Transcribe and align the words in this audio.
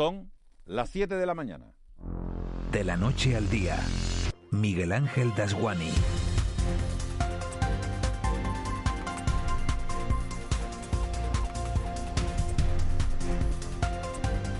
Son 0.00 0.30
las 0.64 0.88
7 0.88 1.14
de 1.14 1.26
la 1.26 1.34
mañana. 1.34 1.74
De 2.72 2.84
la 2.84 2.96
noche 2.96 3.36
al 3.36 3.50
día, 3.50 3.76
Miguel 4.50 4.92
Ángel 4.92 5.30
Dasguani. 5.36 5.90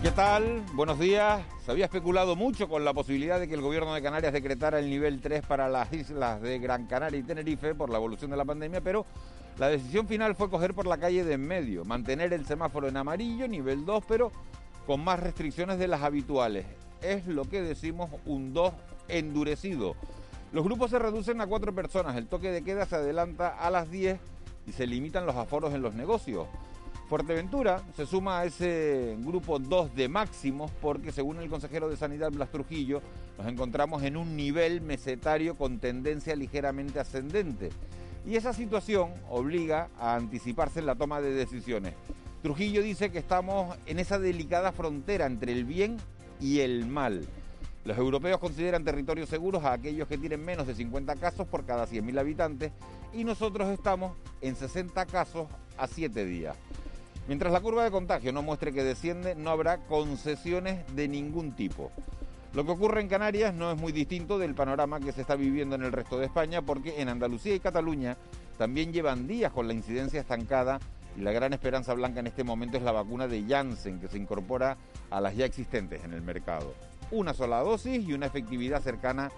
¿Qué 0.02 0.10
tal? 0.10 0.62
Buenos 0.74 0.98
días. 0.98 1.40
Se 1.64 1.70
había 1.70 1.86
especulado 1.86 2.36
mucho 2.36 2.68
con 2.68 2.84
la 2.84 2.92
posibilidad 2.92 3.40
de 3.40 3.48
que 3.48 3.54
el 3.54 3.62
gobierno 3.62 3.94
de 3.94 4.02
Canarias 4.02 4.34
decretara 4.34 4.78
el 4.78 4.90
nivel 4.90 5.22
3 5.22 5.46
para 5.46 5.70
las 5.70 5.90
islas 5.94 6.42
de 6.42 6.58
Gran 6.58 6.86
Canaria 6.86 7.18
y 7.18 7.22
Tenerife 7.22 7.74
por 7.74 7.88
la 7.88 7.96
evolución 7.96 8.30
de 8.30 8.36
la 8.36 8.44
pandemia, 8.44 8.82
pero 8.82 9.06
la 9.56 9.70
decisión 9.70 10.06
final 10.06 10.34
fue 10.34 10.50
coger 10.50 10.74
por 10.74 10.86
la 10.86 10.98
calle 10.98 11.24
de 11.24 11.32
en 11.32 11.46
medio, 11.48 11.86
mantener 11.86 12.30
el 12.34 12.44
semáforo 12.44 12.88
en 12.88 12.98
amarillo, 12.98 13.48
nivel 13.48 13.86
2, 13.86 14.04
pero 14.06 14.32
con 14.90 15.04
más 15.04 15.20
restricciones 15.20 15.78
de 15.78 15.86
las 15.86 16.02
habituales. 16.02 16.66
Es 17.00 17.24
lo 17.28 17.44
que 17.44 17.62
decimos 17.62 18.10
un 18.26 18.52
2 18.52 18.72
endurecido. 19.06 19.94
Los 20.52 20.64
grupos 20.64 20.90
se 20.90 20.98
reducen 20.98 21.40
a 21.40 21.46
cuatro 21.46 21.72
personas, 21.72 22.16
el 22.16 22.26
toque 22.26 22.50
de 22.50 22.64
queda 22.64 22.86
se 22.86 22.96
adelanta 22.96 23.50
a 23.50 23.70
las 23.70 23.88
10 23.88 24.18
y 24.66 24.72
se 24.72 24.88
limitan 24.88 25.26
los 25.26 25.36
aforos 25.36 25.74
en 25.74 25.82
los 25.82 25.94
negocios. 25.94 26.48
Fuerteventura 27.08 27.80
se 27.94 28.04
suma 28.04 28.40
a 28.40 28.46
ese 28.46 29.16
grupo 29.20 29.60
2 29.60 29.94
de 29.94 30.08
máximos 30.08 30.72
porque 30.82 31.12
según 31.12 31.38
el 31.38 31.48
consejero 31.48 31.88
de 31.88 31.96
Sanidad 31.96 32.32
Blas 32.32 32.50
Trujillo 32.50 33.00
nos 33.38 33.46
encontramos 33.46 34.02
en 34.02 34.16
un 34.16 34.34
nivel 34.34 34.80
mesetario 34.80 35.56
con 35.56 35.78
tendencia 35.78 36.34
ligeramente 36.34 36.98
ascendente. 36.98 37.68
Y 38.26 38.34
esa 38.34 38.52
situación 38.52 39.12
obliga 39.30 39.88
a 40.00 40.16
anticiparse 40.16 40.80
en 40.80 40.86
la 40.86 40.96
toma 40.96 41.20
de 41.20 41.30
decisiones. 41.30 41.94
Trujillo 42.42 42.82
dice 42.82 43.10
que 43.10 43.18
estamos 43.18 43.76
en 43.84 43.98
esa 43.98 44.18
delicada 44.18 44.72
frontera 44.72 45.26
entre 45.26 45.52
el 45.52 45.66
bien 45.66 45.98
y 46.40 46.60
el 46.60 46.86
mal. 46.86 47.26
Los 47.84 47.98
europeos 47.98 48.40
consideran 48.40 48.82
territorios 48.82 49.28
seguros 49.28 49.62
a 49.64 49.74
aquellos 49.74 50.08
que 50.08 50.16
tienen 50.16 50.42
menos 50.42 50.66
de 50.66 50.74
50 50.74 51.16
casos 51.16 51.46
por 51.46 51.66
cada 51.66 51.86
100.000 51.86 52.18
habitantes 52.18 52.72
y 53.12 53.24
nosotros 53.24 53.68
estamos 53.68 54.16
en 54.40 54.56
60 54.56 55.04
casos 55.04 55.48
a 55.76 55.86
7 55.86 56.24
días. 56.24 56.56
Mientras 57.28 57.52
la 57.52 57.60
curva 57.60 57.84
de 57.84 57.90
contagio 57.90 58.32
no 58.32 58.40
muestre 58.40 58.72
que 58.72 58.84
desciende, 58.84 59.34
no 59.34 59.50
habrá 59.50 59.84
concesiones 59.86 60.80
de 60.96 61.08
ningún 61.08 61.52
tipo. 61.52 61.92
Lo 62.54 62.64
que 62.64 62.72
ocurre 62.72 63.02
en 63.02 63.08
Canarias 63.08 63.52
no 63.52 63.70
es 63.70 63.78
muy 63.78 63.92
distinto 63.92 64.38
del 64.38 64.54
panorama 64.54 64.98
que 64.98 65.12
se 65.12 65.20
está 65.20 65.36
viviendo 65.36 65.76
en 65.76 65.82
el 65.82 65.92
resto 65.92 66.18
de 66.18 66.24
España, 66.24 66.62
porque 66.62 67.02
en 67.02 67.10
Andalucía 67.10 67.54
y 67.54 67.60
Cataluña 67.60 68.16
también 68.56 68.94
llevan 68.94 69.26
días 69.26 69.52
con 69.52 69.68
la 69.68 69.74
incidencia 69.74 70.20
estancada 70.20 70.80
y 71.16 71.20
la 71.20 71.32
gran 71.32 71.52
esperanza 71.52 71.94
blanca 71.94 72.20
en 72.20 72.26
este 72.26 72.44
momento 72.44 72.76
es 72.76 72.82
la 72.82 72.92
vacuna 72.92 73.26
de 73.26 73.44
Janssen, 73.46 74.00
que 74.00 74.08
se 74.08 74.18
incorpora 74.18 74.76
a 75.10 75.20
las 75.20 75.36
ya 75.36 75.44
existentes 75.44 76.04
en 76.04 76.12
el 76.12 76.22
mercado. 76.22 76.74
Una 77.10 77.34
sola 77.34 77.60
dosis 77.60 78.06
y 78.06 78.12
una 78.12 78.26
efectividad 78.26 78.80
cercana 78.80 79.30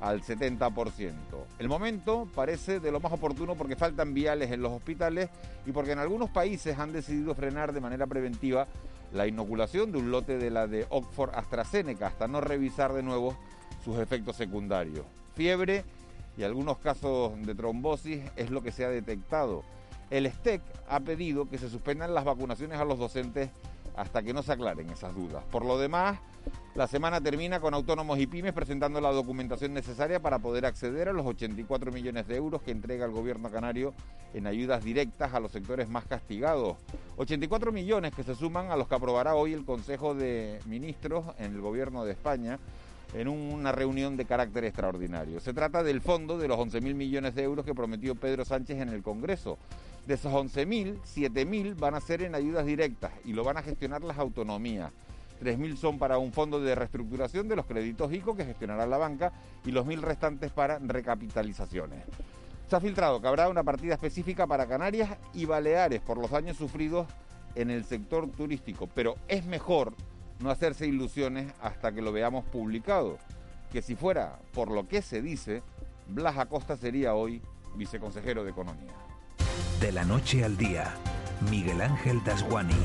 al 0.00 0.22
70%. 0.22 1.12
El 1.58 1.68
momento 1.68 2.28
parece 2.34 2.80
de 2.80 2.90
lo 2.90 3.00
más 3.00 3.12
oportuno 3.12 3.54
porque 3.54 3.76
faltan 3.76 4.12
viales 4.14 4.50
en 4.50 4.60
los 4.60 4.72
hospitales 4.72 5.30
y 5.66 5.72
porque 5.72 5.92
en 5.92 5.98
algunos 5.98 6.30
países 6.30 6.78
han 6.78 6.92
decidido 6.92 7.34
frenar 7.34 7.72
de 7.72 7.80
manera 7.80 8.06
preventiva 8.06 8.66
la 9.12 9.26
inoculación 9.26 9.92
de 9.92 9.98
un 9.98 10.10
lote 10.10 10.38
de 10.38 10.50
la 10.50 10.66
de 10.66 10.86
Oxford 10.90 11.30
AstraZeneca 11.34 12.08
hasta 12.08 12.26
no 12.26 12.40
revisar 12.40 12.92
de 12.92 13.02
nuevo 13.02 13.36
sus 13.84 13.98
efectos 13.98 14.36
secundarios. 14.36 15.06
Fiebre 15.34 15.84
y 16.36 16.42
algunos 16.42 16.78
casos 16.78 17.32
de 17.42 17.54
trombosis 17.54 18.22
es 18.36 18.50
lo 18.50 18.62
que 18.62 18.72
se 18.72 18.84
ha 18.84 18.88
detectado. 18.88 19.62
El 20.10 20.30
STEC 20.30 20.62
ha 20.88 21.00
pedido 21.00 21.48
que 21.48 21.58
se 21.58 21.68
suspendan 21.68 22.14
las 22.14 22.24
vacunaciones 22.24 22.78
a 22.78 22.84
los 22.84 22.98
docentes 22.98 23.50
hasta 23.96 24.22
que 24.22 24.32
no 24.32 24.42
se 24.42 24.52
aclaren 24.52 24.90
esas 24.90 25.14
dudas. 25.14 25.44
Por 25.50 25.64
lo 25.64 25.78
demás, 25.78 26.18
la 26.74 26.88
semana 26.88 27.20
termina 27.20 27.60
con 27.60 27.72
autónomos 27.72 28.18
y 28.18 28.26
pymes 28.26 28.52
presentando 28.52 29.00
la 29.00 29.12
documentación 29.12 29.72
necesaria 29.72 30.20
para 30.20 30.40
poder 30.40 30.66
acceder 30.66 31.08
a 31.08 31.12
los 31.12 31.24
84 31.24 31.92
millones 31.92 32.26
de 32.26 32.36
euros 32.36 32.62
que 32.62 32.72
entrega 32.72 33.06
el 33.06 33.12
gobierno 33.12 33.48
canario 33.50 33.94
en 34.34 34.46
ayudas 34.46 34.82
directas 34.82 35.32
a 35.32 35.40
los 35.40 35.52
sectores 35.52 35.88
más 35.88 36.04
castigados. 36.06 36.76
84 37.16 37.70
millones 37.70 38.12
que 38.14 38.24
se 38.24 38.34
suman 38.34 38.72
a 38.72 38.76
los 38.76 38.88
que 38.88 38.96
aprobará 38.96 39.36
hoy 39.36 39.52
el 39.52 39.64
Consejo 39.64 40.14
de 40.14 40.58
Ministros 40.66 41.24
en 41.38 41.54
el 41.54 41.60
gobierno 41.60 42.04
de 42.04 42.12
España 42.12 42.58
en 43.14 43.28
una 43.28 43.72
reunión 43.72 44.16
de 44.16 44.24
carácter 44.24 44.64
extraordinario. 44.64 45.40
Se 45.40 45.54
trata 45.54 45.82
del 45.82 46.00
fondo 46.00 46.36
de 46.36 46.48
los 46.48 46.58
11.000 46.58 46.94
millones 46.94 47.34
de 47.34 47.44
euros 47.44 47.64
que 47.64 47.74
prometió 47.74 48.14
Pedro 48.16 48.44
Sánchez 48.44 48.80
en 48.80 48.88
el 48.88 49.02
Congreso. 49.02 49.56
De 50.06 50.14
esos 50.14 50.32
11.000, 50.32 50.98
7.000 51.00 51.78
van 51.78 51.94
a 51.94 52.00
ser 52.00 52.22
en 52.22 52.34
ayudas 52.34 52.66
directas 52.66 53.12
y 53.24 53.32
lo 53.32 53.44
van 53.44 53.56
a 53.56 53.62
gestionar 53.62 54.02
las 54.02 54.18
autonomías. 54.18 54.90
3.000 55.42 55.76
son 55.76 55.98
para 55.98 56.18
un 56.18 56.32
fondo 56.32 56.60
de 56.60 56.74
reestructuración 56.74 57.48
de 57.48 57.56
los 57.56 57.66
créditos 57.66 58.12
ICO 58.12 58.36
que 58.36 58.44
gestionará 58.44 58.86
la 58.86 58.98
banca 58.98 59.32
y 59.64 59.70
los 59.70 59.86
1.000 59.86 60.00
restantes 60.00 60.50
para 60.50 60.78
recapitalizaciones. 60.78 62.04
Se 62.68 62.76
ha 62.76 62.80
filtrado 62.80 63.20
que 63.20 63.28
habrá 63.28 63.48
una 63.48 63.62
partida 63.62 63.94
específica 63.94 64.46
para 64.46 64.66
Canarias 64.66 65.16
y 65.32 65.44
Baleares 65.44 66.00
por 66.00 66.18
los 66.18 66.30
daños 66.30 66.56
sufridos 66.56 67.06
en 67.54 67.70
el 67.70 67.84
sector 67.84 68.28
turístico, 68.30 68.88
pero 68.92 69.16
es 69.28 69.44
mejor 69.44 69.92
no 70.44 70.50
hacerse 70.50 70.86
ilusiones 70.86 71.50
hasta 71.62 71.92
que 71.92 72.02
lo 72.02 72.12
veamos 72.12 72.44
publicado, 72.44 73.18
que 73.72 73.80
si 73.80 73.96
fuera 73.96 74.38
por 74.52 74.70
lo 74.70 74.86
que 74.86 75.00
se 75.00 75.22
dice, 75.22 75.62
Blas 76.06 76.36
Acosta 76.36 76.76
sería 76.76 77.14
hoy 77.14 77.40
viceconsejero 77.76 78.44
de 78.44 78.50
Economía. 78.50 78.92
De 79.80 79.90
la 79.90 80.04
noche 80.04 80.44
al 80.44 80.58
día, 80.58 80.94
Miguel 81.50 81.80
Ángel 81.80 82.22
Dasguani. 82.22 82.76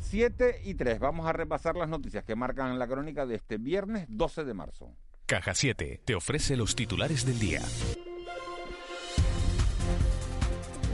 7 0.00 0.62
y 0.64 0.74
3. 0.74 0.98
Vamos 0.98 1.26
a 1.26 1.32
repasar 1.32 1.76
las 1.76 1.88
noticias 1.88 2.24
que 2.24 2.34
marcan 2.34 2.80
la 2.80 2.88
crónica 2.88 3.26
de 3.26 3.36
este 3.36 3.56
viernes 3.56 4.06
12 4.08 4.44
de 4.44 4.54
marzo. 4.54 4.92
Caja 5.26 5.54
7 5.54 6.02
te 6.04 6.14
ofrece 6.16 6.56
los 6.56 6.74
titulares 6.74 7.24
del 7.24 7.38
día. 7.38 7.62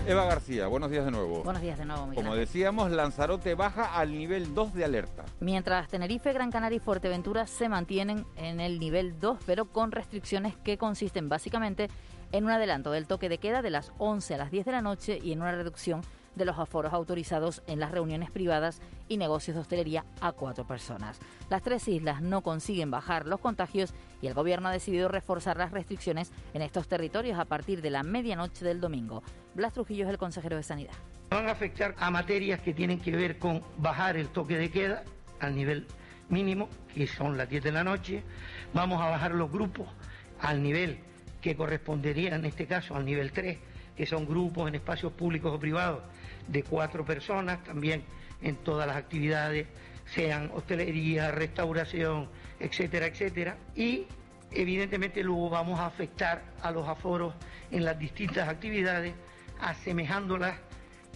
Eva 0.08 0.24
García, 0.24 0.68
buenos 0.68 0.88
días 0.88 1.04
de 1.04 1.10
nuevo. 1.10 1.42
Buenos 1.42 1.60
días 1.60 1.78
de 1.78 1.84
nuevo, 1.84 2.06
Miguel 2.06 2.24
Como 2.24 2.36
decíamos, 2.36 2.92
Lanzarote 2.92 3.56
baja 3.56 3.98
al 3.98 4.16
nivel 4.16 4.54
2 4.54 4.72
de 4.74 4.84
alerta. 4.84 5.24
Mientras 5.40 5.88
Tenerife, 5.88 6.32
Gran 6.32 6.52
Canaria 6.52 6.76
y 6.76 6.78
Fuerteventura 6.78 7.48
se 7.48 7.68
mantienen 7.68 8.24
en 8.36 8.60
el 8.60 8.78
nivel 8.78 9.18
2, 9.18 9.38
pero 9.44 9.64
con 9.64 9.90
restricciones 9.90 10.56
que 10.58 10.78
consisten 10.78 11.28
básicamente 11.28 11.88
en 12.30 12.44
un 12.44 12.52
adelanto 12.52 12.92
del 12.92 13.08
toque 13.08 13.28
de 13.28 13.38
queda 13.38 13.62
de 13.62 13.70
las 13.70 13.92
11 13.98 14.36
a 14.36 14.38
las 14.38 14.52
10 14.52 14.66
de 14.66 14.72
la 14.72 14.80
noche 14.80 15.18
y 15.20 15.32
en 15.32 15.42
una 15.42 15.50
reducción 15.50 16.02
de 16.36 16.44
los 16.44 16.58
aforos 16.58 16.92
autorizados 16.92 17.62
en 17.66 17.80
las 17.80 17.90
reuniones 17.90 18.30
privadas 18.30 18.80
y 19.08 19.16
negocios 19.16 19.56
de 19.56 19.62
hostelería 19.62 20.04
a 20.20 20.32
cuatro 20.32 20.66
personas. 20.66 21.18
Las 21.50 21.62
tres 21.62 21.88
islas 21.88 22.22
no 22.22 22.42
consiguen 22.42 22.90
bajar 22.90 23.26
los 23.26 23.40
contagios 23.40 23.92
y 24.22 24.28
el 24.28 24.34
gobierno 24.34 24.68
ha 24.68 24.72
decidido 24.72 25.08
reforzar 25.08 25.56
las 25.56 25.72
restricciones 25.72 26.30
en 26.54 26.62
estos 26.62 26.86
territorios 26.86 27.38
a 27.38 27.44
partir 27.44 27.82
de 27.82 27.90
la 27.90 28.02
medianoche 28.02 28.64
del 28.64 28.80
domingo. 28.80 29.22
Blas 29.54 29.72
Trujillo 29.72 30.04
es 30.04 30.10
el 30.10 30.18
consejero 30.18 30.56
de 30.56 30.62
Sanidad. 30.62 30.94
Van 31.30 31.48
a 31.48 31.52
afectar 31.52 31.94
a 31.98 32.10
materias 32.10 32.60
que 32.60 32.72
tienen 32.72 33.00
que 33.00 33.10
ver 33.10 33.38
con 33.38 33.62
bajar 33.78 34.16
el 34.16 34.28
toque 34.28 34.56
de 34.56 34.70
queda 34.70 35.02
al 35.40 35.56
nivel 35.56 35.86
mínimo, 36.28 36.68
que 36.94 37.06
son 37.06 37.36
las 37.36 37.48
10 37.48 37.64
de 37.64 37.72
la 37.72 37.84
noche. 37.84 38.22
Vamos 38.74 39.00
a 39.02 39.08
bajar 39.08 39.32
los 39.32 39.50
grupos 39.50 39.88
al 40.40 40.62
nivel 40.62 41.00
que 41.40 41.56
correspondería 41.56 42.34
en 42.34 42.44
este 42.44 42.66
caso 42.66 42.96
al 42.96 43.04
nivel 43.04 43.32
3, 43.32 43.58
que 43.96 44.06
son 44.06 44.26
grupos 44.26 44.68
en 44.68 44.74
espacios 44.74 45.12
públicos 45.12 45.52
o 45.54 45.58
privados 45.58 46.02
de 46.48 46.62
cuatro 46.62 47.04
personas, 47.04 47.62
también 47.64 48.04
en 48.42 48.56
todas 48.56 48.86
las 48.86 48.96
actividades, 48.96 49.66
sean 50.06 50.50
hostelería, 50.54 51.30
restauración, 51.30 52.28
etcétera, 52.60 53.06
etcétera. 53.06 53.56
Y 53.74 54.06
evidentemente 54.52 55.22
luego 55.22 55.50
vamos 55.50 55.80
a 55.80 55.86
afectar 55.86 56.42
a 56.62 56.70
los 56.70 56.86
aforos 56.86 57.34
en 57.70 57.84
las 57.84 57.98
distintas 57.98 58.48
actividades, 58.48 59.14
asemejándolas 59.60 60.56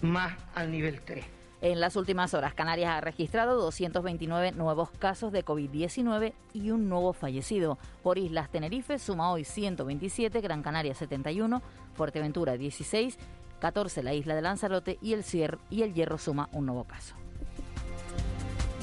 más 0.02 0.32
al 0.54 0.70
nivel 0.70 1.00
3. 1.02 1.24
En 1.62 1.78
las 1.78 1.94
últimas 1.96 2.32
horas, 2.32 2.54
Canarias 2.54 2.90
ha 2.90 3.02
registrado 3.02 3.60
229 3.60 4.52
nuevos 4.52 4.90
casos 4.92 5.30
de 5.30 5.44
COVID-19 5.44 6.32
y 6.54 6.70
un 6.70 6.88
nuevo 6.88 7.12
fallecido. 7.12 7.76
Por 8.02 8.16
islas 8.16 8.48
Tenerife 8.48 8.98
suma 8.98 9.30
hoy 9.30 9.44
127, 9.44 10.40
Gran 10.40 10.62
Canaria 10.62 10.94
71, 10.94 11.60
Fuerteventura 12.00 12.56
16, 12.56 13.18
14 13.58 14.02
la 14.02 14.14
isla 14.14 14.34
de 14.34 14.40
Lanzarote 14.40 14.96
y 15.02 15.12
el, 15.12 15.22
Cier 15.22 15.58
y 15.68 15.82
el 15.82 15.92
Hierro 15.92 16.16
suma 16.16 16.48
un 16.52 16.64
nuevo 16.64 16.84
caso. 16.84 17.14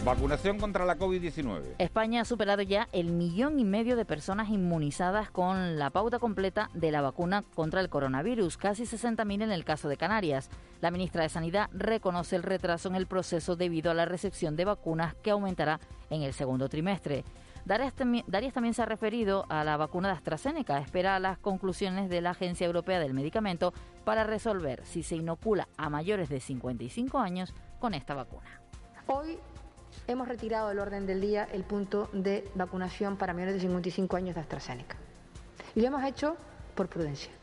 Vacunación 0.06 0.60
contra 0.60 0.86
la 0.86 1.00
COVID-19. 1.00 1.64
España 1.80 2.22
ha 2.22 2.26
superado 2.26 2.62
ya 2.62 2.88
el 2.92 3.08
millón 3.08 3.60
y 3.60 3.66
medio 3.66 3.96
de 3.96 4.06
personas 4.06 4.50
inmunizadas 4.50 5.32
con 5.32 5.80
la 5.80 5.90
pauta 5.90 6.20
completa 6.20 6.70
de 6.76 6.92
la 6.92 7.02
vacuna 7.02 7.42
contra 7.56 7.82
el 7.82 7.90
coronavirus, 7.90 8.56
casi 8.56 8.84
60.000 8.84 9.42
en 9.42 9.52
el 9.52 9.66
caso 9.66 9.90
de 9.90 9.98
Canarias. 9.98 10.52
La 10.80 10.92
ministra 10.92 11.24
de 11.24 11.30
Sanidad 11.30 11.72
reconoce 11.74 12.36
el 12.36 12.44
retraso 12.44 12.88
en 12.88 12.96
el 12.96 13.08
proceso 13.08 13.56
debido 13.56 13.90
a 13.90 13.96
la 13.96 14.06
recepción 14.06 14.56
de 14.56 14.66
vacunas 14.66 15.16
que 15.24 15.32
aumentará 15.32 15.80
en 16.12 16.22
el 16.22 16.34
segundo 16.34 16.70
trimestre. 16.70 17.24
Darias 17.68 17.94
también, 17.94 18.74
se 18.74 18.82
ha 18.82 18.86
referido 18.86 19.46
a 19.50 19.66
la 19.66 19.76
vacuna 19.76 20.08
de 20.08 20.14
AstraZeneca. 20.14 20.80
Espera 20.80 21.20
las 21.20 21.38
conclusiones 21.38 22.10
de 22.10 22.22
la 22.22 22.30
Agencia 22.30 22.66
Europea 22.66 22.98
del 22.98 23.14
Medicamento 23.14 23.74
para 24.06 24.24
resolver 24.24 24.86
si 24.86 25.04
se 25.04 25.18
inocula 25.18 25.68
a 25.76 25.90
mayores 25.90 26.30
de 26.30 26.40
55 26.40 27.20
años 27.20 27.54
con 27.80 27.94
esta 27.94 28.14
vacuna. 28.14 28.62
Hoy 29.08 29.38
hemos 30.08 30.30
retirado 30.30 30.70
del 30.70 30.80
orden 30.80 31.06
del 31.06 31.20
día 31.20 31.44
el 31.52 31.66
punto 31.66 32.10
de 32.14 32.50
vacunación 32.56 33.18
para 33.18 33.34
menores 33.34 33.56
de 33.56 33.60
55 33.60 34.16
años 34.16 34.36
de 34.36 34.42
AstraZeneca. 34.42 34.96
Y 35.76 35.82
lo 35.82 35.88
hemos 35.88 36.04
hecho 36.06 36.38
por 36.74 36.88
prudencia. 36.88 37.34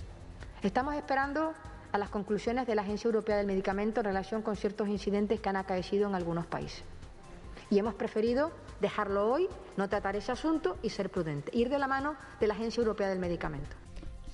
Estamos 0.63 0.95
esperando 0.95 1.53
a 1.93 1.99
las 1.99 2.09
conclusiones 2.09 2.67
de 2.67 2.75
la 2.75 2.81
Agencia 2.81 3.09
Europea 3.09 3.37
del 3.37 3.47
Medicamento 3.47 4.01
en 4.01 4.07
relación 4.07 4.41
con 4.41 4.57
ciertos 4.57 4.89
incidentes 4.89 5.39
que 5.39 5.51
han 5.51 5.57
acaecido 5.57 6.09
en 6.09 6.15
algunos 6.15 6.47
países. 6.47 6.83
Y 7.69 7.79
hemos 7.79 7.93
preferido 7.93 8.53
dejarlo 8.81 9.31
hoy, 9.31 9.49
no 9.77 9.89
tratar 9.89 10.17
ese 10.17 10.33
asunto 10.33 10.77
y 10.83 10.91
ser 10.91 11.11
prudente, 11.11 11.51
ir 11.57 11.69
de 11.69 11.79
la 11.79 11.89
mano 11.89 12.17
de 12.41 12.47
la 12.47 12.55
Agencia 12.55 12.81
Europea 12.81 13.09
del 13.09 13.19
Medicamento. 13.19 13.77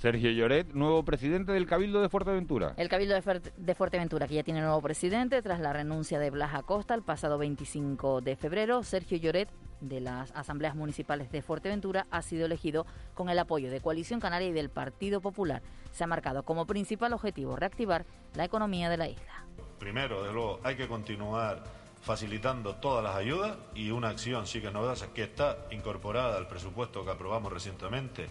Sergio 0.01 0.31
Lloret, 0.31 0.73
nuevo 0.73 1.05
presidente 1.05 1.53
del 1.53 1.67
Cabildo 1.67 2.01
de 2.01 2.09
Fuerteventura. 2.09 2.73
El 2.79 2.89
Cabildo 2.89 3.15
de, 3.15 3.75
Fuerteventura, 3.75 4.27
que 4.27 4.37
ya 4.37 4.43
tiene 4.43 4.63
nuevo 4.63 4.81
presidente 4.81 5.43
tras 5.43 5.61
la 5.61 5.75
renuncia 5.75 6.19
de 6.19 6.31
Blas 6.31 6.55
Acosta 6.55 6.95
el 6.95 7.03
pasado 7.03 7.37
25 7.37 8.23
de 8.23 8.35
febrero, 8.35 8.83
Sergio 8.83 9.19
Lloret 9.19 9.51
de 9.83 10.01
las 10.01 10.33
asambleas 10.33 10.75
municipales 10.75 11.31
de 11.31 11.43
Fuerteventura 11.43 12.07
ha 12.11 12.23
sido 12.23 12.47
elegido 12.47 12.87
con 13.13 13.29
el 13.29 13.39
apoyo 13.39 13.71
de 13.71 13.83
Coalición 13.83 14.21
Canaria 14.21 14.49
y 14.49 14.53
del 14.53 14.71
Partido 14.71 15.21
Popular. 15.21 15.61
Se 15.93 16.05
ha 16.05 16.07
marcado 16.07 16.45
como 16.45 16.67
principal 16.67 17.13
objetivo 17.13 17.57
reactivar 17.57 18.07
la 18.37 18.47
economía 18.47 18.89
de 18.89 18.97
la 18.97 19.09
isla. 19.11 19.45
Primero, 19.79 20.23
de 20.25 20.33
luego, 20.33 20.61
hay 20.63 20.77
que 20.77 20.89
continuar 20.89 21.63
facilitando 22.03 22.77
todas 22.77 23.05
las 23.05 23.17
ayudas 23.17 23.57
y 23.75 23.91
una 23.91 24.09
acción 24.09 24.47
sí 24.47 24.61
que 24.61 24.69
es 24.69 24.73
novedosa 24.73 25.13
que 25.13 25.25
está 25.25 25.67
incorporada 25.71 26.37
al 26.37 26.49
presupuesto 26.49 27.05
que 27.05 27.11
aprobamos 27.11 27.53
recientemente. 27.53 28.29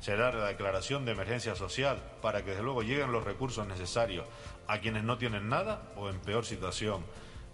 Será 0.00 0.32
la 0.32 0.46
declaración 0.46 1.04
de 1.04 1.12
emergencia 1.12 1.54
social 1.54 2.02
para 2.20 2.42
que 2.42 2.50
desde 2.50 2.64
luego 2.64 2.82
lleguen 2.82 3.12
los 3.12 3.24
recursos 3.24 3.66
necesarios 3.66 4.26
a 4.66 4.80
quienes 4.80 5.04
no 5.04 5.16
tienen 5.16 5.48
nada 5.48 5.92
o 5.96 6.08
en 6.08 6.18
peor 6.18 6.44
situación. 6.44 7.04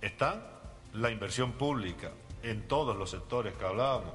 Están 0.01 0.43
la 0.95 1.11
inversión 1.11 1.53
pública 1.53 2.11
en 2.43 2.67
todos 2.67 2.97
los 2.97 3.11
sectores 3.11 3.55
que 3.55 3.67
hablábamos, 3.67 4.15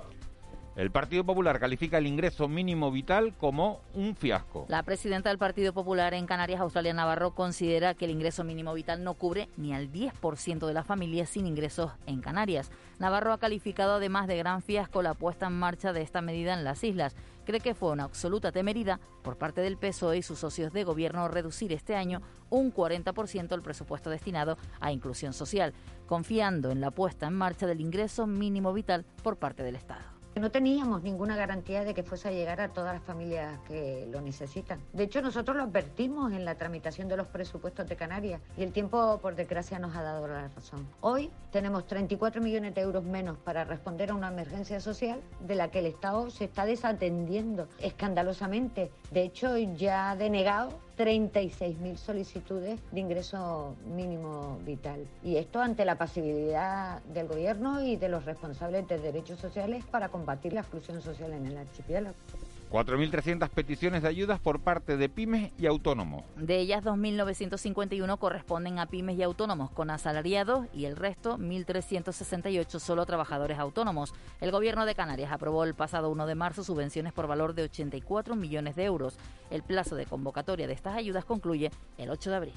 el 0.75 0.89
Partido 0.89 1.23
Popular 1.23 1.59
califica 1.59 1.99
el 1.99 2.07
ingreso 2.07 2.47
mínimo 2.47 2.91
vital 2.91 3.35
como 3.37 3.81
un 3.93 4.15
fiasco. 4.15 4.65
La 4.69 4.81
presidenta 4.81 5.29
del 5.29 5.37
Partido 5.37 5.71
Popular 5.71 6.15
en 6.15 6.25
Canarias, 6.25 6.61
Australia 6.61 6.93
Navarro, 6.93 7.35
considera 7.35 7.93
que 7.93 8.05
el 8.05 8.11
ingreso 8.11 8.43
mínimo 8.43 8.73
vital 8.73 9.03
no 9.03 9.13
cubre 9.13 9.49
ni 9.55 9.75
al 9.75 9.91
10% 9.91 10.65
de 10.65 10.73
las 10.73 10.87
familias 10.87 11.29
sin 11.29 11.45
ingresos 11.45 11.91
en 12.07 12.21
Canarias. 12.21 12.71
Navarro 12.97 13.33
ha 13.33 13.37
calificado 13.37 13.93
además 13.93 14.27
de 14.27 14.37
gran 14.37 14.63
fiasco 14.63 15.03
la 15.03 15.13
puesta 15.13 15.45
en 15.45 15.53
marcha 15.53 15.93
de 15.93 16.01
esta 16.01 16.21
medida 16.21 16.55
en 16.55 16.63
las 16.63 16.83
islas. 16.83 17.15
Cree 17.45 17.59
que 17.59 17.75
fue 17.75 17.91
una 17.91 18.05
absoluta 18.05 18.51
temeridad 18.51 18.99
por 19.21 19.37
parte 19.37 19.61
del 19.61 19.77
PSOE 19.77 20.17
y 20.17 20.23
sus 20.23 20.39
socios 20.39 20.73
de 20.73 20.85
gobierno 20.85 21.27
reducir 21.27 21.71
este 21.71 21.95
año 21.95 22.21
un 22.49 22.73
40% 22.73 23.53
el 23.53 23.61
presupuesto 23.61 24.09
destinado 24.09 24.57
a 24.79 24.91
inclusión 24.91 25.33
social, 25.33 25.73
confiando 26.07 26.71
en 26.71 26.81
la 26.81 26.89
puesta 26.89 27.27
en 27.27 27.33
marcha 27.33 27.67
del 27.67 27.81
ingreso 27.81 28.25
mínimo 28.25 28.73
vital 28.73 29.05
por 29.21 29.37
parte 29.37 29.61
del 29.61 29.75
Estado. 29.75 30.12
No 30.35 30.49
teníamos 30.49 31.03
ninguna 31.03 31.35
garantía 31.35 31.83
de 31.83 31.93
que 31.93 32.01
fuese 32.01 32.27
a 32.27 32.31
llegar 32.31 32.59
a 32.59 32.69
todas 32.69 32.93
las 32.93 33.03
familias 33.03 33.59
que 33.67 34.07
lo 34.11 34.19
necesitan. 34.19 34.79
De 34.91 35.03
hecho, 35.03 35.21
nosotros 35.21 35.55
lo 35.55 35.63
advertimos 35.63 36.33
en 36.33 36.43
la 36.43 36.55
tramitación 36.55 37.07
de 37.07 37.17
los 37.17 37.27
presupuestos 37.27 37.87
de 37.87 37.95
Canarias 37.95 38.41
y 38.57 38.63
el 38.63 38.71
tiempo, 38.71 39.19
por 39.21 39.35
desgracia, 39.35 39.77
nos 39.77 39.95
ha 39.95 40.01
dado 40.01 40.27
la 40.27 40.47
razón. 40.47 40.87
Hoy 41.01 41.29
tenemos 41.51 41.85
34 41.85 42.41
millones 42.41 42.73
de 42.73 42.81
euros 42.81 43.03
menos 43.03 43.37
para 43.37 43.63
responder 43.63 44.09
a 44.09 44.15
una 44.15 44.29
emergencia 44.29 44.79
social 44.79 45.21
de 45.39 45.55
la 45.55 45.69
que 45.69 45.79
el 45.79 45.85
Estado 45.85 46.29
se 46.31 46.45
está 46.45 46.65
desatendiendo 46.65 47.67
escandalosamente. 47.79 48.91
De 49.11 49.21
hecho, 49.21 49.55
ya 49.57 50.11
ha 50.11 50.15
denegado 50.15 50.79
36.000 50.97 51.95
solicitudes 51.97 52.79
de 52.91 52.99
ingreso 52.99 53.75
mínimo 53.95 54.59
vital. 54.65 55.07
Y 55.23 55.37
esto 55.37 55.59
ante 55.59 55.85
la 55.85 55.97
pasibilidad 55.97 57.01
del 57.03 57.27
Gobierno 57.27 57.81
y 57.81 57.95
de 57.95 58.09
los 58.09 58.25
responsables 58.25 58.87
de 58.87 58.99
derechos 58.99 59.39
sociales 59.39 59.83
para 59.85 60.09
combatir 60.09 60.53
la 60.53 60.61
exclusión 60.61 61.01
social 61.01 61.33
en 61.33 61.47
el 61.47 61.57
archipiélago. 61.57 62.15
4.300 62.73 63.49
peticiones 63.49 64.01
de 64.01 64.07
ayudas 64.07 64.39
por 64.39 64.59
parte 64.59 64.97
de 64.97 65.07
pymes 65.07 65.51
y 65.59 65.67
autónomos. 65.67 66.23
De 66.35 66.57
ellas, 66.57 66.83
2.951 66.83 68.17
corresponden 68.17 68.79
a 68.79 68.87
pymes 68.87 69.15
y 69.15 69.21
autónomos 69.21 69.69
con 69.69 69.91
asalariados 69.91 70.65
y 70.73 70.85
el 70.85 70.95
resto, 70.95 71.37
1.368, 71.37 72.79
solo 72.79 73.05
trabajadores 73.05 73.59
autónomos. 73.59 74.15
El 74.41 74.49
Gobierno 74.49 74.87
de 74.87 74.95
Canarias 74.95 75.31
aprobó 75.31 75.65
el 75.65 75.75
pasado 75.75 76.09
1 76.09 76.25
de 76.25 76.33
marzo 76.33 76.63
subvenciones 76.63 77.13
por 77.13 77.27
valor 77.27 77.53
de 77.53 77.61
84 77.61 78.35
millones 78.35 78.75
de 78.75 78.85
euros. 78.85 79.19
El 79.51 79.61
plazo 79.61 79.95
de 79.95 80.07
convocatoria 80.07 80.65
de 80.65 80.73
estas 80.73 80.95
ayudas 80.95 81.25
concluye 81.25 81.69
el 81.99 82.09
8 82.09 82.31
de 82.31 82.35
abril. 82.35 82.53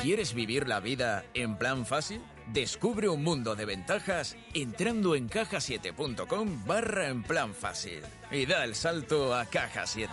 ¿Quieres 0.00 0.32
vivir 0.32 0.66
la 0.66 0.80
vida 0.80 1.24
en 1.34 1.58
plan 1.58 1.84
fácil? 1.84 2.22
Descubre 2.52 3.10
un 3.10 3.22
mundo 3.22 3.54
de 3.54 3.66
ventajas 3.66 4.34
entrando 4.54 5.14
en 5.14 5.28
cajasiete.com 5.28 6.64
barra 6.66 7.08
en 7.08 7.22
plan 7.22 7.52
fácil 7.52 8.00
y 8.30 8.46
da 8.46 8.64
el 8.64 8.74
salto 8.74 9.34
a 9.34 9.44
Caja 9.44 9.86
7. 9.86 10.10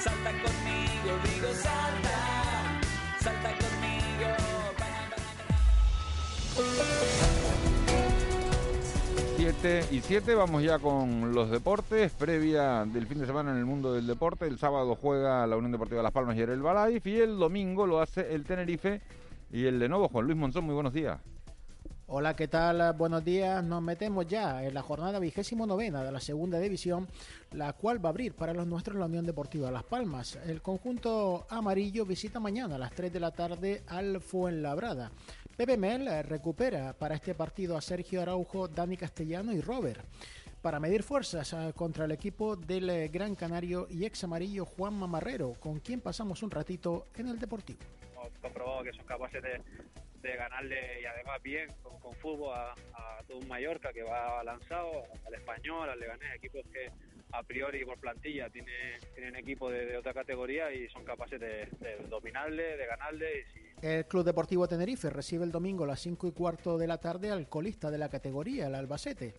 Salta 0.00 0.30
conmigo, 0.30 1.18
digo 1.22 1.54
salta, 1.54 2.80
salta 3.20 3.50
conmigo. 3.50 3.78
7 9.36 9.84
y 9.92 10.00
7, 10.00 10.34
vamos 10.34 10.64
ya 10.64 10.80
con 10.80 11.32
los 11.32 11.48
deportes, 11.48 12.10
previa 12.10 12.84
del 12.86 13.06
fin 13.06 13.20
de 13.20 13.26
semana 13.26 13.52
en 13.52 13.58
el 13.58 13.66
mundo 13.66 13.92
del 13.92 14.08
deporte. 14.08 14.48
El 14.48 14.58
sábado 14.58 14.96
juega 14.96 15.46
la 15.46 15.56
Unión 15.56 15.70
Deportiva 15.70 16.02
Las 16.02 16.10
Palmas 16.10 16.36
y 16.36 16.40
el 16.40 16.60
Balaiz 16.60 17.06
y 17.06 17.20
el 17.20 17.38
domingo 17.38 17.86
lo 17.86 18.00
hace 18.00 18.34
el 18.34 18.42
Tenerife 18.44 19.00
y 19.52 19.66
el 19.66 19.78
de 19.78 19.88
nuevo 19.88 20.08
Juan 20.08 20.26
Luis 20.26 20.36
Monzón. 20.36 20.64
Muy 20.64 20.74
buenos 20.74 20.92
días. 20.92 21.20
Hola, 22.10 22.34
¿qué 22.34 22.48
tal? 22.48 22.94
Buenos 22.94 23.22
días. 23.22 23.62
Nos 23.62 23.82
metemos 23.82 24.26
ya 24.26 24.64
en 24.64 24.72
la 24.72 24.80
jornada 24.80 25.18
vigésimo 25.18 25.66
novena 25.66 26.02
de 26.02 26.10
la 26.10 26.20
segunda 26.20 26.58
división, 26.58 27.06
la 27.52 27.74
cual 27.74 28.02
va 28.02 28.08
a 28.08 28.12
abrir 28.12 28.32
para 28.32 28.54
los 28.54 28.66
nuestros 28.66 28.96
la 28.96 29.04
Unión 29.04 29.26
Deportiva 29.26 29.70
Las 29.70 29.84
Palmas. 29.84 30.36
El 30.46 30.62
conjunto 30.62 31.46
amarillo 31.50 32.06
visita 32.06 32.40
mañana 32.40 32.76
a 32.76 32.78
las 32.78 32.92
3 32.92 33.12
de 33.12 33.20
la 33.20 33.30
tarde 33.30 33.82
al 33.88 34.22
Fuenlabrada. 34.22 35.12
Pepe 35.54 35.76
Mel 35.76 36.24
recupera 36.24 36.94
para 36.94 37.14
este 37.14 37.34
partido 37.34 37.76
a 37.76 37.82
Sergio 37.82 38.22
Araujo, 38.22 38.68
Dani 38.68 38.96
Castellano 38.96 39.52
y 39.52 39.60
Robert 39.60 40.00
para 40.62 40.80
medir 40.80 41.02
fuerzas 41.02 41.52
eh, 41.52 41.72
contra 41.76 42.06
el 42.06 42.12
equipo 42.12 42.56
del 42.56 42.88
eh, 42.88 43.08
Gran 43.08 43.34
Canario 43.34 43.86
y 43.90 44.06
ex 44.06 44.24
amarillo 44.24 44.64
Juan 44.64 44.94
Mamarrero, 44.94 45.52
con 45.60 45.78
quien 45.80 46.00
pasamos 46.00 46.42
un 46.42 46.50
ratito 46.50 47.06
en 47.16 47.28
el 47.28 47.38
Deportivo. 47.38 47.80
Hemos 48.14 48.30
comprobado 48.40 48.82
que 48.82 48.92
son 48.92 49.04
capaces 49.04 49.42
de, 49.42 49.62
de 50.20 50.36
ganarle 50.36 51.00
y 51.00 51.04
además 51.04 51.42
bien 51.42 51.72
con, 51.82 52.14
fútbol 52.16 52.54
a, 52.56 52.74
todo 53.26 53.38
un 53.38 53.48
Mallorca 53.48 53.92
que 53.92 54.02
va 54.02 54.42
lanzado, 54.42 55.04
al 55.26 55.34
español, 55.34 55.90
al 55.90 56.00
Leganés, 56.00 56.34
equipos 56.34 56.64
que 56.72 56.90
a 57.32 57.42
priori 57.42 57.84
por 57.84 57.98
plantilla 57.98 58.48
tiene, 58.48 58.98
tienen 59.14 59.36
equipos 59.36 59.72
de, 59.72 59.96
otra 59.96 60.14
categoría 60.14 60.72
y 60.72 60.88
son 60.88 61.04
capaces 61.04 61.40
de, 61.40 61.68
dominarle, 62.08 62.76
de 62.76 62.86
ganarle. 62.86 63.46
El 63.82 64.06
Club 64.06 64.24
Deportivo 64.24 64.66
Tenerife 64.66 65.10
recibe 65.10 65.44
el 65.44 65.52
domingo 65.52 65.84
a 65.84 65.86
las 65.86 66.00
5 66.00 66.26
y 66.26 66.32
cuarto 66.32 66.78
de 66.78 66.86
la 66.86 66.98
tarde 66.98 67.30
al 67.30 67.48
colista 67.48 67.90
de 67.90 67.98
la 67.98 68.08
categoría, 68.08 68.66
el 68.66 68.74
Albacete. 68.74 69.34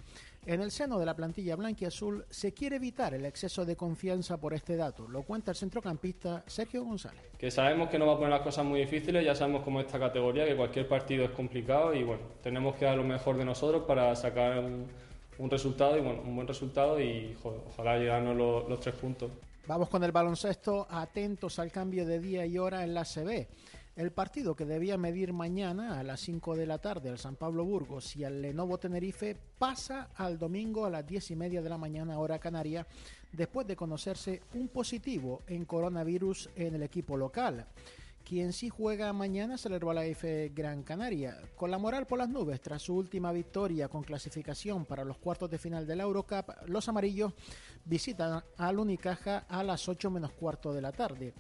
En 0.46 0.62
el 0.62 0.72
seno 0.72 0.98
de 0.98 1.06
la 1.06 1.16
plantilla 1.16 1.58
blanca 1.58 1.84
y 1.84 1.86
azul 1.88 2.26
se 2.30 2.54
quiere 2.54 2.78
evitar 2.78 3.14
el 3.14 3.26
exceso 3.26 3.66
de 3.66 3.76
confianza 3.76 4.38
por 4.38 4.54
este 4.54 4.78
dato, 4.78 5.08
lo 5.08 5.24
cuenta 5.24 5.52
el 5.52 5.58
centrocampista 5.58 6.44
Sergio 6.48 6.86
González. 6.86 7.22
Que 7.38 7.52
sabemos 7.52 7.90
que 7.90 8.00
no 8.00 8.08
va 8.08 8.14
a 8.14 8.16
poner 8.16 8.32
las 8.32 8.42
cosas 8.42 8.66
muy 8.66 8.80
difíciles, 8.80 9.26
ya 9.26 9.36
sabemos 9.36 9.64
cómo 9.64 9.82
esta 9.82 10.00
categoría, 10.00 10.46
que 10.46 10.56
cualquier 10.56 10.88
partido 10.88 11.26
es 11.26 11.32
complicado 11.32 11.94
y 11.94 12.04
bueno, 12.04 12.24
tenemos 12.42 12.76
que 12.78 12.86
dar 12.86 12.96
lo 12.96 13.04
mejor 13.04 13.38
de 13.38 13.44
nosotros 13.44 13.84
para 13.86 14.16
sacar 14.16 14.60
un, 14.60 14.88
resultado 15.48 15.98
y 15.98 16.02
bueno, 16.02 16.22
un 16.26 16.36
buen 16.36 16.48
resultado 16.48 17.00
y 17.00 17.38
ojalá 17.44 17.98
llegarnos 17.98 18.36
los, 18.36 18.80
tres 18.80 18.96
puntos. 18.96 19.32
Vamos 19.68 19.90
con 19.90 20.04
el 20.04 20.12
baloncesto, 20.12 20.88
atentos 20.90 21.60
al 21.60 21.72
cambio 21.72 22.06
de 22.06 22.20
día 22.20 22.46
y 22.46 22.58
hora 22.58 22.84
en 22.84 22.96
la 22.96 23.06
CB. 23.06 23.48
El 23.96 24.12
partido 24.12 24.56
que 24.56 24.66
debía 24.66 24.98
medir 24.98 25.34
mañana 25.34 26.00
a 26.00 26.04
las 26.04 26.22
5 26.22 26.56
de 26.56 26.66
la 26.66 26.78
tarde 26.78 27.10
al 27.10 27.20
San 27.20 27.36
Pablo 27.36 27.66
Burgos 27.66 28.16
y 28.16 28.24
al 28.24 28.42
Lenovo 28.42 28.78
Tenerife 28.78 29.36
pasa 29.58 30.10
al 30.16 30.40
domingo 30.40 30.86
a 30.86 30.90
las 30.90 31.06
10 31.06 31.32
y 31.32 31.36
media 31.36 31.62
de 31.62 31.70
la 31.70 31.78
mañana 31.78 32.18
hora 32.18 32.40
canaria 32.40 32.88
después 33.34 33.68
de 33.68 33.76
conocerse 33.76 34.42
un 34.54 34.70
positivo 34.70 35.42
en 35.48 35.66
coronavirus 35.66 36.50
en 36.56 36.76
el 36.76 36.84
equipo 36.84 37.18
local. 37.18 37.66
Quien 38.30 38.54
sí 38.54 38.70
juega 38.70 39.12
mañana 39.12 39.56
es 39.56 39.66
el 39.66 39.74
Herbalife 39.74 40.52
Gran 40.54 40.84
Canaria. 40.84 41.36
Con 41.56 41.72
la 41.72 41.80
moral 41.80 42.06
por 42.06 42.20
las 42.20 42.30
nubes 42.30 42.62
tras 42.62 42.84
su 42.84 42.96
última 42.96 43.32
victoria 43.32 43.88
con 43.88 44.04
clasificación 44.04 44.86
para 44.86 45.04
los 45.04 45.18
cuartos 45.18 45.50
de 45.50 45.58
final 45.58 45.88
de 45.88 45.96
la 45.96 46.04
Eurocup, 46.04 46.52
los 46.68 46.88
amarillos 46.88 47.34
visitan 47.86 48.44
al 48.56 48.78
Unicaja 48.78 49.46
a 49.50 49.64
las 49.64 49.90
8 49.90 50.12
menos 50.12 50.32
cuarto 50.34 50.72
de 50.72 50.82
la 50.82 50.92
tarde. 50.92 51.34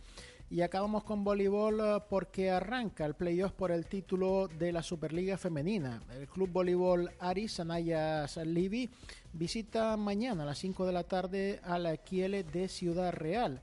Y 0.49 0.61
acabamos 0.61 1.03
con 1.03 1.23
voleibol 1.23 1.79
eh, 1.79 1.99
porque 2.09 2.49
arranca 2.49 3.05
el 3.05 3.13
playoff 3.13 3.51
por 3.51 3.69
el 3.69 3.85
título 3.85 4.47
de 4.47 4.71
la 4.71 4.81
Superliga 4.81 5.37
Femenina. 5.37 6.01
El 6.17 6.27
Club 6.27 6.49
Voleibol 6.49 7.11
Aris 7.19 7.59
Anaya 7.59 8.25
Livi 8.45 8.89
visita 9.31 9.95
mañana 9.95 10.41
a 10.41 10.47
las 10.47 10.57
5 10.57 10.87
de 10.87 10.91
la 10.91 11.03
tarde 11.03 11.59
a 11.61 11.77
la 11.77 11.97
Kiele 11.97 12.43
de 12.43 12.67
Ciudad 12.67 13.13
Real 13.13 13.61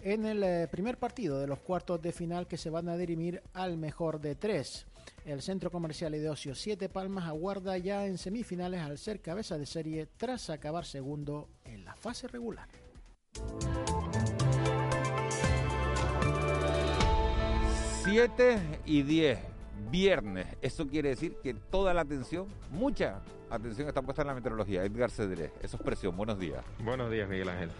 en 0.00 0.26
el 0.26 0.42
eh, 0.44 0.68
primer 0.70 0.98
partido 0.98 1.40
de 1.40 1.46
los 1.46 1.58
cuartos 1.58 2.00
de 2.00 2.12
final 2.12 2.46
que 2.46 2.56
se 2.56 2.70
van 2.70 2.88
a 2.88 2.96
dirimir 2.96 3.42
al 3.52 3.76
mejor 3.76 4.20
de 4.20 4.34
tres. 4.34 4.86
El 5.24 5.42
Centro 5.42 5.70
Comercial 5.70 6.14
y 6.14 6.18
de 6.18 6.30
Ocio 6.30 6.54
Siete 6.54 6.88
Palmas 6.88 7.26
aguarda 7.26 7.76
ya 7.78 8.06
en 8.06 8.18
semifinales 8.18 8.80
al 8.80 8.98
ser 8.98 9.20
cabeza 9.20 9.58
de 9.58 9.66
serie 9.66 10.06
tras 10.16 10.50
acabar 10.50 10.84
segundo 10.84 11.48
en 11.64 11.84
la 11.84 11.94
fase 11.96 12.28
regular. 12.28 12.68
7 18.04 18.80
y 18.86 19.02
10, 19.02 19.38
viernes. 19.90 20.46
Eso 20.62 20.86
quiere 20.86 21.10
decir 21.10 21.36
que 21.42 21.52
toda 21.52 21.92
la 21.92 22.02
atención, 22.02 22.46
mucha 22.70 23.20
atención 23.50 23.88
está 23.88 24.00
puesta 24.00 24.22
en 24.22 24.28
la 24.28 24.34
meteorología. 24.34 24.84
Edgar 24.84 25.10
Cedrés, 25.10 25.50
eso 25.60 25.76
es 25.76 25.82
presión. 25.82 26.16
Buenos 26.16 26.38
días. 26.38 26.64
Buenos 26.82 27.10
días, 27.10 27.28
Miguel 27.28 27.50
Ángel. 27.50 27.70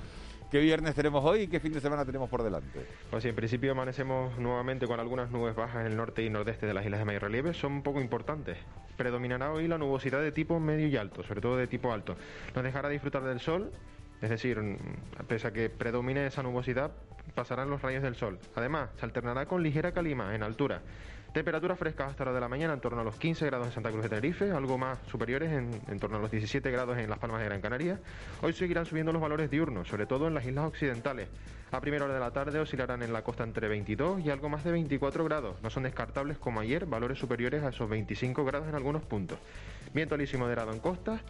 ¿Qué 0.50 0.61
viernes 0.61 0.95
tenemos 0.95 1.23
hoy 1.26 1.43
y 1.43 1.47
qué 1.49 1.61
fin 1.61 1.75
de 1.75 1.81
semana 1.81 2.07
tenemos 2.07 2.31
por 2.31 2.43
delante? 2.43 2.87
Pues 3.11 3.23
sí, 3.23 3.28
en 3.28 3.35
principio 3.35 3.73
amanecemos 3.73 4.38
nuevamente 4.38 4.87
con 4.87 4.99
algunas 4.99 5.31
nubes 5.31 5.55
bajas 5.55 5.83
en 5.83 5.88
el 5.88 5.97
norte 5.97 6.23
y 6.23 6.31
nordeste 6.31 6.64
de 6.64 6.73
las 6.73 6.87
islas 6.87 7.00
de 7.00 7.05
mayor 7.05 7.21
relieve. 7.21 7.52
Son 7.52 7.83
poco 7.83 8.00
importantes. 8.00 8.57
Predominará 8.97 9.52
hoy 9.52 9.69
la 9.69 9.76
nubosidad 9.76 10.23
de 10.23 10.33
tipo 10.33 10.59
medio 10.59 10.88
y 10.88 10.97
alto, 10.97 11.23
sobre 11.23 11.43
todo 11.43 11.59
de 11.59 11.67
tipo 11.67 11.93
alto. 11.93 12.17
Nos 12.55 12.64
dejará 12.64 12.88
disfrutar 12.88 13.25
del 13.25 13.40
sol, 13.40 13.71
es 14.23 14.31
decir, 14.31 14.59
pese 15.26 15.49
a 15.49 15.52
que 15.52 15.69
predomine 15.69 16.26
esa 16.26 16.43
nubosidad, 16.43 16.93
pasarán 17.35 17.69
los 17.69 17.83
rayos 17.83 18.02
del 18.02 18.17
sol. 18.17 18.38
Además, 18.55 18.88
se 18.99 19.05
alternará 19.05 19.45
con 19.45 19.62
ligera 19.62 19.93
calima 19.93 20.35
en 20.35 20.43
altura. 20.43 20.81
Temperaturas 21.32 21.78
frescas 21.78 22.11
hasta 22.11 22.25
la 22.25 22.32
de 22.32 22.40
la 22.40 22.49
mañana 22.49 22.73
en 22.73 22.80
torno 22.80 23.00
a 23.00 23.04
los 23.04 23.16
15 23.16 23.44
grados 23.47 23.66
en 23.66 23.73
Santa 23.75 23.90
Cruz 23.90 24.02
de 24.02 24.08
Tenerife, 24.08 24.50
algo 24.50 24.78
más 24.78 24.99
superiores 25.11 25.52
en, 25.52 25.70
en, 25.87 26.00
torno 26.00 26.16
a 26.16 26.20
los 26.20 26.30
17 26.30 26.70
grados 26.70 26.97
en 26.97 27.11
Las 27.11 27.18
Palmas 27.18 27.40
de 27.40 27.47
Gran 27.47 27.61
Canaria. 27.61 28.00
Hoy 28.40 28.54
seguirán 28.54 28.87
subiendo 28.87 29.12
los 29.12 29.20
valores 29.20 29.50
diurnos, 29.50 29.87
sobre 29.88 30.06
todo 30.06 30.26
en 30.26 30.35
las 30.35 30.47
islas 30.47 30.66
occidentales. 30.66 31.28
A 31.70 31.82
primera 31.82 32.06
hora 32.06 32.14
de 32.14 32.20
la 32.20 32.30
tarde 32.30 32.58
oscilarán 32.58 33.02
en 33.02 33.12
la 33.12 33.23
costa 33.23 33.44
entre 33.44 33.68
22 33.68 34.25
y 34.25 34.30
algo 34.30 34.49
más 34.49 34.64
de 34.64 34.73
24 34.73 35.23
grados. 35.25 35.62
No 35.62 35.68
son 35.68 35.82
descartables 35.82 36.38
como 36.38 36.61
ayer, 36.61 36.87
valores 36.87 37.18
superiores 37.18 37.62
a 37.62 37.68
esos 37.68 37.90
25 37.90 38.42
grados 38.47 38.68
en 38.68 38.75
algunos 38.75 39.02
puntos. 39.02 39.38
Viento 39.92 40.14
alísimo 40.14 40.44
moderado 40.44 40.73
en 40.73 40.80
costas 40.80 41.20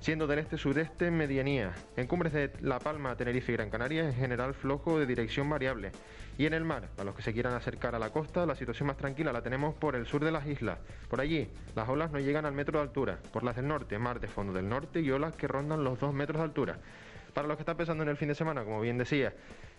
siendo 0.00 0.26
del 0.26 0.38
este-sudeste 0.38 1.10
medianía. 1.10 1.72
En 1.96 2.06
cumbres 2.06 2.32
de 2.32 2.52
La 2.60 2.78
Palma, 2.78 3.16
Tenerife 3.16 3.52
y 3.52 3.56
Gran 3.56 3.70
Canaria, 3.70 4.04
en 4.04 4.14
general 4.14 4.54
flojo 4.54 4.98
de 4.98 5.06
dirección 5.06 5.48
variable. 5.48 5.92
Y 6.38 6.46
en 6.46 6.54
el 6.54 6.64
mar, 6.64 6.88
para 6.94 7.06
los 7.06 7.16
que 7.16 7.22
se 7.22 7.32
quieran 7.32 7.54
acercar 7.54 7.94
a 7.94 7.98
la 7.98 8.10
costa, 8.10 8.46
la 8.46 8.54
situación 8.54 8.86
más 8.86 8.96
tranquila 8.96 9.32
la 9.32 9.42
tenemos 9.42 9.74
por 9.74 9.96
el 9.96 10.06
sur 10.06 10.24
de 10.24 10.30
las 10.30 10.46
islas. 10.46 10.78
Por 11.08 11.20
allí, 11.20 11.48
las 11.74 11.88
olas 11.88 12.12
no 12.12 12.20
llegan 12.20 12.46
al 12.46 12.52
metro 12.52 12.78
de 12.78 12.84
altura. 12.84 13.18
Por 13.32 13.42
las 13.42 13.56
del 13.56 13.66
norte, 13.66 13.98
mar 13.98 14.20
de 14.20 14.28
fondo 14.28 14.52
del 14.52 14.68
norte 14.68 15.00
y 15.00 15.10
olas 15.10 15.34
que 15.34 15.48
rondan 15.48 15.82
los 15.82 15.98
dos 15.98 16.14
metros 16.14 16.38
de 16.38 16.44
altura. 16.44 16.78
Para 17.34 17.48
los 17.48 17.56
que 17.56 17.62
están 17.62 17.76
pensando 17.76 18.04
en 18.04 18.08
el 18.08 18.16
fin 18.16 18.28
de 18.28 18.34
semana, 18.34 18.64
como 18.64 18.80
bien 18.80 18.98
decía, 18.98 19.34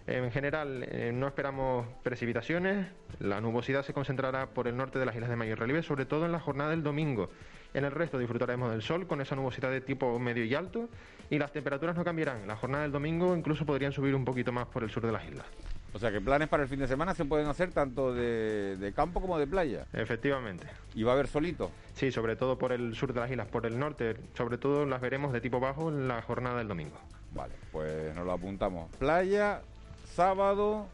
en 0.08 0.32
general 0.32 0.86
eh, 0.90 1.12
no 1.14 1.28
esperamos 1.28 1.88
precipitaciones. 2.04 2.88
La 3.20 3.42
nubosidad 3.42 3.84
se 3.84 3.94
concentrará 3.94 4.48
por 4.48 4.68
el 4.68 4.76
norte 4.76 5.00
de 5.00 5.06
las 5.06 5.16
islas 5.16 5.30
de 5.30 5.36
mayor 5.36 5.60
relieve, 5.60 5.84
sobre 5.84 6.06
todo 6.06 6.26
en 6.26 6.32
la 6.32 6.40
jornada 6.40 6.72
del 6.72 6.84
domingo. 6.84 7.30
En 7.74 7.86
el 7.86 7.92
resto 7.92 8.18
disfrutaremos 8.18 8.72
del 8.72 8.82
sol 8.82 9.06
con 9.08 9.22
esa 9.22 9.36
nubosidad 9.36 9.70
de 9.70 9.82
tipo 9.82 10.18
medio 10.20 10.44
y 10.44 10.56
alto 10.56 10.90
y 11.30 11.38
las 11.38 11.52
temperaturas 11.52 11.96
no 11.96 12.04
cambiarán. 12.04 12.48
La 12.48 12.56
jornada 12.56 12.84
del 12.84 12.92
domingo 12.92 13.36
incluso 13.36 13.66
podrían 13.66 13.92
subir 13.92 14.16
un 14.16 14.26
poquito 14.26 14.52
más 14.52 14.68
por 14.68 14.84
el 14.84 14.90
sur 14.90 15.06
de 15.06 15.12
las 15.12 15.24
islas. 15.26 15.46
O 15.94 16.00
sea 16.00 16.12
que 16.12 16.22
planes 16.22 16.48
para 16.48 16.64
el 16.64 16.70
fin 16.70 16.80
de 16.80 16.88
semana 16.88 17.16
se 17.16 17.26
pueden 17.26 17.48
hacer 17.48 17.72
tanto 17.72 18.14
de, 18.14 18.78
de, 18.78 18.94
campo 18.94 19.22
como 19.22 19.40
de 19.40 19.48
playa. 19.48 19.86
Efectivamente. 19.94 20.68
¿Y 20.94 21.04
va 21.04 21.12
a 21.12 21.16
haber 21.16 21.28
solito? 21.28 21.72
Sí, 21.94 22.12
sobre 22.12 22.36
todo 22.36 22.58
por 22.58 22.72
el 22.72 22.96
sur 22.96 23.14
de 23.14 23.20
las 23.20 23.32
islas, 23.32 23.48
por 23.48 23.66
el 23.66 23.78
norte. 23.78 24.16
Sobre 24.36 24.58
todo 24.58 24.86
las 24.86 25.02
veremos 25.02 25.34
de 25.34 25.42
tipo 25.42 25.60
bajo 25.60 25.90
en 25.90 26.08
la 26.08 26.22
jornada 26.22 26.60
del 26.60 26.68
domingo. 26.68 26.98
Vale, 27.34 27.54
pues 27.72 28.16
nos 28.16 28.26
lo 28.26 28.34
apuntamos. 28.34 28.96
Playa, 28.98 29.62
sábado, 30.06 30.88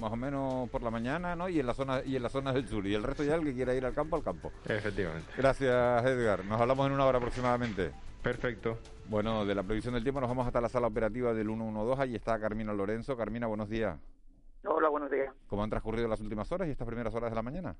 más 0.00 0.12
o 0.12 0.16
menos 0.16 0.68
por 0.70 0.82
la 0.82 0.90
mañana, 0.90 1.36
¿no? 1.36 1.48
Y 1.48 1.60
en 1.60 1.66
la 1.66 1.74
zona 1.74 2.02
y 2.04 2.16
en 2.16 2.22
la 2.22 2.28
zona 2.28 2.52
del 2.52 2.66
sur 2.68 2.86
y 2.86 2.94
el 2.94 3.02
resto 3.02 3.24
ya 3.24 3.34
el 3.34 3.44
que 3.44 3.54
quiera 3.54 3.74
ir 3.74 3.84
al 3.84 3.94
campo 3.94 4.16
al 4.16 4.22
campo. 4.22 4.52
Efectivamente. 4.66 5.28
Gracias, 5.36 6.04
Edgar. 6.04 6.44
Nos 6.44 6.60
hablamos 6.60 6.86
en 6.86 6.92
una 6.92 7.06
hora 7.06 7.18
aproximadamente. 7.18 7.92
Perfecto. 8.22 8.78
Bueno, 9.08 9.44
de 9.44 9.54
la 9.54 9.62
previsión 9.62 9.94
del 9.94 10.02
tiempo 10.02 10.20
nos 10.20 10.28
vamos 10.28 10.46
hasta 10.46 10.60
la 10.60 10.68
sala 10.68 10.86
operativa 10.86 11.34
del 11.34 11.48
112. 11.48 12.02
Allí 12.02 12.14
está 12.14 12.38
Carmina 12.38 12.72
Lorenzo. 12.72 13.16
Carmina, 13.16 13.46
buenos 13.46 13.68
días. 13.68 13.98
Hola, 14.64 14.88
buenos 14.88 15.10
días. 15.10 15.34
¿Cómo 15.48 15.64
han 15.64 15.70
transcurrido 15.70 16.06
las 16.06 16.20
últimas 16.20 16.50
horas 16.52 16.68
y 16.68 16.70
estas 16.70 16.86
primeras 16.86 17.14
horas 17.14 17.30
de 17.30 17.36
la 17.36 17.42
mañana? 17.42 17.76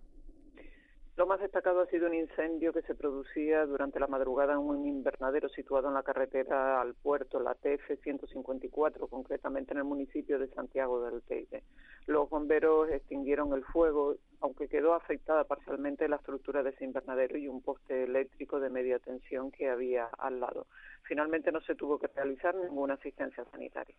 Lo 1.16 1.26
más 1.26 1.40
destacado 1.40 1.82
ha 1.82 1.86
sido 1.86 2.06
un 2.06 2.14
incendio 2.14 2.72
que 2.72 2.80
se 2.82 2.94
producía 2.94 3.66
durante 3.66 4.00
la 4.00 4.06
madrugada 4.06 4.54
en 4.54 4.60
un 4.60 4.86
invernadero 4.86 5.48
situado 5.50 5.88
en 5.88 5.94
la 5.94 6.02
carretera 6.02 6.80
al 6.80 6.94
puerto, 6.94 7.38
la 7.38 7.54
TF-154, 7.54 9.08
concretamente 9.10 9.72
en 9.72 9.78
el 9.78 9.84
municipio 9.84 10.38
de 10.38 10.48
Santiago 10.48 11.04
del 11.04 11.22
Teide. 11.22 11.62
Los 12.06 12.28
bomberos 12.28 12.90
extinguieron 12.90 13.52
el 13.52 13.64
fuego, 13.64 14.16
aunque 14.40 14.68
quedó 14.68 14.94
afectada 14.94 15.44
parcialmente 15.44 16.08
la 16.08 16.16
estructura 16.16 16.62
de 16.62 16.70
ese 16.70 16.84
invernadero 16.84 17.38
y 17.38 17.48
un 17.48 17.62
poste 17.62 18.04
eléctrico 18.04 18.58
de 18.58 18.70
media 18.70 18.98
tensión 18.98 19.50
que 19.52 19.68
había 19.68 20.06
al 20.18 20.40
lado. 20.40 20.66
Finalmente 21.04 21.52
no 21.52 21.60
se 21.60 21.74
tuvo 21.74 21.98
que 21.98 22.08
realizar 22.08 22.54
ninguna 22.54 22.94
asistencia 22.94 23.44
sanitaria. 23.50 23.94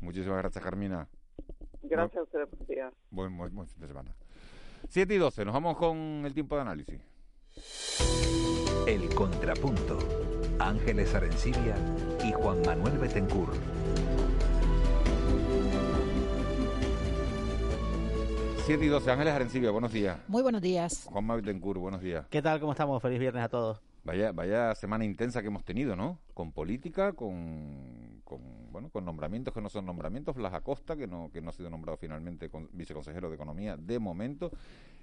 Muchísimas 0.00 0.38
gracias, 0.38 0.62
Carmina. 0.62 1.08
Gracias 1.82 2.18
a 2.18 2.22
ustedes 2.22 2.48
por 2.48 2.66
día. 2.66 2.92
Buen, 3.10 3.36
buen, 3.36 3.54
buen 3.54 3.68
fin 3.68 3.80
de 3.80 3.88
semana. 3.88 4.14
7 4.88 5.12
y 5.12 5.18
12, 5.18 5.44
nos 5.44 5.54
vamos 5.54 5.76
con 5.76 5.96
el 6.24 6.34
tiempo 6.34 6.54
de 6.56 6.62
análisis. 6.62 7.00
El 8.86 9.12
contrapunto. 9.14 9.98
Ángeles 10.60 11.14
Arencibia 11.14 11.76
y 12.24 12.32
Juan 12.32 12.62
Manuel 12.62 12.98
Betencourt 12.98 13.77
7 18.68 18.84
y 18.84 18.88
12. 18.88 19.10
Ángeles 19.10 19.32
Arencibia, 19.32 19.70
buenos 19.70 19.90
días. 19.90 20.18
Muy 20.28 20.42
buenos 20.42 20.60
días. 20.60 21.08
Juanma 21.10 21.36
Vitencourt, 21.36 21.80
buenos 21.80 22.02
días. 22.02 22.26
¿Qué 22.28 22.42
tal? 22.42 22.60
¿Cómo 22.60 22.72
estamos? 22.72 23.00
Feliz 23.00 23.18
viernes 23.18 23.42
a 23.42 23.48
todos. 23.48 23.80
Vaya, 24.04 24.30
vaya 24.32 24.74
semana 24.74 25.06
intensa 25.06 25.40
que 25.40 25.46
hemos 25.46 25.64
tenido, 25.64 25.96
¿no? 25.96 26.18
Con 26.34 26.52
política, 26.52 27.14
con, 27.14 28.20
con, 28.24 28.70
bueno, 28.70 28.90
con 28.90 29.06
nombramientos 29.06 29.54
que 29.54 29.62
no 29.62 29.70
son 29.70 29.86
nombramientos, 29.86 30.36
Blas 30.36 30.52
Acosta, 30.52 30.96
que 30.96 31.06
no, 31.06 31.30
que 31.32 31.40
no 31.40 31.48
ha 31.48 31.54
sido 31.54 31.70
nombrado 31.70 31.96
finalmente 31.96 32.50
viceconsejero 32.72 33.30
de 33.30 33.36
Economía 33.36 33.78
de 33.78 33.98
momento, 33.98 34.50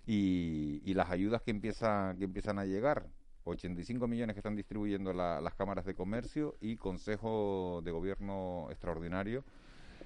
y, 0.05 0.93
las 0.93 1.09
ayudas 1.09 1.41
que, 1.41 1.49
empieza, 1.49 2.13
que 2.19 2.25
empiezan 2.25 2.59
a 2.59 2.65
llegar. 2.65 3.07
85 3.45 4.07
millones 4.07 4.35
que 4.35 4.41
están 4.41 4.55
distribuyendo 4.55 5.11
la, 5.11 5.41
las 5.41 5.55
cámaras 5.55 5.85
de 5.85 5.95
comercio 5.95 6.55
y 6.61 6.77
Consejo 6.77 7.81
de 7.83 7.89
Gobierno 7.89 8.67
Extraordinario 8.69 9.43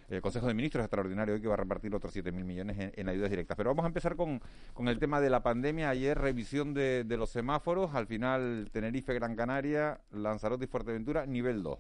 el 0.09 0.21
Consejo 0.21 0.47
de 0.47 0.53
Ministros 0.53 0.83
extraordinario 0.83 1.35
hoy 1.35 1.41
que 1.41 1.47
va 1.47 1.53
a 1.53 1.57
repartir 1.57 1.93
otros 1.93 2.15
7.000 2.15 2.43
millones 2.43 2.91
en, 2.95 3.09
ayudas 3.09 3.29
directas. 3.29 3.55
Pero 3.55 3.69
vamos 3.69 3.83
a 3.83 3.87
empezar 3.87 4.15
con, 4.15 4.41
con 4.73 4.87
el 4.87 4.99
tema 4.99 5.21
de 5.21 5.29
la 5.29 5.43
pandemia. 5.43 5.89
Ayer 5.89 6.17
revisión 6.17 6.73
de, 6.73 7.03
de, 7.03 7.17
los 7.17 7.29
semáforos, 7.29 7.93
al 7.95 8.07
final 8.07 8.69
Tenerife, 8.71 9.13
Gran 9.13 9.35
Canaria, 9.35 10.01
Lanzarote 10.11 10.65
y 10.65 10.67
Fuerteventura, 10.67 11.25
nivel 11.25 11.63
2. 11.63 11.79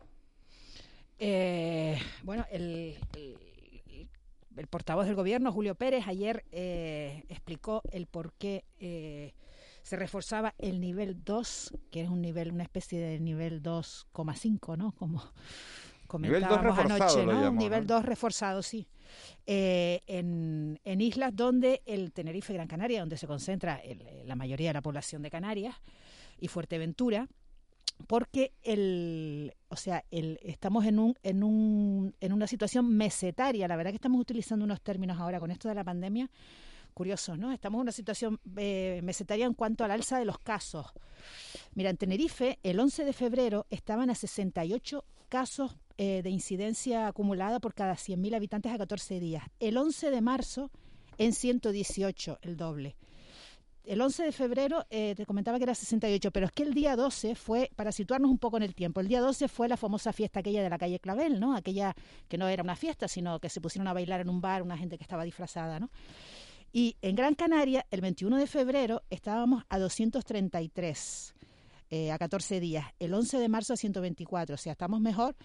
Eh, 1.19 1.99
bueno, 2.23 2.45
el, 2.49 2.97
el, 3.17 3.37
el, 4.55 4.67
portavoz 4.67 5.05
del 5.05 5.15
gobierno, 5.15 5.51
Julio 5.51 5.75
Pérez, 5.75 6.07
ayer 6.07 6.45
eh, 6.51 7.25
explicó 7.27 7.81
el 7.91 8.07
por 8.07 8.31
qué 8.33 8.63
eh, 8.79 9.33
se 9.83 9.97
reforzaba 9.97 10.55
el 10.57 10.79
nivel 10.79 11.23
2, 11.25 11.73
que 11.91 12.03
es 12.03 12.09
un 12.09 12.21
nivel, 12.21 12.51
una 12.51 12.63
especie 12.63 12.99
de 12.99 13.19
nivel 13.19 13.61
2,5, 13.61 14.77
¿no? 14.77 14.93
Como 14.93 15.21
comentábamos 16.09 16.75
nivel 16.75 16.87
2 16.89 16.99
anoche, 16.99 17.25
¿no? 17.25 17.49
Un 17.51 17.57
nivel 17.57 17.87
2 17.87 18.03
reforzado, 18.03 18.61
sí. 18.61 18.87
Eh, 19.45 20.01
en, 20.07 20.79
en, 20.83 21.01
islas 21.01 21.35
donde 21.35 21.81
el 21.85 22.11
Tenerife 22.11 22.53
Gran 22.53 22.67
Canaria, 22.67 22.99
donde 22.99 23.17
se 23.17 23.27
concentra 23.27 23.77
el, 23.77 24.03
la 24.25 24.35
mayoría 24.35 24.69
de 24.69 24.73
la 24.73 24.81
población 24.81 25.21
de 25.21 25.29
Canarias, 25.29 25.75
y 26.39 26.47
Fuerteventura, 26.47 27.27
porque 28.07 28.53
el, 28.63 29.53
o 29.67 29.75
sea, 29.75 30.03
el, 30.11 30.39
estamos 30.41 30.85
en, 30.85 30.99
un, 30.99 31.15
en, 31.23 31.43
un, 31.43 32.15
en 32.19 32.33
una 32.33 32.47
situación 32.47 32.95
mesetaria. 32.95 33.67
La 33.67 33.75
verdad 33.75 33.91
que 33.91 33.97
estamos 33.97 34.21
utilizando 34.21 34.65
unos 34.65 34.81
términos 34.81 35.19
ahora 35.19 35.39
con 35.39 35.51
esto 35.51 35.67
de 35.67 35.75
la 35.75 35.83
pandemia 35.83 36.29
curiosos, 36.93 37.37
¿no? 37.37 37.51
Estamos 37.51 37.77
en 37.77 37.81
una 37.83 37.91
situación 37.91 38.39
eh, 38.57 38.99
mesetaria 39.03 39.45
en 39.45 39.53
cuanto 39.53 39.83
al 39.85 39.91
alza 39.91 40.19
de 40.19 40.25
los 40.25 40.39
casos. 40.39 40.87
Mira, 41.73 41.89
en 41.89 41.97
Tenerife, 41.97 42.59
el 42.63 42.79
11 42.79 43.05
de 43.05 43.13
febrero 43.13 43.67
estaban 43.69 44.09
a 44.09 44.15
68 44.15 45.05
casos 45.29 45.77
eh, 46.01 46.21
de 46.23 46.29
incidencia 46.29 47.07
acumulada 47.07 47.59
por 47.59 47.73
cada 47.73 47.95
100.000 47.95 48.33
habitantes 48.33 48.71
a 48.71 48.77
14 48.77 49.19
días. 49.19 49.43
El 49.59 49.75
11 49.75 50.11
de 50.11 50.21
marzo, 50.21 50.71
en 51.17 51.33
118, 51.33 52.39
el 52.41 52.55
doble. 52.55 52.95
El 53.83 53.99
11 53.99 54.23
de 54.23 54.31
febrero 54.31 54.85
eh, 54.89 55.13
te 55.17 55.25
comentaba 55.25 55.57
que 55.57 55.65
era 55.65 55.75
68, 55.75 56.31
pero 56.31 56.45
es 56.45 56.53
que 56.53 56.63
el 56.63 56.73
día 56.73 56.95
12 56.95 57.35
fue, 57.35 57.69
para 57.75 57.91
situarnos 57.91 58.31
un 58.31 58.37
poco 58.37 58.55
en 58.55 58.63
el 58.63 58.75
tiempo, 58.75 59.01
el 59.01 59.09
día 59.09 59.19
12 59.19 59.49
fue 59.49 59.67
la 59.67 59.75
famosa 59.75 60.13
fiesta 60.13 60.39
aquella 60.39 60.63
de 60.63 60.69
la 60.69 60.77
calle 60.77 61.01
Clavel, 61.01 61.37
¿no? 61.37 61.53
Aquella 61.53 61.93
que 62.29 62.37
no 62.37 62.47
era 62.47 62.63
una 62.63 62.77
fiesta, 62.77 63.09
sino 63.09 63.37
que 63.41 63.49
se 63.49 63.59
pusieron 63.59 63.89
a 63.89 63.93
bailar 63.93 64.21
en 64.21 64.29
un 64.29 64.39
bar 64.39 64.61
una 64.61 64.77
gente 64.77 64.97
que 64.97 65.03
estaba 65.03 65.25
disfrazada, 65.25 65.81
¿no? 65.81 65.89
Y 66.71 66.95
en 67.01 67.17
Gran 67.17 67.35
Canaria, 67.35 67.85
el 67.91 67.99
21 67.99 68.37
de 68.37 68.47
febrero, 68.47 69.01
estábamos 69.09 69.65
a 69.67 69.77
233, 69.77 71.35
eh, 71.89 72.11
a 72.13 72.17
14 72.17 72.61
días. 72.61 72.85
El 72.99 73.13
11 73.13 73.37
de 73.37 73.49
marzo 73.49 73.73
a 73.73 73.75
124, 73.75 74.53
o 74.53 74.57
sea, 74.57 74.73
estamos 74.73 75.01
mejor, 75.01 75.35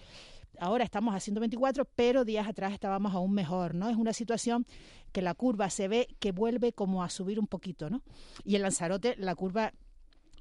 ahora 0.60 0.84
estamos 0.84 1.14
a 1.14 1.20
124, 1.20 1.84
pero 1.96 2.24
días 2.24 2.46
atrás 2.46 2.72
estábamos 2.72 3.14
aún 3.14 3.32
mejor, 3.32 3.74
¿no? 3.74 3.88
Es 3.88 3.96
una 3.96 4.12
situación 4.12 4.66
que 5.12 5.22
la 5.22 5.34
curva 5.34 5.70
se 5.70 5.88
ve 5.88 6.08
que 6.18 6.32
vuelve 6.32 6.72
como 6.72 7.02
a 7.02 7.08
subir 7.08 7.38
un 7.38 7.46
poquito, 7.46 7.90
¿no? 7.90 8.02
Y 8.44 8.56
en 8.56 8.62
Lanzarote 8.62 9.14
la 9.18 9.34
curva 9.34 9.72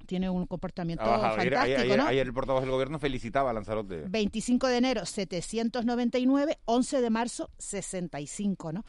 tiene 0.06 0.28
un 0.28 0.46
comportamiento 0.46 1.04
fantástico, 1.04 1.58
ayer, 1.58 1.96
¿no? 1.96 2.06
ayer 2.06 2.26
el 2.26 2.32
portavoz 2.32 2.62
del 2.62 2.70
gobierno 2.70 2.98
felicitaba 2.98 3.50
a 3.50 3.52
Lanzarote. 3.52 4.04
25 4.08 4.66
de 4.68 4.76
enero 4.76 5.06
799, 5.06 6.58
11 6.66 7.00
de 7.00 7.10
marzo 7.10 7.50
65, 7.58 8.72
¿no? 8.72 8.84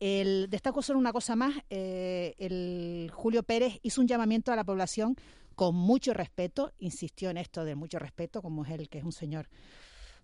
El, 0.00 0.48
destaco 0.50 0.82
solo 0.82 0.98
una 0.98 1.12
cosa 1.12 1.36
más, 1.36 1.54
eh, 1.70 2.34
el 2.38 3.10
Julio 3.12 3.42
Pérez 3.42 3.78
hizo 3.82 4.00
un 4.00 4.08
llamamiento 4.08 4.52
a 4.52 4.56
la 4.56 4.64
población 4.64 5.16
con 5.54 5.74
mucho 5.74 6.12
respeto, 6.14 6.72
insistió 6.78 7.30
en 7.30 7.36
esto 7.36 7.64
de 7.64 7.74
mucho 7.74 7.98
respeto, 7.98 8.42
como 8.42 8.64
es 8.64 8.72
él, 8.72 8.88
que 8.88 8.98
es 8.98 9.04
un 9.04 9.12
señor 9.12 9.48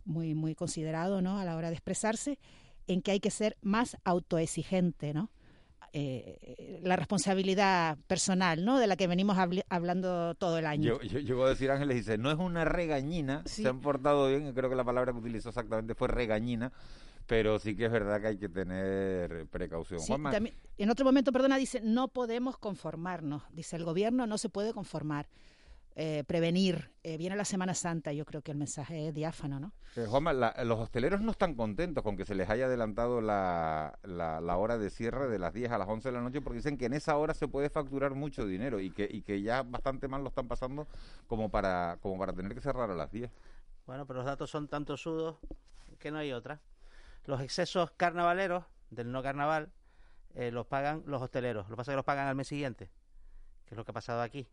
muy, 0.04 0.34
muy 0.34 0.54
considerado 0.54 1.22
¿no? 1.22 1.38
a 1.38 1.44
la 1.44 1.56
hora 1.56 1.68
de 1.68 1.74
expresarse, 1.74 2.38
en 2.86 3.02
que 3.02 3.12
hay 3.12 3.20
que 3.20 3.30
ser 3.30 3.56
más 3.62 3.96
autoexigente, 4.04 5.14
¿no? 5.14 5.30
Eh, 5.92 6.80
la 6.84 6.94
responsabilidad 6.94 7.98
personal, 8.06 8.64
¿no? 8.64 8.78
De 8.78 8.86
la 8.86 8.96
que 8.96 9.08
venimos 9.08 9.36
habl 9.38 9.64
hablando 9.68 10.36
todo 10.36 10.58
el 10.58 10.66
año. 10.66 11.00
Yo, 11.00 11.02
yo, 11.02 11.18
yo, 11.18 11.36
voy 11.36 11.46
a 11.46 11.50
decir, 11.50 11.68
Ángeles 11.70 11.96
dice, 11.96 12.16
no 12.16 12.30
es 12.30 12.38
una 12.38 12.64
regañina, 12.64 13.42
Sí. 13.44 13.62
se 13.62 13.68
han 13.68 13.80
portado 13.80 14.28
bien, 14.28 14.52
creo 14.54 14.70
que 14.70 14.76
la 14.76 14.84
palabra 14.84 15.12
que 15.12 15.18
utilizó 15.18 15.48
exactamente 15.48 15.96
fue 15.96 16.06
regañina, 16.06 16.72
pero 17.26 17.58
sí 17.58 17.74
que 17.76 17.86
es 17.86 17.90
verdad 17.92 18.20
que 18.20 18.28
hay 18.28 18.38
que 18.38 18.48
tener 18.48 19.46
precaución. 19.48 19.98
Sí, 19.98 20.06
Juanma, 20.06 20.30
también- 20.30 20.54
en 20.78 20.90
otro 20.90 21.04
momento, 21.04 21.32
perdona, 21.32 21.56
dice, 21.56 21.80
no 21.82 22.06
podemos 22.06 22.56
conformarnos. 22.56 23.42
Dice, 23.52 23.74
el 23.74 23.84
gobierno 23.84 24.28
no 24.28 24.38
se 24.38 24.48
puede 24.48 24.72
conformar. 24.72 25.28
Eh, 25.96 26.24
prevenir. 26.26 26.92
Eh, 27.02 27.16
viene 27.18 27.34
la 27.36 27.44
Semana 27.44 27.74
Santa, 27.74 28.12
yo 28.12 28.24
creo 28.24 28.42
que 28.42 28.52
el 28.52 28.56
mensaje 28.56 29.08
es 29.08 29.14
diáfano, 29.14 29.58
¿no? 29.58 29.72
eh, 29.96 30.06
Juanma, 30.08 30.32
la- 30.32 30.54
los 30.64 30.78
hosteleros 30.78 31.20
no 31.20 31.32
están 31.32 31.54
contentos 31.56 32.02
con 32.04 32.16
que 32.16 32.24
se 32.24 32.34
les 32.34 32.48
haya 32.48 32.66
adelantado 32.66 33.20
la, 33.20 33.98
la, 34.04 34.40
la 34.40 34.56
hora 34.56 34.78
de 34.78 34.88
cierre 34.88 35.28
de 35.28 35.38
las 35.38 35.52
10 35.52 35.70
a 35.72 35.78
las 35.78 35.88
11 35.88 36.08
de 36.08 36.12
la 36.12 36.20
noche 36.20 36.40
porque 36.40 36.58
dicen 36.58 36.78
que 36.78 36.86
en 36.86 36.92
esa 36.92 37.16
hora 37.16 37.34
se 37.34 37.48
puede 37.48 37.70
facturar 37.70 38.14
mucho 38.14 38.46
dinero 38.46 38.78
y 38.80 38.92
que, 38.92 39.08
y 39.10 39.22
que 39.22 39.42
ya 39.42 39.62
bastante 39.64 40.06
mal 40.08 40.22
lo 40.22 40.28
están 40.28 40.46
pasando 40.46 40.86
como 41.26 41.50
para, 41.50 41.98
como 42.00 42.18
para 42.18 42.32
tener 42.32 42.54
que 42.54 42.60
cerrar 42.60 42.90
a 42.90 42.94
las 42.94 43.10
10. 43.10 43.30
Bueno, 43.86 44.06
pero 44.06 44.18
los 44.20 44.26
datos 44.26 44.48
son 44.50 44.68
tan 44.68 44.84
tosudos 44.84 45.38
que 45.98 46.10
no 46.12 46.18
hay 46.18 46.32
otra. 46.32 46.60
Los 47.24 47.40
excesos 47.40 47.90
carnavaleros 47.96 48.64
del 48.90 49.10
no 49.10 49.22
carnaval 49.22 49.70
eh, 50.34 50.52
los 50.52 50.66
pagan 50.66 51.02
los 51.06 51.20
hosteleros. 51.20 51.68
Lo 51.68 51.74
que 51.74 51.76
pasa 51.78 51.90
es 51.90 51.94
que 51.94 51.96
los 51.96 52.04
pagan 52.04 52.28
al 52.28 52.36
mes 52.36 52.46
siguiente, 52.46 52.90
que 53.66 53.74
es 53.74 53.76
lo 53.76 53.84
que 53.84 53.90
ha 53.90 53.94
pasado 53.94 54.22
aquí. 54.22 54.46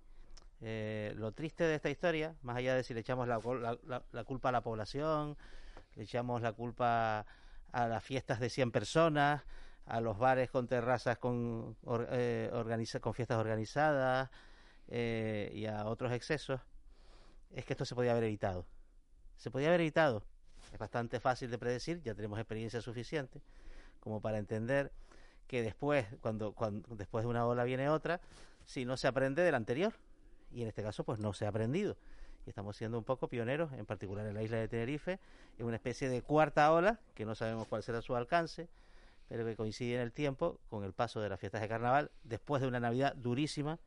Eh, 0.61 1.13
lo 1.15 1.31
triste 1.33 1.63
de 1.65 1.75
esta 1.75 1.89
historia, 1.89 2.35
más 2.41 2.57
allá 2.57 2.75
de 2.75 2.83
si 2.83 2.93
le 2.93 3.01
echamos 3.01 3.27
la, 3.27 3.39
la- 3.85 4.03
la- 4.11 4.23
culpa 4.23 4.49
a 4.49 4.51
la 4.51 4.61
población, 4.61 5.37
le 5.95 6.03
echamos 6.03 6.41
la 6.41 6.53
culpa 6.53 7.25
a 7.71 7.87
las 7.87 8.03
fiestas 8.03 8.39
de 8.39 8.49
100 8.49 8.71
personas, 8.71 9.43
a 9.85 10.01
los 10.01 10.17
bares 10.17 10.49
con 10.49 10.67
terrazas 10.67 11.17
con, 11.19 11.77
eh, 12.09 12.49
organiza- 12.53 12.99
con 12.99 13.13
fiestas 13.13 13.37
organizadas 13.39 14.29
eh, 14.87 15.51
y 15.53 15.65
a 15.67 15.85
otros 15.85 16.11
excesos, 16.11 16.59
es 17.51 17.65
que 17.65 17.73
esto 17.73 17.85
se 17.85 17.95
podía 17.95 18.11
haber 18.11 18.25
evitado. 18.25 18.65
Se 19.35 19.51
podía 19.51 19.67
haber 19.69 19.81
evitado. 19.81 20.23
Es 20.73 20.79
bastante 20.79 21.19
fácil 21.19 21.49
de 21.51 21.57
predecir, 21.57 22.01
ya 22.01 22.13
tenemos 22.15 22.39
experiencia 22.39 22.81
suficiente 22.81 23.41
como 23.99 24.21
para 24.21 24.37
entender 24.37 24.91
que 25.47 25.61
después, 25.61 26.05
cuando, 26.21 26.53
cuando 26.53 26.95
después 26.95 27.23
de 27.23 27.29
una 27.29 27.45
ola 27.45 27.63
viene 27.63 27.89
otra, 27.89 28.19
si 28.65 28.85
no 28.85 28.97
se 28.97 29.07
aprende 29.07 29.43
del 29.43 29.55
anterior. 29.55 29.93
Y 30.51 30.61
en 30.61 30.67
este 30.67 30.83
caso, 30.83 31.03
pues 31.03 31.19
no 31.19 31.33
se 31.33 31.45
ha 31.45 31.49
aprendido. 31.49 31.97
Y 32.45 32.49
estamos 32.49 32.77
siendo 32.77 32.97
un 32.97 33.03
poco 33.03 33.27
pioneros, 33.27 33.73
en 33.73 33.85
particular 33.85 34.25
en 34.25 34.33
la 34.33 34.43
isla 34.43 34.57
de 34.57 34.67
Tenerife, 34.67 35.19
en 35.57 35.65
una 35.65 35.75
especie 35.75 36.09
de 36.09 36.21
cuarta 36.21 36.71
ola, 36.71 36.99
que 37.13 37.25
no 37.25 37.35
sabemos 37.35 37.67
cuál 37.67 37.83
será 37.83 38.01
su 38.01 38.15
alcance, 38.15 38.69
pero 39.27 39.45
que 39.45 39.55
coincide 39.55 39.95
en 39.95 40.01
el 40.01 40.13
tiempo 40.13 40.59
con 40.69 40.83
el 40.83 40.93
paso 40.93 41.19
de 41.19 41.29
las 41.29 41.39
fiestas 41.39 41.61
de 41.61 41.67
carnaval, 41.67 42.11
después 42.23 42.61
de 42.61 42.67
una 42.67 42.79
Navidad 42.79 43.15
durísima, 43.15 43.79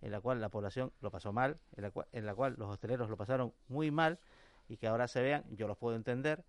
en 0.00 0.10
la 0.10 0.20
cual 0.20 0.40
la 0.40 0.48
población 0.48 0.92
lo 1.00 1.10
pasó 1.10 1.32
mal, 1.32 1.58
en 1.76 1.82
la 1.82 1.90
cual, 1.90 2.06
en 2.12 2.26
la 2.26 2.34
cual 2.34 2.56
los 2.58 2.68
hosteleros 2.68 3.08
lo 3.08 3.16
pasaron 3.16 3.52
muy 3.68 3.90
mal, 3.90 4.18
y 4.68 4.76
que 4.76 4.86
ahora 4.86 5.08
se 5.08 5.22
vean, 5.22 5.44
yo 5.50 5.68
los 5.68 5.78
puedo 5.78 5.96
entender, 5.96 6.44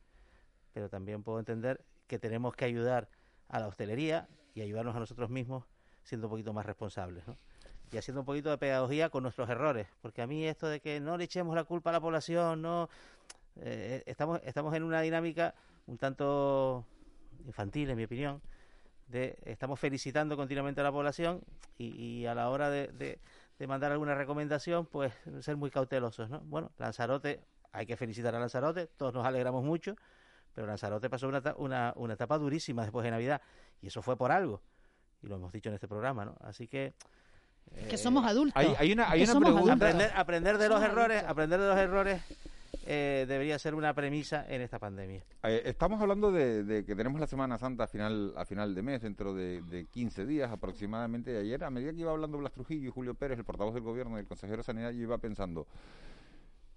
pero 0.73 0.89
también 0.89 1.23
puedo 1.23 1.39
entender 1.39 1.85
que 2.07 2.19
tenemos 2.19 2.55
que 2.55 2.65
ayudar 2.65 3.09
a 3.47 3.59
la 3.59 3.67
hostelería 3.67 4.27
y 4.53 4.61
ayudarnos 4.61 4.95
a 4.95 4.99
nosotros 4.99 5.29
mismos 5.29 5.65
siendo 6.03 6.27
un 6.27 6.31
poquito 6.31 6.53
más 6.53 6.65
responsables. 6.65 7.23
Y 7.91 7.97
haciendo 7.97 8.21
un 8.21 8.25
poquito 8.25 8.49
de 8.51 8.57
pedagogía 8.57 9.09
con 9.09 9.23
nuestros 9.23 9.49
errores, 9.49 9.87
porque 10.01 10.21
a 10.21 10.27
mí 10.27 10.45
esto 10.45 10.67
de 10.67 10.79
que 10.79 10.99
no 10.99 11.17
le 11.17 11.23
echemos 11.23 11.55
la 11.55 11.63
culpa 11.63 11.89
a 11.89 11.93
la 11.93 12.01
población, 12.01 12.61
no 12.61 12.89
eh, 13.57 14.03
estamos 14.05 14.39
estamos 14.43 14.75
en 14.75 14.83
una 14.83 15.01
dinámica 15.01 15.55
un 15.87 15.97
tanto 15.97 16.85
infantil, 17.45 17.89
en 17.89 17.97
mi 17.97 18.03
opinión, 18.03 18.41
de 19.07 19.37
estamos 19.45 19.79
felicitando 19.79 20.37
continuamente 20.37 20.81
a 20.81 20.83
la 20.83 20.91
población 20.91 21.41
y, 21.79 22.25
a 22.25 22.35
la 22.35 22.49
hora 22.49 22.69
de, 22.69 22.87
de- 22.89 23.67
mandar 23.67 23.91
alguna 23.91 24.15
recomendación, 24.15 24.85
pues 24.85 25.11
ser 25.41 25.57
muy 25.57 25.69
cautelosos, 25.69 26.29
¿no? 26.29 26.39
Bueno, 26.41 26.71
Lanzarote, 26.77 27.41
hay 27.73 27.85
que 27.85 27.97
felicitar 27.97 28.33
a 28.35 28.39
Lanzarote, 28.39 28.87
todos 28.87 29.13
nos 29.13 29.25
alegramos 29.25 29.63
mucho, 29.65 29.95
pero 30.53 30.65
Lanzarote 30.67 31.09
pasó 31.09 31.27
una, 31.27 31.41
una, 31.57 31.93
una 31.97 32.13
etapa 32.13 32.37
durísima 32.37 32.83
después 32.83 33.03
de 33.03 33.11
Navidad 33.11 33.41
y 33.81 33.87
eso 33.87 34.01
fue 34.01 34.15
por 34.15 34.31
algo 34.31 34.61
y 35.21 35.27
lo 35.27 35.35
hemos 35.35 35.51
dicho 35.51 35.69
en 35.69 35.75
este 35.75 35.87
programa, 35.87 36.23
¿no? 36.23 36.37
Así 36.41 36.67
que 36.67 36.93
Que 37.89 37.97
somos 37.97 38.25
adultos. 38.25 38.55
Hay- 38.55 38.75
hay 38.77 38.91
una- 38.91 39.09
hay 39.09 39.23
una 39.23 39.33
somos 39.33 39.51
pregunta- 39.51 39.73
aprender, 39.73 40.11
aprender 40.15 40.57
de 40.57 40.69
los 40.69 40.81
errores, 40.81 41.17
adultos. 41.17 41.31
aprender 41.31 41.59
de 41.59 41.67
los 41.67 41.77
errores 41.77 42.21
eh, 42.91 43.25
debería 43.27 43.57
ser 43.59 43.75
una 43.75 43.93
premisa 43.93 44.45
en 44.49 44.61
esta 44.61 44.79
pandemia. 44.79 45.21
Eh, 45.43 45.61
estamos 45.65 46.01
hablando 46.01 46.31
de, 46.31 46.63
de 46.63 46.83
que 46.85 46.95
tenemos 46.95 47.19
la 47.21 47.27
Semana 47.27 47.57
Santa 47.57 47.83
a 47.83 47.87
final, 47.87 48.33
a 48.35 48.45
final 48.45 48.73
de 48.73 48.81
mes, 48.81 49.01
dentro 49.01 49.33
de, 49.35 49.61
de 49.61 49.85
15 49.85 50.25
días 50.25 50.51
aproximadamente. 50.51 51.31
De 51.31 51.39
ayer, 51.39 51.63
a 51.63 51.69
medida 51.69 51.91
que 51.93 51.99
iba 51.99 52.11
hablando 52.11 52.37
Blas 52.39 52.51
Trujillo 52.53 52.87
y 52.87 52.91
Julio 52.91 53.13
Pérez, 53.13 53.37
el 53.37 53.45
portavoz 53.45 53.73
del 53.75 53.83
gobierno 53.83 54.17
y 54.17 54.21
el 54.21 54.27
consejero 54.27 54.57
de 54.57 54.63
Sanidad, 54.63 54.91
yo 54.91 55.01
iba 55.03 55.17
pensando, 55.19 55.67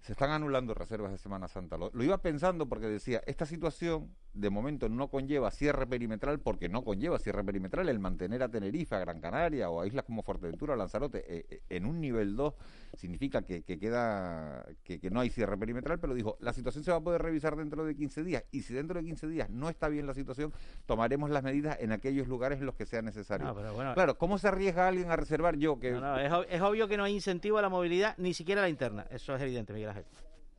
se 0.03 0.11
están 0.11 0.31
anulando 0.31 0.73
reservas 0.73 1.13
de 1.13 1.17
Semana 1.17 1.47
Santa. 1.47 1.77
Lo, 1.77 1.89
lo 1.93 2.03
iba 2.03 2.17
pensando 2.17 2.67
porque 2.67 2.87
decía, 2.87 3.23
esta 3.25 3.45
situación 3.45 4.13
de 4.33 4.49
momento 4.49 4.89
no 4.89 5.07
conlleva 5.07 5.49
cierre 5.49 5.87
perimetral 5.87 6.39
porque 6.39 6.67
no 6.67 6.83
conlleva 6.83 7.19
cierre 7.19 7.41
perimetral 7.43 7.87
el 7.87 7.99
mantener 7.99 8.43
a 8.43 8.49
Tenerife, 8.49 8.95
a 8.95 8.99
Gran 8.99 9.21
Canaria 9.21 9.69
o 9.69 9.79
a 9.79 9.87
islas 9.87 10.03
como 10.03 10.21
Fuerteventura 10.21 10.73
o 10.73 10.75
Lanzarote 10.75 11.23
eh, 11.25 11.45
eh, 11.49 11.61
en 11.69 11.85
un 11.85 12.01
nivel 12.01 12.35
2 12.35 12.53
significa 12.95 13.43
que, 13.43 13.63
que 13.63 13.79
queda 13.79 14.65
que, 14.83 14.99
que 14.99 15.09
no 15.09 15.21
hay 15.21 15.29
cierre 15.29 15.57
perimetral, 15.57 15.99
pero 15.99 16.13
dijo, 16.13 16.37
la 16.41 16.51
situación 16.51 16.83
se 16.83 16.91
va 16.91 16.97
a 16.97 17.01
poder 17.01 17.21
revisar 17.21 17.55
dentro 17.55 17.85
de 17.85 17.95
15 17.95 18.23
días 18.23 18.43
y 18.51 18.63
si 18.63 18.73
dentro 18.73 18.99
de 18.99 19.05
15 19.05 19.27
días 19.29 19.49
no 19.49 19.69
está 19.69 19.87
bien 19.87 20.05
la 20.05 20.13
situación, 20.13 20.51
tomaremos 20.85 21.29
las 21.29 21.43
medidas 21.43 21.77
en 21.79 21.93
aquellos 21.93 22.27
lugares 22.27 22.59
en 22.59 22.65
los 22.65 22.75
que 22.75 22.85
sea 22.85 23.01
necesario. 23.01 23.47
No, 23.47 23.55
pero 23.55 23.73
bueno. 23.73 23.93
claro, 23.93 24.17
¿cómo 24.17 24.37
se 24.37 24.49
arriesga 24.49 24.89
alguien 24.89 25.11
a 25.11 25.15
reservar 25.15 25.55
yo 25.55 25.79
que 25.79 25.91
No, 25.91 26.01
no, 26.01 26.17
es, 26.19 26.47
es 26.49 26.61
obvio 26.61 26.89
que 26.89 26.97
no 26.97 27.05
hay 27.05 27.13
incentivo 27.13 27.57
a 27.57 27.61
la 27.61 27.69
movilidad, 27.69 28.15
ni 28.17 28.33
siquiera 28.33 28.61
a 28.61 28.65
la 28.65 28.69
interna. 28.69 29.07
Eso 29.09 29.33
es 29.33 29.41
evidente, 29.41 29.71
Miguel 29.71 29.92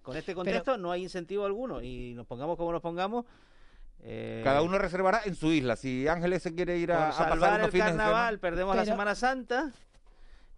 Con 0.03 0.17
este 0.17 0.35
contexto 0.35 0.77
no 0.77 0.91
hay 0.93 1.03
incentivo 1.03 1.47
alguno 1.47 1.83
y 1.83 2.13
nos 2.15 2.27
pongamos 2.27 2.57
como 2.57 2.73
nos 2.73 2.83
pongamos. 2.83 3.25
eh, 4.01 4.43
cada 4.45 4.61
uno 4.63 4.77
reservará 4.79 5.23
en 5.25 5.35
su 5.35 5.51
isla? 5.51 5.77
Si 5.77 6.07
Ángeles 6.09 6.43
se 6.43 6.55
quiere 6.55 6.77
ir 6.77 6.89
por 6.89 6.97
a, 6.97 7.09
a 7.09 7.11
pasar 7.11 7.29
salvar 7.31 7.61
el 7.63 7.71
fines 7.71 7.87
carnaval 7.89 8.39
perdemos 8.39 8.77
la 8.77 8.85
Semana 8.85 9.15
Santa 9.15 9.73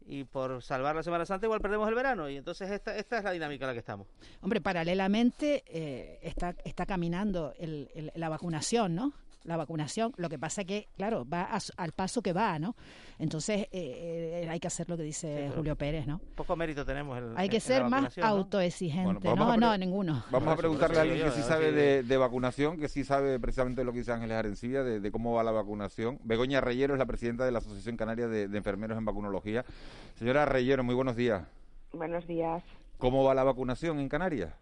y 0.08 0.24
por 0.24 0.62
salvar 0.62 0.96
la 0.96 1.02
Semana 1.04 1.26
Santa 1.26 1.46
igual 1.46 1.60
perdemos 1.60 1.88
el 1.88 1.94
verano 1.94 2.28
y 2.28 2.36
entonces 2.36 2.70
esta, 2.70 2.96
esta 2.96 3.18
es 3.18 3.24
la 3.24 3.30
dinámica 3.32 3.64
en 3.64 3.68
la 3.68 3.72
que 3.72 3.78
estamos. 3.80 4.08
Hombre, 4.40 4.60
paralelamente 4.60 5.62
eh, 5.68 6.18
está, 6.22 6.54
está 6.64 6.86
caminando 6.86 7.52
el- 7.58 7.88
el- 7.94 8.12
la 8.16 8.28
vacunación, 8.28 8.94
¿no? 8.96 9.12
La 9.46 9.56
vacunación, 9.56 10.12
lo 10.16 10.28
que 10.28 10.38
pasa 10.38 10.64
que, 10.64 10.88
claro, 10.96 11.24
va 11.28 11.42
a 11.44 11.60
su- 11.60 11.72
al 11.76 11.92
paso 11.92 12.20
que 12.20 12.32
va, 12.32 12.58
¿no? 12.58 12.74
Entonces 13.18 13.68
eh, 13.70 14.42
eh, 14.44 14.48
hay 14.50 14.58
que 14.60 14.66
hacer 14.66 14.88
lo 14.90 14.96
que 14.96 15.04
dice 15.04 15.50
Julio 15.54 15.76
Pérez, 15.76 16.06
¿no? 16.06 16.20
Poco 16.34 16.56
mérito 16.56 16.84
tenemos. 16.84 17.16
en- 17.16 17.32
Hay 17.38 17.46
en- 17.46 17.50
que 17.50 17.56
en 17.58 17.62
la 17.62 17.66
ser 17.66 17.84
más 17.84 18.18
autoexigente, 18.18 19.28
Bueno, 19.28 19.46
¿no? 19.46 19.56
No, 19.56 19.78
ninguno. 19.78 20.24
Vamos 20.30 20.48
a 20.48 20.56
preguntarle 20.56 20.98
a 20.98 21.02
alguien 21.02 21.22
que 21.24 21.30
sí 21.30 21.42
sabe 21.42 21.70
de, 21.72 22.02
de 22.02 22.16
vacunación, 22.16 22.78
que 22.78 22.88
sí 22.88 23.04
sabe 23.04 23.38
precisamente 23.38 23.84
lo 23.84 23.92
que 23.92 23.98
dice 23.98 24.12
Ángeles 24.12 24.36
Arencibia, 24.36 24.82
de, 24.82 25.00
de 25.00 25.10
cómo 25.12 25.32
va 25.34 25.44
la 25.44 25.52
vacunación. 25.52 26.18
Begoña 26.24 26.60
Reyero 26.60 26.94
es 26.94 26.98
la 26.98 27.06
presidenta 27.06 27.44
de 27.44 27.52
la 27.52 27.58
Asociación 27.58 27.96
Canaria 27.96 28.26
de, 28.28 28.48
de 28.48 28.58
Enfermeros 28.58 28.98
en 28.98 29.04
Vacunología. 29.04 29.64
Señora 30.16 30.44
Reyero, 30.44 30.82
muy 30.84 30.94
buenos 30.94 31.14
días. 31.16 31.44
Buenos 31.92 32.26
días. 32.26 32.62
¿Cómo 32.98 33.22
va 33.24 33.34
la 33.34 33.44
vacunación 33.44 34.00
en 34.00 34.08
Canarias? 34.08 34.52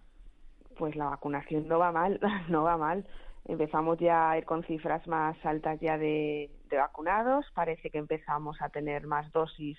Pues 0.77 0.97
la 0.97 1.05
vacunación 1.07 1.68
no 1.68 1.79
va 1.79 1.92
mal, 1.92 2.20
no 2.49 2.64
va 2.64 2.77
mal. 2.77 3.07
Empezamos 3.46 3.98
ya 3.98 4.30
a 4.30 4.38
ir 4.38 4.44
con 4.44 4.64
cifras 4.64 5.07
más 5.07 5.37
altas 5.44 5.78
ya 5.80 5.98
de, 5.98 6.50
de 6.70 6.76
vacunados. 6.76 7.44
Parece 7.54 7.90
que 7.90 7.98
empezamos 7.98 8.61
a 8.61 8.70
tener 8.70 9.07
más 9.07 9.30
dosis 9.33 9.78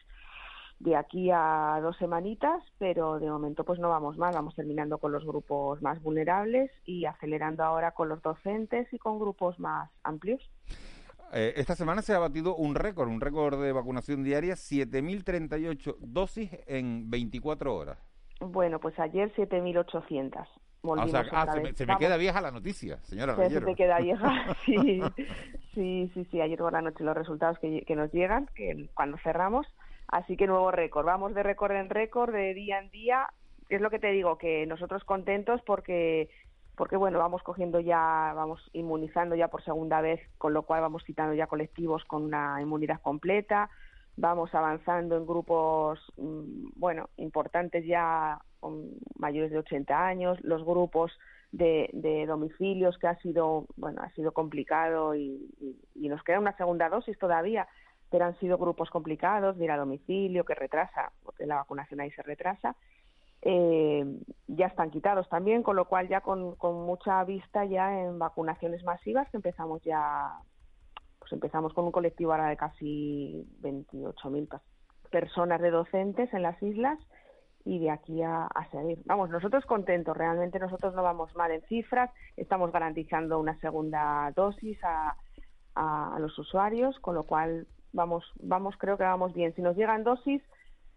de 0.80 0.96
aquí 0.96 1.32
a 1.32 1.80
dos 1.82 1.98
semanitas, 1.98 2.62
pero 2.78 3.20
de 3.20 3.30
momento 3.30 3.64
pues 3.64 3.80
no 3.80 3.90
vamos 3.90 4.18
mal. 4.18 4.34
Vamos 4.34 4.56
terminando 4.56 4.98
con 4.98 5.12
los 5.12 5.26
grupos 5.26 5.82
más 5.82 6.02
vulnerables 6.02 6.72
y 6.86 7.06
acelerando 7.06 7.64
ahora 7.64 7.92
con 7.92 8.10
los 8.10 8.22
docentes 8.22 8.92
y 8.94 9.00
con 9.00 9.20
grupos 9.20 9.60
más 9.60 9.90
amplios. 10.04 10.42
Eh, 11.34 11.54
esta 11.58 11.76
semana 11.76 12.02
se 12.02 12.14
ha 12.14 12.20
batido 12.20 12.56
un 12.56 12.76
récord, 12.76 13.10
un 13.10 13.20
récord 13.20 13.62
de 13.62 13.72
vacunación 13.72 14.24
diaria, 14.24 14.54
7.038 14.54 15.98
dosis 16.00 16.52
en 16.68 17.10
24 17.10 17.76
horas. 17.76 17.98
Bueno, 18.40 18.80
pues 18.80 18.98
ayer 19.00 19.34
7.800. 19.36 20.46
volvimos 20.86 21.10
o 21.10 21.24
sea, 21.30 21.42
ah, 21.42 21.54
se, 21.54 21.60
me, 21.62 21.74
se 21.74 21.86
me 21.86 21.94
Vamos. 21.94 22.00
queda 22.00 22.18
vieja 22.18 22.42
la 22.42 22.52
noticia, 22.52 22.98
señora 23.04 23.36
Se- 23.36 23.62
te 23.62 23.76
queda 23.76 24.00
vieja, 24.00 24.56
sí, 24.66 25.02
sí, 25.74 26.12
sí, 26.14 26.26
sí, 26.32 26.42
ayer 26.42 26.58
por 26.58 26.74
la 26.74 26.82
noche 26.82 27.04
los 27.04 27.16
resultados 27.16 27.60
que, 27.60 27.84
que 27.86 27.96
nos 27.96 28.12
llegan, 28.12 28.50
que 28.56 28.90
cuando 28.94 29.18
cerramos, 29.18 29.68
así 30.08 30.38
que 30.38 30.48
nuevo 30.48 30.72
récord, 30.72 31.06
vamos 31.06 31.34
de 31.34 31.44
récord 31.44 31.72
en 31.74 31.90
récord, 31.90 32.34
de 32.34 32.54
día 32.54 32.80
en 32.80 32.90
día, 32.92 33.30
es 33.70 33.82
lo 33.82 33.90
que 33.90 34.00
te 34.00 34.12
digo, 34.12 34.38
que 34.38 34.66
nosotros 34.68 35.04
contentos 35.04 35.62
porque, 35.66 36.30
porque 36.76 36.98
bueno, 36.98 37.20
vamos 37.20 37.42
cogiendo 37.44 37.80
ya, 37.80 38.32
vamos 38.36 38.62
inmunizando 38.74 39.36
ya 39.36 39.48
por 39.48 39.64
segunda 39.64 40.02
vez, 40.02 40.22
con 40.38 40.54
lo 40.54 40.64
cual 40.64 40.82
vamos 40.82 41.04
quitando 41.04 41.34
ya 41.34 41.48
colectivos 41.48 42.04
con 42.06 42.24
una 42.24 42.62
inmunidad 42.62 43.02
completa, 43.02 43.70
vamos 44.18 44.54
avanzando 44.56 45.18
en 45.18 45.26
grupos, 45.26 46.00
mm, 46.18 46.70
bueno, 46.76 47.10
importantes 47.18 47.86
ya 47.86 48.40
mayores 49.20 49.52
de 49.52 49.60
80 49.60 50.08
años, 50.08 50.40
los 50.42 50.64
grupos 50.66 51.12
de, 51.52 51.90
de 51.94 52.26
domicilios 52.26 52.98
que 52.98 53.08
ha 53.08 53.16
sido, 53.20 53.66
bueno, 53.78 54.02
ha 54.02 54.10
sido 54.12 54.32
complicado 54.32 55.16
y, 55.16 55.50
y- 55.60 55.78
y 55.96 56.10
nos 56.10 56.24
queda 56.24 56.40
una 56.40 56.58
segunda 56.58 56.90
dosis 56.90 57.18
todavía, 57.20 57.68
pero 58.10 58.26
han 58.26 58.38
sido 58.40 58.58
grupos 58.58 58.90
complicados 58.90 59.58
de 59.58 59.66
ir 59.66 59.72
a 59.72 59.78
domicilio, 59.78 60.46
que 60.46 60.56
retrasa, 60.56 61.12
porque 61.24 61.46
la 61.46 61.56
vacunación 61.56 62.00
ahí 62.00 62.12
se 62.12 62.24
retrasa. 62.24 62.76
Eh, 63.42 64.04
ya 64.48 64.68
están 64.68 64.90
quitados 64.90 65.30
también, 65.30 65.62
con 65.62 65.76
lo 65.76 65.86
cual 65.86 66.08
ya 66.08 66.22
con, 66.22 66.56
con 66.56 66.86
mucha 66.86 67.24
vista 67.26 67.64
ya 67.66 68.00
en 68.02 68.18
vacunaciones 68.18 68.84
masivas 68.84 69.30
que 69.30 69.38
empezamos 69.38 69.84
ya 69.84 70.32
pues 71.26 71.34
empezamos 71.34 71.74
con 71.74 71.86
un 71.86 71.92
colectivo 71.92 72.32
ahora 72.34 72.50
de 72.50 72.56
casi 72.58 73.44
28.000 73.62 74.48
pas- 74.48 74.62
personas 75.10 75.60
de 75.60 75.72
docentes 75.72 76.32
en 76.36 76.44
las 76.44 76.62
islas 76.62 77.00
y 77.64 77.80
de 77.80 77.90
aquí 77.90 78.22
a, 78.22 78.46
a 78.46 78.70
seguir. 78.70 79.02
Vamos, 79.06 79.32
nosotros 79.32 79.66
contentos, 79.66 80.16
realmente 80.16 80.60
nosotros 80.60 80.94
no 80.94 81.02
vamos 81.02 81.36
mal 81.36 81.50
en 81.50 81.64
cifras, 81.64 82.12
estamos 82.38 82.72
garantizando 82.72 83.40
una 83.40 83.58
segunda 83.60 84.32
dosis 84.36 84.78
a, 84.84 85.16
a, 85.74 86.16
a 86.16 86.20
los 86.20 86.38
usuarios, 86.38 87.00
con 87.00 87.16
lo 87.16 87.24
cual 87.24 87.66
vamos, 87.92 88.24
vamos, 88.40 88.76
creo 88.78 88.98
que 88.98 89.04
vamos 89.04 89.34
bien. 89.34 89.56
Si 89.56 89.64
nos 89.64 89.76
llegan 89.76 90.04
dosis, 90.04 90.44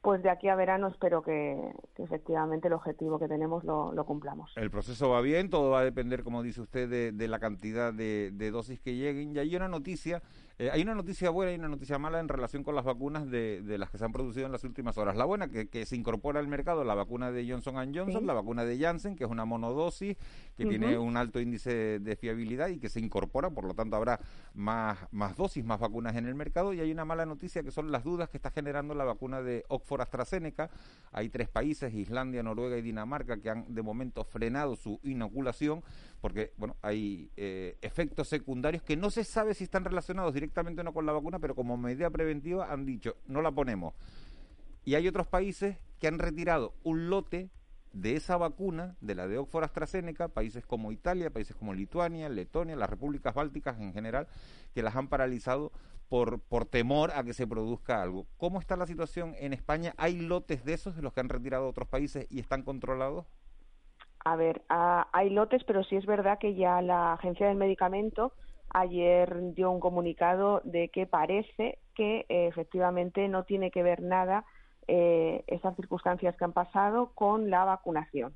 pues 0.00 0.22
de 0.22 0.30
aquí 0.30 0.48
a 0.48 0.54
verano 0.54 0.88
espero 0.88 1.22
que, 1.22 1.72
efectivamente 1.96 2.68
el 2.68 2.74
objetivo 2.74 3.18
que 3.18 3.28
tenemos 3.28 3.64
lo, 3.64 4.04
cumplamos. 4.06 4.52
El 4.56 4.70
proceso 4.70 5.11
va 5.11 5.20
bien, 5.20 5.50
todo 5.50 5.70
va 5.70 5.80
a 5.80 5.84
depender, 5.84 6.22
como 6.22 6.42
dice 6.42 6.61
usted, 6.61 6.88
de, 6.88 7.12
de 7.12 7.28
la 7.28 7.38
cantidad 7.38 7.92
de, 7.92 8.30
de 8.32 8.50
dosis 8.50 8.80
que 8.80 8.94
lleguen. 8.94 9.34
Y 9.34 9.38
hay 9.38 9.54
una 9.56 9.68
noticia, 9.68 10.22
eh, 10.59 10.71
hay 10.73 10.83
una 10.83 10.94
noticia 10.94 11.31
buena 11.31 11.53
y 11.53 11.55
una 11.55 11.68
noticia 11.68 11.99
mala 11.99 12.18
en 12.18 12.29
relación 12.29 12.64
con 12.64 12.75
las 12.75 12.85
vacunas 12.85 13.31
de, 13.31 13.62
de 13.62 13.79
las 13.79 13.90
que 13.90 13.99
se 13.99 14.05
han 14.05 14.12
producido 14.12 14.47
en 14.47 14.53
las 14.53 14.64
últimas 14.64 14.99
horas. 14.99 15.16
La 15.16 15.25
buena, 15.25 15.49
que, 15.49 15.68
que 15.68 15.87
se 15.87 15.94
incorpora 15.94 16.40
al 16.40 16.49
mercado 16.49 16.83
la 16.85 16.94
vacuna 16.94 17.31
de 17.31 17.49
Johnson 17.49 17.75
Johnson, 17.94 18.21
Sí. 18.23 18.27
la 18.27 18.33
vacuna 18.33 18.64
de 18.64 18.79
Janssen, 18.79 19.14
que 19.14 19.25
es 19.25 19.31
una 19.31 19.44
monodosis, 19.44 20.16
que 20.57 20.66
tiene 20.66 20.99
un 20.99 21.16
alto 21.16 21.40
índice 21.40 22.01
de 22.01 22.16
fiabilidad 22.16 22.68
y 22.68 22.79
que 22.79 22.88
se 22.88 22.99
incorpora, 22.99 23.51
por 23.51 23.64
lo 23.64 23.75
tanto 23.75 23.94
habrá 23.97 24.18
más, 24.55 24.99
más 25.12 25.37
dosis, 25.37 25.64
más 25.64 25.79
vacunas 25.79 26.16
en 26.16 26.27
el 26.27 26.35
mercado. 26.35 26.73
Y 26.75 26.81
hay 26.81 26.90
una 26.90 27.05
mala 27.05 27.25
noticia 27.25 27.62
que 27.62 27.71
son 27.71 27.92
las 27.92 28.03
dudas 28.03 28.29
que 28.29 28.37
está 28.38 28.51
generando 28.51 28.94
la 28.94 29.05
vacuna 29.05 29.42
de 29.42 29.64
Oxford 29.68 30.01
AstraZeneca. 30.01 30.71
Hay 31.12 31.29
tres 31.29 31.49
países, 31.49 31.94
Islandia, 31.94 32.42
Noruega 32.42 32.77
y 32.77 32.83
Dinamarca, 32.83 33.37
que 33.40 33.51
han 33.51 33.73
de 33.73 33.83
momento 33.83 34.25
frenado 34.25 34.75
su 34.75 34.99
inoculación 35.05 35.83
porque 36.20 36.52
bueno 36.57 36.76
hay 36.83 37.31
eh, 37.37 37.76
efectos 37.83 38.28
secundarios 38.28 38.83
que 38.83 38.96
no 38.96 39.11
se 39.11 39.24
sabe 39.24 39.54
si 39.54 39.64
están 39.64 39.85
relacionados 39.85 40.35
directamente 40.35 40.81
o 40.81 40.85
no 40.85 40.92
con 40.92 41.07
la 41.07 41.12
vacuna, 41.12 41.38
pero 41.38 41.54
como 41.54 41.76
medida 41.76 42.11
preventiva 42.11 42.72
han 42.72 42.85
dicho 42.85 43.16
no 43.26 43.42
la 43.42 43.52
ponemos. 43.52 43.94
Y 44.85 44.94
hay 44.94 45.07
otros 45.07 45.26
países 45.26 45.76
que 45.98 46.09
han 46.09 46.18
retirado 46.18 46.74
un 46.83 47.11
lote 47.11 47.50
de 47.92 48.16
esa 48.16 48.37
vacuna, 48.37 48.96
de 49.00 49.14
la 49.14 49.26
de 49.26 49.38
Oxford 49.38 49.64
AstraZeneca, 49.64 50.28
países 50.28 50.64
como 50.64 50.92
Italia, 50.92 51.31
países 51.31 51.57
como 51.57 51.74
Lituania, 51.74 52.28
Letonia, 52.28 52.76
las 52.76 52.90
repúblicas 52.90 53.35
bálticas 53.35 53.81
en 53.81 53.92
general, 53.92 54.28
que 54.74 54.83
las 54.83 54.96
han 54.96 55.09
paralizado 55.09 55.72
por, 56.09 56.40
por 56.40 56.64
temor 56.64 57.11
a 57.12 57.24
que 57.24 57.35
se 57.35 57.46
produzca 57.46 58.02
algo. 58.02 58.26
¿Cómo 58.37 58.61
está 58.61 58.76
la 58.76 58.87
situación 58.87 59.35
en 59.38 59.52
España? 59.52 59.94
¿Hay 59.96 60.20
lotes 60.20 60.64
de 60.64 60.74
esos 60.74 60.96
de 60.96 61.02
los 61.02 61.12
que 61.12 61.20
han 61.20 61.28
retirado 61.28 61.68
otros 61.68 61.88
países 61.88 62.26
y 62.31 62.40
están 62.40 62.62
controlados? 62.62 63.26
A 64.24 64.37
ver, 64.37 64.62
hay 64.68 65.31
lotes, 65.31 65.64
pero 65.64 65.83
sí 65.85 65.96
es 65.96 66.04
verdad 66.07 66.38
que 66.38 66.54
ya 66.54 66.83
la 66.83 67.14
Agencia 67.14 67.48
del 67.48 67.57
Medicamento 67.57 68.33
ayer 68.74 69.54
dio 69.54 69.70
un 69.70 69.81
comunicado 69.81 70.61
de 70.64 70.88
que 70.90 71.07
parece 71.07 71.78
que 71.94 72.26
eh, 72.28 72.46
efectivamente 72.48 73.26
no 73.28 73.44
tiene 73.44 73.70
que 73.70 73.83
ver 73.83 74.02
nada 74.02 74.44
eh, 74.87 75.44
esas 75.46 75.74
circunstancias 75.76 76.37
que 76.37 76.44
han 76.44 76.52
pasado 76.52 77.12
con 77.14 77.48
la 77.50 77.64
vacunación. 77.64 78.35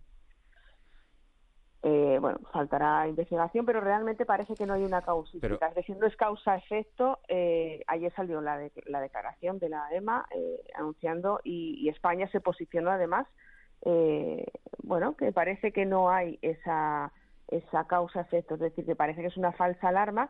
Eh, 1.85 2.19
bueno, 2.21 2.39
faltará 2.53 3.09
investigación, 3.09 3.67
pero 3.67 3.81
realmente 3.81 4.25
parece 4.25 4.55
que 4.55 4.67
no 4.67 4.75
hay 4.75 4.85
una 4.85 5.03
causística. 5.03 5.59
Pero- 5.59 5.69
Es 5.69 5.75
decir, 5.75 5.97
no 5.97 6.07
es 6.07 6.17
causa-efecto. 6.17 7.19
Eh, 7.27 7.83
ayer 7.89 8.13
salió 8.15 8.41
la, 8.41 8.57
de- 8.57 8.73
la 8.87 9.01
declaración 9.01 9.59
de 9.59 9.69
la 9.69 9.89
EMA 9.93 10.25
eh, 10.31 10.63
anunciando 10.75 11.41
y, 11.43 11.75
y 11.81 11.89
España 11.89 12.29
se 12.31 12.41
posicionó 12.41 12.93
además, 12.93 13.27
eh, 13.85 14.47
bueno, 14.83 15.17
que 15.17 15.33
parece 15.33 15.73
que 15.73 15.85
no 15.87 16.11
hay 16.11 16.39
esa, 16.43 17.13
esa 17.49 17.87
causa-efecto. 17.87 18.55
Es 18.55 18.61
decir, 18.61 18.85
que 18.85 18.97
parece 18.97 19.21
que 19.21 19.29
es 19.29 19.37
una 19.37 19.53
falsa 19.53 19.89
alarma 19.89 20.29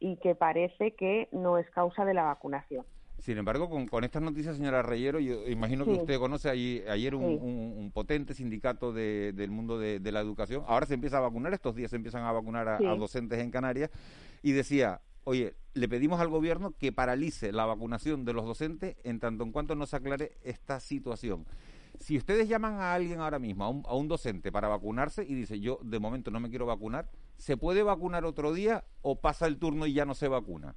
y 0.00 0.16
que 0.16 0.34
parece 0.34 0.92
que 0.94 1.28
no 1.32 1.58
es 1.58 1.68
causa 1.70 2.04
de 2.04 2.14
la 2.14 2.24
vacunación. 2.24 2.84
Sin 3.18 3.38
embargo, 3.38 3.70
con, 3.70 3.86
con 3.86 4.04
estas 4.04 4.22
noticias, 4.22 4.56
señora 4.56 4.82
Reyero, 4.82 5.18
yo 5.20 5.46
imagino 5.48 5.84
que 5.84 5.92
usted 5.92 6.18
conoce 6.18 6.50
allí- 6.50 6.82
ayer 6.88 7.14
un, 7.14 7.22
Sí. 7.22 7.38
un- 7.40 7.74
un 7.78 7.90
potente 7.92 8.34
sindicato 8.34 8.92
de- 8.92 9.32
del 9.32 9.50
mundo 9.50 9.78
de, 9.78 10.00
de 10.00 10.12
la 10.12 10.20
educación. 10.20 10.62
Ahora 10.66 10.84
se 10.84 10.94
empieza 10.94 11.18
a 11.18 11.20
vacunar, 11.20 11.54
estos 11.54 11.74
días 11.74 11.90
se 11.90 11.96
empiezan 11.96 12.24
a 12.24 12.32
vacunar 12.32 12.68
a, 12.68 12.78
Sí. 12.78 12.86
a 12.86 12.94
docentes 12.96 13.38
en 13.38 13.50
Canarias. 13.50 13.90
Y 14.42 14.52
decía, 14.52 15.00
oye, 15.22 15.54
le 15.74 15.88
pedimos 15.88 16.20
al 16.20 16.28
gobierno 16.28 16.72
que 16.78 16.92
paralice 16.92 17.52
la 17.52 17.64
vacunación 17.64 18.24
de 18.26 18.32
los 18.34 18.44
docentes 18.44 18.96
en 19.04 19.20
tanto 19.20 19.44
en 19.44 19.52
cuanto 19.52 19.74
no 19.74 19.86
se 19.86 19.96
aclare 19.96 20.32
esta 20.42 20.80
situación. 20.80 21.46
Si 21.98 22.16
ustedes 22.16 22.48
llaman 22.48 22.80
a 22.80 22.94
alguien 22.94 23.20
ahora 23.20 23.38
mismo, 23.38 23.64
a 23.64 23.68
un, 23.68 23.82
a 23.86 23.94
un 23.94 24.08
docente, 24.08 24.52
para 24.52 24.68
vacunarse 24.68 25.24
y 25.24 25.34
dice, 25.34 25.60
yo 25.60 25.78
de 25.82 26.00
momento 26.00 26.30
no 26.30 26.40
me 26.40 26.50
quiero 26.50 26.66
vacunar, 26.66 27.08
¿se 27.36 27.56
puede 27.56 27.82
vacunar 27.82 28.24
otro 28.24 28.52
día 28.52 28.84
o 29.02 29.20
pasa 29.20 29.46
el 29.46 29.58
turno 29.58 29.86
y 29.86 29.94
ya 29.94 30.04
no 30.04 30.14
se 30.14 30.28
vacuna? 30.28 30.74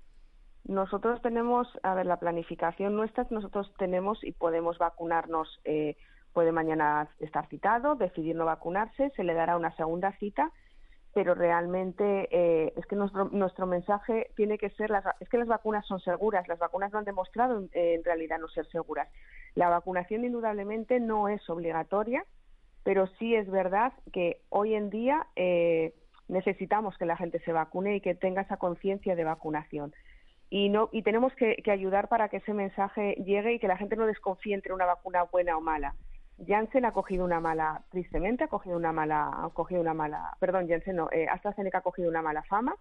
Nosotros 0.68 1.22
tenemos, 1.22 1.68
a 1.82 1.94
ver, 1.96 2.06
la 2.06 2.20
planificación 2.20 2.96
nuestra, 2.96 3.26
nosotros 3.30 3.74
tenemos 3.78 4.22
y 4.24 4.34
podemos 4.34 4.78
vacunarnos, 4.78 5.62
eh, 5.64 5.96
puede 6.34 6.52
mañana 6.52 7.10
estar 7.20 7.48
citado, 7.48 7.96
decidir 7.96 8.36
no 8.36 8.46
vacunarse, 8.46 9.12
se 9.16 9.24
le 9.24 9.34
dará 9.34 9.56
una 9.56 9.76
segunda 9.78 10.12
cita, 10.20 10.52
pero 11.18 11.34
realmente 11.34 12.30
eh, 12.30 12.74
es 12.78 12.86
que 12.86 12.96
nuestro, 12.96 13.26
nuestro 13.30 13.66
mensaje 13.66 14.30
tiene 14.36 14.60
que 14.60 14.70
ser, 14.70 14.92
las, 14.92 15.04
es 15.20 15.28
que 15.30 15.40
las 15.40 15.48
vacunas 15.48 15.84
son 15.88 16.00
seguras, 16.00 16.48
las 16.48 16.60
vacunas 16.60 16.94
no 16.94 17.00
han 17.00 17.06
demostrado 17.06 17.60
eh, 17.74 17.96
en 17.96 18.04
realidad 18.04 18.38
no 18.38 18.48
ser 18.50 18.68
seguras. 18.68 19.10
La 19.56 19.68
vacunación 19.68 20.26
indudablemente 20.26 21.00
no 21.00 21.28
es 21.28 21.42
obligatoria, 21.50 22.24
pero 22.84 23.08
sí 23.18 23.34
es 23.34 23.50
verdad 23.50 23.94
que 24.14 24.42
hoy 24.50 24.76
en 24.76 24.92
día 24.92 25.26
eh, 25.36 25.96
necesitamos 26.28 26.96
que 27.00 27.08
la 27.08 27.18
gente 27.18 27.40
se 27.40 27.52
vacune 27.52 27.96
y 27.96 28.02
que 28.02 28.14
tenga 28.14 28.44
esa 28.44 28.58
conciencia 28.58 29.16
de 29.16 29.24
vacunación 29.24 29.96
y 30.52 30.70
no 30.70 30.90
y 30.92 31.02
tenemos 31.02 31.34
que, 31.34 31.56
que 31.64 31.72
ayudar 31.72 32.10
para 32.10 32.30
que 32.30 32.38
ese 32.38 32.54
mensaje 32.54 33.16
llegue 33.26 33.54
y 33.54 33.60
que 33.60 33.68
la 33.68 33.78
gente 33.78 33.96
no 33.96 34.06
desconfíe 34.06 34.54
entre 34.54 34.72
una 34.72 34.86
vacuna 34.86 35.24
buena 35.24 35.58
o 35.58 35.62
mala. 35.62 35.96
Janssen 36.46 36.86
ha 36.86 36.92
cogido 36.92 37.26
una 37.26 37.40
mala, 37.40 37.84
tristemente 37.90 38.44
ha 38.44 38.48
cogido 38.48 38.78
una 38.78 38.92
mala, 38.92 39.30
ha 39.44 39.50
cogido 39.50 39.82
una 39.82 39.94
mala, 39.94 40.36
perdón, 40.40 40.68
Janssen 40.68 40.98
no, 40.98 41.10
eh, 41.12 41.28
AstraZeneca 41.28 41.80
ha 41.80 41.82
cogido 41.82 42.10
una 42.10 42.22
mala 42.22 42.44
fama 42.44 42.76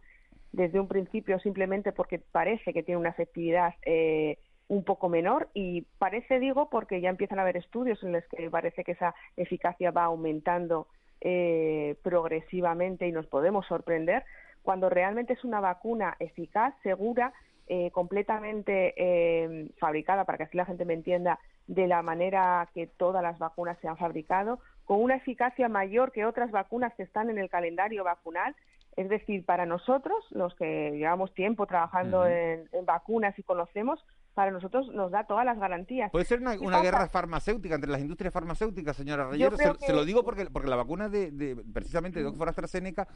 desde 0.52 0.80
un 0.80 0.88
principio 0.88 1.38
simplemente 1.38 1.92
porque 1.92 2.18
parece 2.18 2.72
que 2.72 2.82
tiene 2.82 3.00
una 3.00 3.10
efectividad 3.10 3.74
eh, 3.82 4.38
un 4.68 4.84
poco 4.84 5.08
menor 5.08 5.48
y 5.54 5.82
parece, 5.98 6.38
digo, 6.38 6.68
porque 6.70 7.00
ya 7.00 7.10
empiezan 7.10 7.38
a 7.38 7.42
haber 7.42 7.56
estudios 7.56 8.02
en 8.02 8.12
los 8.12 8.24
que 8.28 8.50
parece 8.50 8.82
que 8.82 8.92
esa 8.92 9.14
eficacia 9.36 9.90
va 9.90 10.04
aumentando 10.04 10.88
eh, 11.20 11.96
progresivamente 12.02 13.06
y 13.06 13.12
nos 13.12 13.26
podemos 13.26 13.66
sorprender. 13.66 14.24
Cuando 14.62 14.90
realmente 14.90 15.34
es 15.34 15.44
una 15.44 15.60
vacuna 15.60 16.16
eficaz, 16.18 16.74
segura, 16.82 17.32
eh, 17.66 17.90
completamente 17.90 18.94
eh, 18.96 19.70
fabricada, 19.78 20.24
para 20.24 20.38
que 20.38 20.44
así 20.44 20.56
la 20.56 20.66
gente 20.66 20.84
me 20.84 20.94
entienda, 20.94 21.38
de 21.66 21.86
la 21.86 22.02
manera 22.02 22.68
que 22.74 22.86
todas 22.86 23.22
las 23.22 23.38
vacunas 23.38 23.76
se 23.80 23.88
han 23.88 23.96
fabricado, 23.96 24.60
con 24.84 25.02
una 25.02 25.16
eficacia 25.16 25.68
mayor 25.68 26.12
que 26.12 26.24
otras 26.24 26.50
vacunas 26.52 26.94
que 26.94 27.02
están 27.02 27.28
en 27.30 27.38
el 27.38 27.50
calendario 27.50 28.04
vacunal. 28.04 28.54
Es 28.96 29.08
decir, 29.10 29.44
para 29.44 29.66
nosotros, 29.66 30.24
los 30.30 30.54
que 30.54 30.92
llevamos 30.92 31.34
tiempo 31.34 31.66
trabajando 31.66 32.26
en, 32.26 32.68
en 32.72 32.86
vacunas 32.86 33.38
y 33.38 33.42
conocemos, 33.42 34.02
para 34.36 34.50
nosotros 34.50 34.88
nos 34.88 35.10
da 35.10 35.24
todas 35.24 35.46
las 35.46 35.58
garantías. 35.58 36.10
Puede 36.12 36.26
ser 36.26 36.40
una, 36.40 36.56
guerra 36.82 37.08
farmacéutica 37.08 37.74
entre 37.74 37.90
las 37.90 38.02
industrias 38.02 38.34
farmacéuticas, 38.34 38.94
señora 38.94 39.28
Reyero. 39.28 39.56
Se, 39.56 39.92
lo 39.94 40.04
digo 40.04 40.24
porque, 40.24 40.44
porque 40.52 40.68
la 40.68 40.76
vacuna 40.76 41.08
de, 41.08 41.30
de- 41.30 41.56
precisamente 41.56 42.20
de 42.20 42.26
Oxford 42.26 42.50
AstraZeneca, 42.50 43.08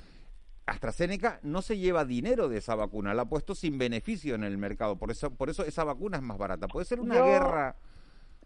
AstraZeneca 0.71 1.41
no 1.43 1.63
se 1.63 1.79
lleva 1.79 2.05
dinero 2.05 2.49
de 2.49 2.59
esa 2.59 2.75
vacuna, 2.77 3.13
la 3.13 3.23
ha 3.23 3.29
puesto 3.29 3.55
sin 3.55 3.77
beneficio 3.77 4.35
en 4.37 4.45
el 4.45 4.57
mercado. 4.57 4.97
Por 4.97 5.11
eso, 5.11 5.35
por 5.35 5.51
eso 5.51 5.65
esa 5.65 5.85
vacuna 5.85 6.17
es 6.19 6.23
más 6.23 6.39
barata. 6.39 6.69
Puede 6.69 6.87
ser 6.87 7.01
una 7.01 7.17
Yo- 7.17 7.25
guerra. 7.25 7.75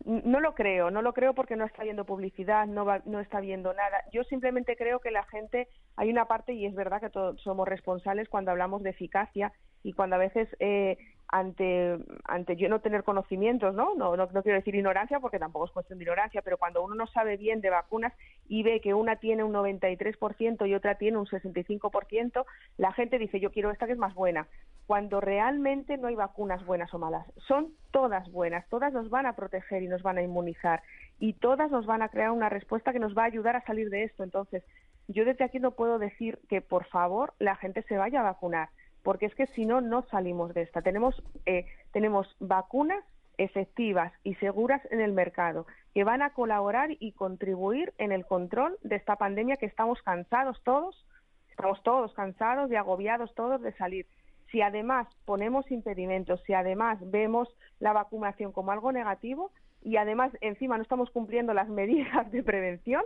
no 0.07 0.41
lo 0.41 0.55
creo, 0.55 0.91
no 0.91 1.03
lo 1.03 1.13
creo 1.13 1.35
porque 1.35 1.55
no 1.57 1.65
está 1.65 1.83
viendo 1.85 2.05
publicidad, 2.05 2.67
no, 2.67 2.85
va, 2.85 3.01
no 3.05 3.21
está 3.21 3.41
viendo 3.41 3.73
nada. 3.75 4.05
Yo 4.13 4.25
simplemente 4.25 4.75
creo 4.77 5.01
que 5.01 5.11
la 5.11 5.25
gente, 5.25 5.69
hay 5.97 6.11
una 6.11 6.25
parte, 6.27 6.53
y 6.55 6.67
es 6.67 6.75
verdad 6.75 7.01
que 7.01 7.11
todos 7.11 7.41
somos 7.43 7.69
responsables 7.69 8.29
cuando 8.29 8.51
hablamos 8.51 8.83
de 8.83 8.91
eficacia 8.91 9.53
y 9.83 9.93
cuando 9.93 10.17
a 10.17 10.19
veces 10.19 10.49
eh, 10.61 10.97
ante, 11.35 11.99
ante 12.27 12.55
yo 12.55 12.69
no 12.69 12.79
tener 12.79 13.03
conocimientos, 13.03 13.75
¿no? 13.75 13.97
No, 13.97 14.17
¿no? 14.17 14.29
quiero 14.29 14.57
decir 14.57 14.77
ignorancia 14.77 15.19
porque 15.19 15.41
tampoco 15.41 15.65
es 15.65 15.73
cuestión 15.73 15.99
de 15.99 16.05
ignorancia, 16.05 16.43
pero 16.43 16.59
cuando 16.59 16.85
uno 16.85 16.95
no 16.95 17.09
sabe 17.09 17.37
bien 17.37 17.61
de 17.61 17.71
vacunas 17.71 18.13
y 18.49 18.63
ve 18.63 18.81
que 18.81 18.95
una 18.95 19.17
tiene 19.17 19.43
un 19.43 19.53
93% 19.53 20.69
y 20.69 20.75
otra 20.75 20.95
tiene 20.95 21.19
un 21.19 21.27
65%, 21.27 22.45
la 22.77 22.93
gente 22.93 23.19
dice 23.19 23.41
yo 23.41 23.51
quiero 23.51 23.73
esta 23.73 23.87
que 23.87 23.95
es 23.95 23.99
más 23.99 24.15
buena. 24.15 24.47
Cuando 24.87 25.21
realmente 25.21 25.97
no 25.97 26.07
hay 26.07 26.15
vacunas 26.15 26.65
buenas 26.65 26.95
o 26.95 27.01
malas, 27.01 27.27
son 27.49 27.73
todas 27.91 28.31
buenas, 28.31 28.69
todas 28.69 28.93
nos 28.93 29.11
van 29.11 29.27
a 29.27 29.35
proteger 29.35 29.83
y 29.83 29.89
nos 29.89 30.05
van 30.05 30.19
a 30.19 30.23
inmunizar 30.23 30.85
y 31.19 31.33
todas 31.33 31.69
nos 31.69 31.85
van 31.85 32.03
a 32.03 32.11
crear 32.11 32.31
una 32.31 32.49
respuesta 32.49 32.93
que 32.93 33.01
nos 33.01 33.19
va 33.19 33.23
a 33.23 33.27
ayudar 33.27 33.57
a 33.57 33.65
salir 33.65 33.91
de 33.91 34.05
esto. 34.05 34.23
Entonces, 34.23 34.63
yo 35.09 35.25
desde 35.25 35.45
aquí 35.45 35.59
no 35.59 35.73
puedo 35.73 35.99
decir 35.99 36.39
que 36.49 36.61
por 36.61 36.85
favor 36.87 37.35
la 37.41 37.57
gente 37.57 37.83
se 37.83 37.97
vaya 37.97 38.21
a 38.21 38.25
vacunar 38.25 38.69
porque 39.05 39.27
es 39.27 39.35
que 39.37 39.47
si 39.49 39.67
no, 39.67 39.81
no 39.81 40.03
salimos 40.11 40.53
de 40.55 40.63
esta. 40.63 40.83
Tenemos, 40.83 41.23
eh, 41.47 41.67
tenemos 41.93 42.27
vacunas 42.41 43.05
efectivas 43.37 44.13
y 44.25 44.35
seguras 44.37 44.83
en 44.91 45.01
el 45.01 45.13
mercado 45.13 45.67
que 45.93 46.05
van 46.05 46.23
a 46.23 46.31
colaborar 46.31 46.91
y 46.99 47.13
contribuir 47.13 47.93
en 47.99 48.13
el 48.13 48.27
control 48.27 48.79
de 48.83 48.97
esta 48.97 49.17
pandemia 49.17 49.57
que 49.57 49.67
estamos 49.67 50.01
cansados 50.03 50.61
todos, 50.65 51.07
estamos 51.51 51.83
todos 51.83 52.15
cansados 52.15 52.71
y 52.73 52.77
agobiados 52.77 53.33
todos 53.35 53.61
de 53.61 53.73
salir. 53.75 54.07
Si 54.51 54.63
además 54.63 55.07
ponemos 55.25 55.71
impedimentos, 55.71 56.43
si 56.47 56.55
además 56.55 56.99
vemos 57.03 57.49
la 57.81 57.93
vacunación 57.93 58.53
como 58.53 58.73
algo 58.73 58.91
negativo 58.91 59.53
y 59.83 59.97
además 59.99 60.33
encima 60.41 60.77
no 60.77 60.83
estamos 60.83 61.11
cumpliendo 61.11 61.53
las 61.53 61.69
medidas 61.81 62.31
de 62.33 62.43
prevención, 62.43 63.03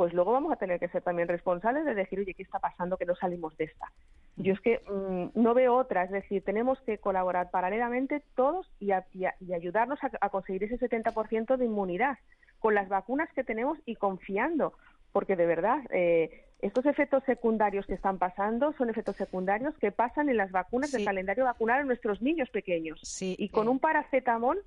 pues 0.00 0.14
luego 0.14 0.32
vamos 0.32 0.50
a 0.50 0.56
tener 0.56 0.80
que 0.80 0.88
ser 0.88 1.02
también 1.02 1.28
responsables 1.28 1.84
de 1.84 1.94
decir, 1.94 2.18
oye, 2.20 2.32
¿qué 2.32 2.42
está 2.42 2.58
pasando 2.58 2.96
que 2.96 3.04
no 3.04 3.14
salimos 3.14 3.54
de 3.58 3.64
esta? 3.64 3.92
Yo 4.36 4.54
es 4.54 4.60
que 4.62 4.80
mm, 4.88 5.38
no 5.38 5.52
veo 5.52 5.76
otra, 5.76 6.04
es 6.04 6.10
decir, 6.10 6.42
tenemos 6.42 6.80
que 6.86 6.96
colaborar 6.96 7.50
paralelamente 7.50 8.22
todos 8.34 8.66
y, 8.80 8.92
ayudarnos 8.92 9.98
a, 10.18 10.30
conseguir 10.30 10.64
ese 10.64 10.78
70% 10.78 11.58
de 11.58 11.66
inmunidad 11.66 12.16
con 12.60 12.74
las 12.74 12.88
vacunas 12.88 13.28
que 13.34 13.44
tenemos 13.44 13.76
y 13.84 13.96
confiando, 13.96 14.72
porque 15.12 15.36
de 15.36 15.44
verdad 15.44 15.80
eh, 15.90 16.46
estos 16.60 16.86
efectos 16.86 17.22
secundarios 17.24 17.84
que 17.84 17.92
están 17.92 18.16
pasando 18.16 18.72
son 18.78 18.88
efectos 18.88 19.16
secundarios 19.16 19.76
que 19.76 19.92
pasan 19.92 20.30
en 20.30 20.38
las 20.38 20.50
vacunas 20.50 20.92
del 20.92 21.04
calendario 21.04 21.44
vacunal 21.44 21.82
en 21.82 21.88
nuestros 21.88 22.22
niños 22.22 22.48
pequeños. 22.48 23.02
y 23.20 23.50
con 23.50 23.66
eh. 23.66 23.70
un 23.70 23.78
paracetamol 23.78 24.64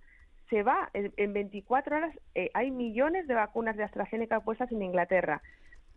se 0.50 0.64
va. 0.64 0.90
En, 0.94 1.34
24 1.34 1.96
horas 1.96 2.16
eh, 2.36 2.50
hay 2.54 2.72
millones 2.72 3.28
de 3.28 3.34
vacunas 3.34 3.78
de 3.78 3.84
AstraZeneca 3.84 4.42
puestas 4.42 4.72
en 4.72 4.82
Inglaterra. 4.82 5.42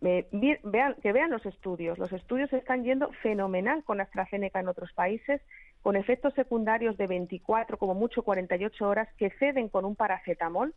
vean, 0.01 0.95
que 1.01 1.11
vean 1.11 1.31
los 1.31 1.45
estudios. 1.45 1.97
Los 1.97 2.13
estudios 2.13 2.51
están 2.53 2.83
yendo 2.83 3.11
fenomenal 3.23 3.83
con 3.83 4.01
AstraZeneca 4.01 4.59
en 4.59 4.67
otros 4.67 4.93
países, 4.93 5.41
con 5.81 5.95
efectos 5.95 6.33
secundarios 6.33 6.97
de 6.97 7.07
24, 7.07 7.77
como 7.77 7.93
mucho 7.93 8.23
48 8.23 8.87
horas, 8.87 9.07
que 9.17 9.29
ceden 9.31 9.69
con 9.69 9.85
un 9.85 9.95
paracetamol. 9.95 10.73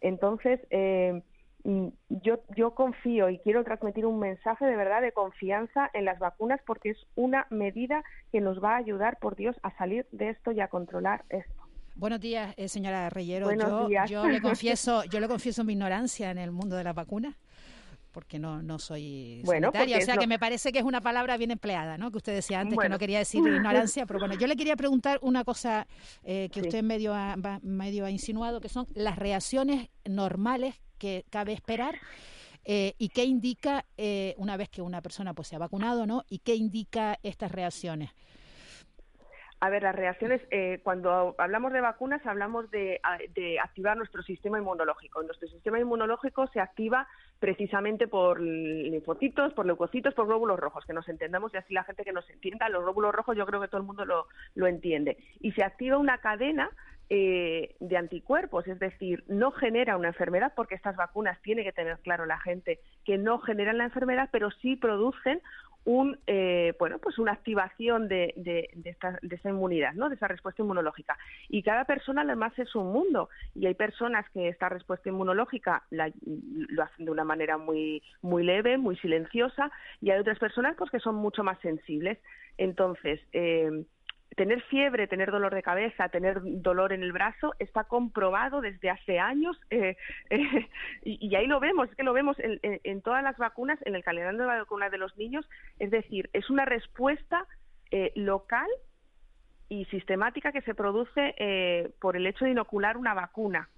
Entonces, 0.00 0.60
eh, 0.70 1.22
mm, 1.64 1.88
yo, 2.08 2.40
yo 2.56 2.74
confío 2.74 3.28
y 3.28 3.38
quiero 3.38 3.64
transmitir 3.64 4.06
un 4.06 4.18
mensaje 4.18 4.64
de 4.64 4.76
verdad 4.76 5.02
de 5.02 5.12
confianza 5.12 5.90
en 5.92 6.04
las 6.04 6.18
vacunas 6.18 6.60
porque 6.66 6.90
es 6.90 7.06
una 7.16 7.46
medida 7.50 8.02
que 8.32 8.40
nos 8.40 8.62
va 8.62 8.74
a 8.74 8.78
ayudar, 8.78 9.18
por 9.18 9.36
Dios, 9.36 9.56
a 9.62 9.76
salir 9.76 10.06
de 10.10 10.30
esto 10.30 10.52
y 10.52 10.60
a 10.60 10.68
controlar 10.68 11.24
esto. 11.28 11.59
Buenos 11.94 12.20
días, 12.20 12.54
eh, 12.56 12.68
señora 12.68 13.10
Reyero. 13.10 13.50
yo, 14.06 14.28
le 14.28 14.40
confieso, 14.42 15.04
yo 15.04 15.20
le 15.20 15.28
confieso 15.28 15.64
mi 15.64 15.74
ignorancia 15.74 16.30
en 16.30 16.38
el 16.38 16.50
mundo 16.50 16.76
de 16.76 16.84
la 16.84 16.92
vacuna 16.92 17.36
porque 18.12 18.40
no, 18.40 18.60
no 18.60 18.80
soy 18.80 19.40
sanitaria. 19.44 19.98
O 19.98 20.00
sea, 20.00 20.16
que 20.16 20.26
me 20.26 20.38
parece 20.38 20.72
que 20.72 20.80
es 20.80 20.84
una 20.84 21.00
palabra 21.00 21.36
bien 21.36 21.52
empleada, 21.52 21.96
¿no? 21.96 22.10
Que 22.10 22.16
usted 22.16 22.34
decía 22.34 22.58
antes 22.58 22.76
que 22.76 22.88
no 22.88 22.98
quería 22.98 23.20
decir 23.20 23.40
ignorancia, 23.46 24.04
pero 24.04 24.18
bueno, 24.18 24.34
yo 24.34 24.48
le 24.48 24.56
quería 24.56 24.74
preguntar 24.74 25.20
una 25.22 25.44
cosa 25.44 25.86
eh, 26.24 26.48
que 26.52 26.60
usted 26.60 26.82
medio 26.82 27.14
ha, 27.14 27.36
medio 27.62 28.04
ha 28.04 28.10
insinuado, 28.10 28.60
que 28.60 28.68
son 28.68 28.86
las 28.94 29.16
reacciones 29.16 29.90
normales 30.04 30.74
que 30.98 31.24
cabe 31.30 31.52
esperar 31.52 32.00
eh, 32.64 32.94
y 32.98 33.10
qué 33.10 33.24
indica, 33.24 33.86
una 34.36 34.56
vez 34.56 34.68
que 34.70 34.82
una 34.82 35.02
persona 35.02 35.32
pues 35.32 35.46
se 35.46 35.54
ha 35.54 35.60
vacunado, 35.60 36.04
¿no? 36.04 36.24
Y 36.28 36.40
qué 36.40 36.56
indica 36.56 37.16
estas 37.22 37.52
reacciones. 37.52 38.10
A 39.62 39.68
ver, 39.68 39.82
las 39.82 39.94
reacciones, 39.94 40.40
eh, 40.50 40.80
cuando 40.82 41.34
hablamos 41.36 41.72
de 41.74 41.82
vacunas, 41.82 42.24
hablamos 42.24 42.70
de, 42.70 42.98
activar 43.62 43.94
nuestro 43.94 44.22
sistema 44.22 44.58
inmunológico. 44.58 45.22
Nuestro 45.22 45.48
sistema 45.48 45.78
inmunológico 45.78 46.46
se 46.46 46.60
activa 46.60 47.06
precisamente 47.38 48.08
por 48.08 48.40
linfocitos, 48.40 49.52
por 49.52 49.66
leucocitos, 49.66 50.14
por 50.14 50.26
glóbulos 50.26 50.58
rojos, 50.58 50.86
que 50.86 50.94
nos 50.94 51.08
entendamos 51.10 51.52
y 51.52 51.58
así 51.58 51.74
la 51.74 51.84
gente 51.84 52.04
que 52.04 52.12
nos 52.12 52.28
entienda, 52.30 52.70
los 52.70 52.82
glóbulos 52.82 53.14
rojos 53.14 53.36
yo 53.36 53.44
creo 53.44 53.60
que 53.60 53.68
todo 53.68 53.82
el 53.82 53.86
mundo 53.86 54.06
lo, 54.06 54.28
lo 54.54 54.66
entiende. 54.66 55.18
Y 55.40 55.52
se 55.52 55.62
activa 55.62 55.98
una 55.98 56.18
cadena 56.18 56.70
eh, 57.12 57.74
de 57.80 57.96
anticuerpos, 57.96 58.68
es 58.68 58.78
decir, 58.78 59.24
no 59.26 59.50
genera 59.50 59.96
una 59.96 60.06
enfermedad, 60.06 60.52
porque 60.54 60.76
estas 60.76 60.94
vacunas 60.94 61.42
tiene 61.42 61.64
que 61.64 61.72
tener 61.72 61.98
claro 61.98 62.24
la 62.24 62.38
gente 62.38 62.78
que 63.04 63.18
no 63.18 63.40
generan 63.40 63.78
la 63.78 63.84
enfermedad, 63.84 64.28
pero 64.30 64.52
sí 64.62 64.76
producen 64.76 65.42
un 65.84 66.18
eh, 66.26 66.74
bueno 66.78 66.98
pues 66.98 67.18
una 67.18 67.32
activación 67.32 68.08
de, 68.08 68.34
de, 68.36 68.68
esta, 68.84 69.18
de, 69.22 69.36
esa 69.36 69.48
inmunidad 69.48 69.94
no 69.94 70.08
de 70.08 70.16
esa 70.16 70.28
respuesta 70.28 70.62
inmunológica. 70.62 71.16
Y 71.48 71.62
cada 71.62 71.84
persona 71.84 72.22
además 72.22 72.58
es 72.58 72.74
un 72.74 72.92
mundo. 72.92 73.28
Y 73.54 73.66
hay 73.66 73.74
personas 73.74 74.28
que 74.30 74.48
esta 74.48 74.68
respuesta 74.68 75.08
inmunológica 75.08 75.84
la, 75.90 76.12
lo 76.24 76.82
hacen 76.82 77.06
de 77.06 77.10
una 77.10 77.24
manera 77.24 77.56
muy 77.58 78.02
muy 78.22 78.44
leve 78.44 78.78
muy 78.78 78.96
silenciosa. 78.96 79.70
Y 80.00 80.10
hay 80.10 80.20
otras 80.20 80.38
personas 80.38 80.76
pues 80.76 80.90
que 80.90 81.00
son 81.00 81.14
mucho 81.14 81.42
más 81.42 81.58
sensibles. 81.60 82.18
Entonces 82.58 83.20
eh, 83.32 83.84
tener 84.40 84.62
fiebre, 84.62 85.06
tener 85.06 85.30
dolor 85.30 85.54
de 85.54 85.62
cabeza, 85.62 86.08
tener 86.08 86.40
dolor 86.42 86.94
en 86.94 87.02
el 87.02 87.12
brazo, 87.12 87.52
está 87.58 87.84
comprobado 87.84 88.62
desde 88.62 88.88
hace 88.88 89.18
años 89.18 89.54
eh, 89.68 89.98
eh, 90.30 90.68
y, 91.04 91.34
ahí 91.34 91.46
lo 91.46 91.60
vemos, 91.60 91.90
es 91.90 91.94
que 91.94 92.04
lo 92.04 92.14
vemos 92.14 92.38
en, 92.38 93.02
todas 93.02 93.22
las 93.22 93.36
vacunas, 93.36 93.78
en 93.84 93.96
el 93.96 94.02
calendario 94.02 94.40
de 94.40 94.46
vacunas 94.46 94.90
de 94.90 94.96
los 94.96 95.14
niños, 95.18 95.46
es 95.78 95.90
decir, 95.90 96.30
es 96.32 96.48
una 96.48 96.64
respuesta 96.64 97.46
eh, 97.90 98.12
local 98.14 98.66
y 99.68 99.84
sistemática 99.86 100.52
que 100.52 100.62
se 100.62 100.74
produce 100.74 101.92
por 102.00 102.16
el 102.16 102.26
hecho 102.26 102.46
de 102.46 102.52
inocular 102.52 102.96
una 102.96 103.12
vacuna. 103.12 103.68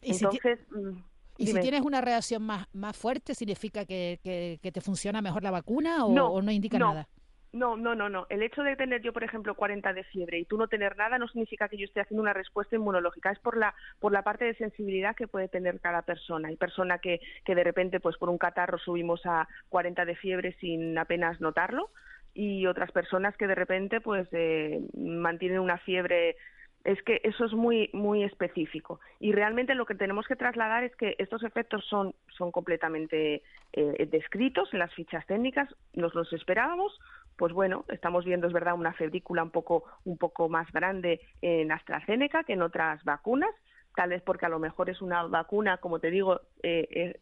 Entonces, 0.00 0.60
mm, 0.70 0.96
¿Y 1.36 1.48
si 1.48 1.60
tienes 1.60 1.82
una 1.82 2.00
reacción 2.00 2.42
más, 2.42 2.68
más 2.72 2.96
fuerte, 2.96 3.34
significa 3.34 3.84
que, 3.84 4.18
que, 4.22 4.72
te 4.72 4.80
funciona 4.80 5.20
mejor 5.20 5.42
la 5.42 5.50
vacuna 5.50 6.06
o 6.06 6.40
no, 6.40 6.50
indica 6.50 6.78
nada? 6.78 7.06
No, 7.54 7.76
no, 7.76 7.94
no, 7.94 8.08
no. 8.08 8.26
El 8.30 8.42
hecho 8.42 8.64
de 8.64 8.74
tener 8.74 9.00
yo, 9.00 9.12
por 9.12 9.22
ejemplo, 9.22 9.54
40 9.54 9.92
de 9.92 10.02
fiebre 10.02 10.40
y 10.40 10.44
tú 10.44 10.58
no 10.58 10.66
tener 10.66 10.96
nada 10.96 11.18
no 11.18 11.28
significa 11.28 11.68
que 11.68 11.76
yo 11.76 11.84
esté 11.84 12.00
haciendo 12.00 12.20
una 12.20 12.32
respuesta 12.32 12.74
inmunológica. 12.74 13.30
Es 13.30 13.38
por 13.38 13.56
la, 13.56 13.72
por 14.00 14.10
la 14.10 14.22
parte 14.22 14.44
de 14.44 14.56
sensibilidad 14.56 15.14
que 15.14 15.28
puede 15.28 15.46
tener 15.46 15.78
cada 15.78 16.02
persona. 16.02 16.48
Hay 16.48 16.56
persona 16.56 16.98
que, 16.98 17.20
que 17.44 17.54
de 17.54 17.62
repente, 17.62 18.00
pues 18.00 18.16
por 18.16 18.28
un 18.28 18.38
catarro 18.38 18.76
subimos 18.78 19.24
a 19.24 19.46
40 19.68 20.04
de 20.04 20.16
fiebre 20.16 20.56
sin 20.58 20.98
apenas 20.98 21.40
notarlo 21.40 21.90
y 22.34 22.66
otras 22.66 22.90
personas 22.90 23.36
que 23.36 23.46
de 23.46 23.54
repente, 23.54 24.00
pues 24.00 24.26
eh, 24.32 24.80
mantienen 24.96 25.60
una 25.60 25.78
fiebre 25.78 26.34
es 26.84 27.02
que 27.02 27.20
eso 27.24 27.46
es 27.46 27.52
muy 27.54 27.88
muy 27.94 28.24
específico 28.24 29.00
y 29.18 29.32
realmente 29.32 29.74
lo 29.74 29.86
que 29.86 29.94
tenemos 29.94 30.26
que 30.26 30.36
trasladar 30.36 30.84
es 30.84 30.94
que 30.96 31.16
estos 31.18 31.42
efectos 31.42 31.82
son 31.86 32.14
son 32.36 32.52
completamente 32.52 33.42
eh, 33.72 34.06
descritos 34.10 34.68
en 34.72 34.80
las 34.80 34.92
fichas 34.92 35.26
técnicas 35.26 35.74
nos 35.94 36.14
los 36.14 36.30
esperábamos 36.34 37.00
pues 37.36 37.52
bueno, 37.52 37.84
estamos 37.88 38.24
viendo, 38.24 38.46
es 38.46 38.52
verdad, 38.52 38.74
una 38.74 38.92
febrícula 38.92 39.42
un 39.42 39.50
poco, 39.50 39.84
un 40.04 40.18
poco 40.18 40.48
más 40.48 40.70
grande 40.72 41.20
en 41.42 41.72
AstraZeneca 41.72 42.44
que 42.44 42.52
en 42.52 42.62
otras 42.62 43.02
vacunas, 43.04 43.50
tal 43.94 44.10
vez 44.10 44.22
porque 44.22 44.46
a 44.46 44.48
lo 44.48 44.58
mejor 44.58 44.90
es 44.90 45.02
una 45.02 45.24
vacuna, 45.24 45.78
como 45.78 45.98
te 45.98 46.10
digo, 46.10 46.40
eh, 46.62 46.88
eh, 46.90 47.20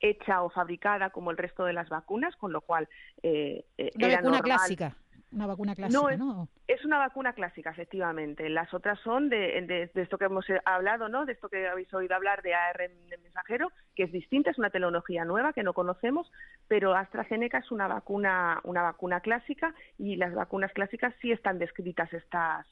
hecha 0.00 0.42
o 0.42 0.50
fabricada 0.50 1.10
como 1.10 1.30
el 1.30 1.36
resto 1.36 1.64
de 1.64 1.72
las 1.72 1.88
vacunas, 1.88 2.34
con 2.36 2.52
lo 2.52 2.60
cual 2.60 2.88
eh, 3.22 3.64
eh 3.78 3.90
una 3.96 4.16
vacuna 4.16 4.40
clásica. 4.40 4.96
Una 5.36 5.46
vacuna 5.46 5.74
clásica, 5.74 6.16
¿no? 6.16 6.48
Es, 6.66 6.82
una 6.86 6.96
vacuna 6.96 7.34
clásica, 7.34 7.68
efectivamente. 7.68 8.48
Las 8.48 8.72
otras 8.72 8.98
son 9.00 9.28
de, 9.28 9.90
esto 9.94 10.16
que 10.16 10.24
hemos 10.24 10.46
hablado, 10.64 11.10
¿no? 11.10 11.26
De 11.26 11.34
esto 11.34 11.50
que 11.50 11.68
habéis 11.68 11.92
oído 11.92 12.16
hablar 12.16 12.40
de 12.40 12.54
ARN 12.54 12.92
mensajero, 13.22 13.70
que 13.94 14.04
es 14.04 14.12
distinta, 14.12 14.50
es 14.50 14.58
una 14.58 14.70
tecnología 14.70 15.26
nueva 15.26 15.52
que 15.52 15.62
no 15.62 15.74
conocemos, 15.74 16.32
pero 16.68 16.94
AstraZeneca 16.94 17.58
es 17.58 17.70
una 17.70 17.86
vacuna, 17.86 18.60
una 18.64 18.82
vacuna 18.82 19.20
clásica 19.20 19.74
y 19.98 20.16
las 20.16 20.34
vacunas 20.34 20.72
clásicas 20.72 21.12
sí 21.20 21.32
están 21.32 21.58
descritas 21.58 22.10
estas 22.14 22.66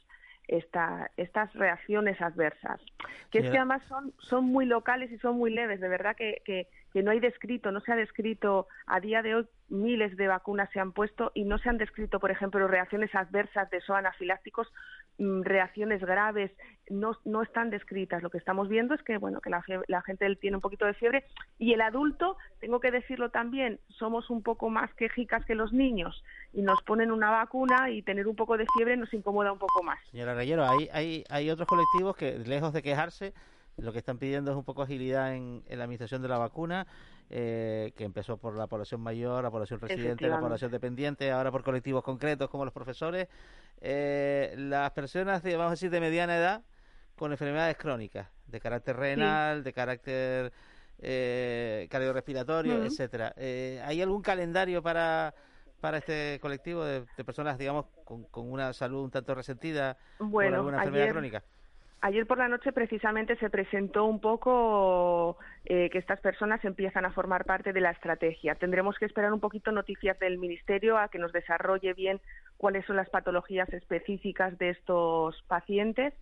esta, 0.48 1.10
estas 1.16 1.52
reacciones 1.54 2.20
adversas, 2.20 2.80
que 3.30 3.38
es 3.38 3.50
que 3.50 3.56
además 3.56 3.82
son, 3.88 4.12
son 4.18 4.44
muy 4.44 4.66
locales 4.66 5.10
y 5.10 5.18
son 5.18 5.36
muy 5.36 5.50
leves, 5.50 5.80
de 5.80 5.88
verdad 5.88 6.16
que, 6.16 6.42
que, 6.44 6.68
que 6.94 7.02
no 7.02 7.10
hay 7.10 7.18
descrito, 7.18 7.72
no 7.72 7.80
se 7.80 7.92
ha 7.92 7.96
descrito 7.96 8.68
a 8.86 9.00
día 9.00 9.20
de 9.20 9.34
hoy 9.34 9.46
miles 9.68 10.16
de 10.16 10.28
vacunas 10.28 10.70
se 10.72 10.78
han 10.78 10.92
puesto 10.92 11.32
y 11.34 11.42
no 11.42 11.58
se 11.58 11.68
han 11.68 11.76
descrito, 11.76 12.20
por 12.20 12.30
ejemplo, 12.30 12.68
reacciones 12.68 13.12
adversas 13.16 13.68
de 13.70 13.80
SOA 13.80 13.98
anafilácticos, 13.98 14.72
mm, 15.18 15.42
reacciones 15.42 16.00
graves, 16.02 16.52
no, 16.88 17.18
no 17.24 17.42
están 17.42 17.70
descritas. 17.70 18.22
Lo 18.22 18.30
que 18.30 18.38
estamos 18.38 18.68
viendo 18.68 18.94
es 18.94 19.02
que, 19.02 19.18
bueno, 19.18 19.40
que 19.40 19.50
la, 19.50 19.64
la 19.88 20.02
gente 20.02 20.36
tiene 20.36 20.58
un 20.58 20.60
poquito 20.60 20.86
de 20.86 20.94
fiebre 20.94 21.24
y 21.58 21.72
el 21.72 21.80
adulto, 21.80 22.36
tengo 22.60 22.78
que 22.78 22.92
decirlo 22.92 23.30
también, 23.30 23.80
somos 23.88 24.30
un 24.30 24.44
poco 24.44 24.70
más 24.70 24.94
quejicas 24.94 25.44
que 25.46 25.56
los 25.56 25.72
niños 25.72 26.22
y 26.52 26.62
nos 26.62 26.80
ponen 26.84 27.10
una 27.10 27.32
vacuna 27.32 27.90
y 27.90 28.02
tener 28.02 28.28
un 28.28 28.36
poco 28.36 28.56
de 28.56 28.66
fiebre 28.76 28.96
nos 28.96 29.12
incomoda 29.12 29.50
un 29.50 29.58
poco 29.58 29.82
más. 29.82 29.98
Señora 30.12 30.34
Reyero, 30.34 30.64
hay, 30.64 30.88
hay, 30.92 31.24
hay 31.28 31.50
otros 31.50 31.66
colectivos 31.66 32.14
que, 32.16 32.38
lejos 32.38 32.72
de 32.72 32.82
quejarse, 32.82 33.34
lo 33.76 33.92
que 33.92 33.98
están 33.98 34.18
pidiendo 34.18 34.50
es 34.50 34.56
un 34.56 34.64
poco 34.64 34.82
agilidad 34.82 35.34
en, 35.34 35.64
la 35.68 35.84
administración 35.84 36.22
de 36.22 36.28
la 36.28 36.38
vacuna, 36.38 36.86
eh, 37.30 37.92
que 37.96 38.04
empezó 38.04 38.36
por 38.36 38.56
la 38.56 38.66
población 38.66 39.00
mayor, 39.00 39.42
la 39.42 39.50
población 39.50 39.80
residente, 39.80 40.28
la 40.28 40.40
población 40.40 40.70
dependiente, 40.70 41.30
ahora 41.30 41.50
por 41.50 41.64
colectivos 41.64 42.02
concretos 42.02 42.48
como 42.50 42.64
los 42.64 42.72
profesores. 42.72 43.28
Eh, 43.80 44.54
las 44.56 44.90
personas, 44.92 45.42
de, 45.42 45.56
vamos 45.56 45.70
a 45.70 45.74
decir, 45.74 45.90
de 45.90 46.00
mediana 46.00 46.36
edad 46.36 46.62
con 47.16 47.32
enfermedades 47.32 47.76
crónicas, 47.76 48.28
de 48.46 48.60
carácter 48.60 48.96
renal, 48.96 49.62
de 49.64 49.72
carácter 49.72 50.52
eh, 50.98 51.86
cardiorrespiratorio, 51.90 52.84
etcétera. 52.84 53.34
Eh, 53.36 53.82
¿Hay 53.84 54.00
algún 54.00 54.22
calendario 54.22 54.82
para 54.82 55.34
para 55.80 55.98
este 55.98 56.38
colectivo 56.40 56.82
de, 56.82 57.04
personas, 57.26 57.58
digamos, 57.58 57.84
con, 58.06 58.24
con, 58.24 58.50
una 58.50 58.72
salud 58.72 59.04
un 59.04 59.10
tanto 59.10 59.34
resentida 59.34 59.98
por 60.16 60.42
alguna 60.42 60.78
enfermedad 60.78 61.10
crónica? 61.10 61.44
Ayer 62.06 62.26
por 62.26 62.36
la 62.36 62.48
noche 62.48 62.70
precisamente 62.70 63.34
se 63.36 63.48
presentó 63.48 64.04
un 64.04 64.20
poco 64.20 65.38
eh, 65.64 65.88
que 65.88 65.96
estas 65.96 66.20
personas 66.20 66.62
empiezan 66.62 67.06
a 67.06 67.12
formar 67.12 67.46
parte 67.46 67.72
de 67.72 67.80
la 67.80 67.92
estrategia. 67.92 68.56
Tendremos 68.56 68.98
que 68.98 69.06
esperar 69.06 69.32
un 69.32 69.40
poquito 69.40 69.72
noticias 69.72 70.18
del 70.18 70.36
Ministerio 70.36 70.98
a 70.98 71.08
que 71.08 71.18
nos 71.18 71.32
desarrolle 71.32 71.94
bien 71.94 72.20
cuáles 72.58 72.84
son 72.84 72.96
las 72.96 73.08
patologías 73.08 73.72
específicas 73.72 74.58
de 74.58 74.68
estos 74.68 75.42
pacientes 75.48 76.12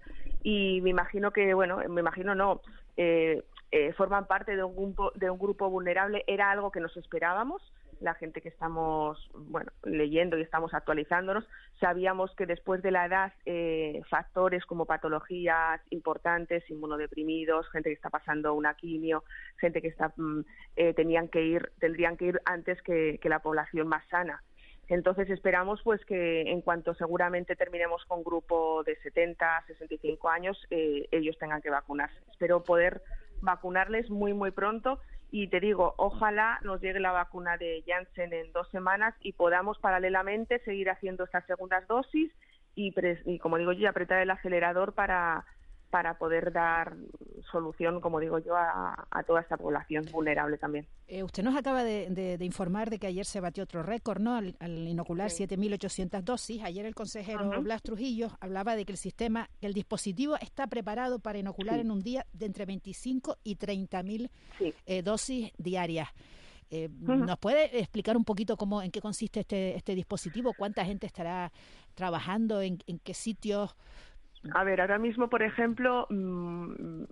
y 0.44 0.80
me 0.82 0.90
imagino 0.90 1.32
que, 1.32 1.52
bueno, 1.52 1.78
me 1.88 2.00
imagino 2.00 2.36
no, 2.36 2.60
eh, 2.96 3.42
eh, 3.72 3.92
forman 3.94 4.28
parte 4.28 4.54
de 4.54 4.62
un, 4.62 4.76
grupo, 4.76 5.10
de 5.16 5.30
un 5.30 5.38
grupo 5.40 5.68
vulnerable. 5.68 6.22
Era 6.28 6.52
algo 6.52 6.70
que 6.70 6.78
nos 6.78 6.96
esperábamos 6.96 7.60
la 8.02 8.14
gente 8.14 8.40
que 8.40 8.48
estamos 8.48 9.30
bueno 9.34 9.70
leyendo 9.84 10.36
y 10.36 10.42
estamos 10.42 10.74
actualizándonos. 10.74 11.44
Sabíamos 11.80 12.34
que 12.34 12.46
después 12.46 12.82
de 12.82 12.90
la 12.90 13.06
edad 13.06 13.32
eh, 13.46 14.02
factores 14.10 14.66
como 14.66 14.86
patologías 14.86 15.80
importantes 15.90 16.68
inmunodeprimidos 16.68 17.68
gente 17.70 17.90
que 17.90 17.94
está 17.94 18.10
pasando 18.10 18.54
una 18.54 18.74
quimio 18.74 19.24
gente 19.58 19.80
que 19.80 19.88
está 19.88 20.12
mm, 20.16 20.44
eh, 20.76 20.94
tenían 20.94 21.28
que 21.28 21.42
ir 21.42 21.72
tendrían 21.78 22.16
que 22.16 22.26
ir 22.26 22.40
antes 22.44 22.80
que, 22.82 23.18
la 23.24 23.38
población 23.38 23.88
más 23.88 24.06
sana. 24.08 24.42
Entonces 24.88 25.30
esperamos 25.30 25.80
pues 25.82 26.04
que 26.04 26.42
en 26.42 26.60
cuanto 26.60 26.92
seguramente 26.94 27.56
terminemos 27.56 28.04
con 28.04 28.22
grupo 28.22 28.82
de 28.84 28.96
70 28.96 29.64
65 29.68 30.28
años 30.28 30.58
eh, 30.70 31.08
ellos 31.12 31.38
tengan 31.38 31.62
que 31.62 31.70
vacunarse. 31.70 32.16
Espero 32.30 32.62
poder 32.62 33.00
vacunarles 33.40 34.10
muy 34.10 34.34
muy 34.34 34.50
pronto 34.50 35.00
y 35.34 35.48
te 35.48 35.60
digo, 35.60 35.94
ojalá 35.96 36.60
nos 36.62 36.82
llegue 36.82 37.00
la 37.00 37.10
vacuna 37.10 37.56
de 37.56 37.82
Janssen 37.86 38.34
en 38.34 38.52
dos 38.52 38.68
semanas 38.68 39.14
y 39.20 39.32
podamos 39.32 39.78
paralelamente 39.78 40.58
seguir 40.60 40.90
haciendo 40.90 41.24
estas 41.24 41.46
segundas 41.46 41.88
dosis 41.88 42.30
y, 42.74 42.94
y 43.24 43.38
como 43.38 43.56
digo 43.56 43.72
yo, 43.72 43.88
apretar 43.88 44.20
el 44.20 44.30
acelerador 44.30 44.92
para, 44.92 45.46
para 45.92 46.16
poder 46.16 46.54
dar 46.54 46.96
solución, 47.50 48.00
como 48.00 48.18
digo 48.18 48.38
yo, 48.38 48.56
a, 48.56 49.22
toda 49.26 49.42
esta 49.42 49.58
población 49.58 50.06
vulnerable 50.10 50.56
también. 50.56 50.86
Eh, 51.06 51.22
usted 51.22 51.42
nos 51.42 51.54
acaba 51.54 51.84
de, 51.84 52.38
informar 52.40 52.88
de 52.88 52.98
que 52.98 53.08
ayer 53.08 53.26
se 53.26 53.40
batió 53.40 53.62
otro 53.62 53.82
récord, 53.82 54.18
¿no? 54.18 54.36
Al, 54.36 54.56
inocular 54.88 55.28
7.800 55.28 56.22
dosis. 56.22 56.62
Ayer 56.64 56.86
el 56.86 56.94
consejero 56.94 57.60
Blas 57.60 57.82
Trujillo 57.82 58.30
hablaba 58.40 58.74
de 58.74 58.86
que 58.86 58.92
el 58.92 58.96
sistema, 58.96 59.50
que 59.60 59.66
el 59.66 59.74
dispositivo 59.74 60.36
está 60.40 60.66
preparado 60.66 61.18
para 61.18 61.38
inocular 61.38 61.78
en 61.78 61.90
un 61.90 62.00
día 62.00 62.24
de 62.32 62.46
entre 62.46 62.64
25 62.64 63.36
y 63.44 63.56
30.000 63.56 64.30
eh, 64.86 65.02
dosis 65.02 65.52
diarias. 65.58 66.08
Eh, 66.70 66.88
¿Nos 66.88 67.38
puede 67.38 67.78
explicar 67.78 68.16
un 68.16 68.24
poquito 68.24 68.56
cómo, 68.56 68.80
en 68.80 68.90
qué 68.90 69.02
consiste 69.02 69.40
este, 69.40 69.76
este 69.76 69.94
dispositivo? 69.94 70.54
¿Cuánta 70.56 70.86
gente 70.86 71.06
estará 71.06 71.52
trabajando? 71.94 72.62
¿En, 72.62 72.78
en 72.86 72.98
qué 72.98 73.12
sitios? 73.12 73.76
A 74.54 74.64
ver, 74.64 74.80
ahora 74.80 74.98
mismo, 74.98 75.28
por 75.28 75.42
ejemplo, 75.42 76.06
mm, 76.10 77.04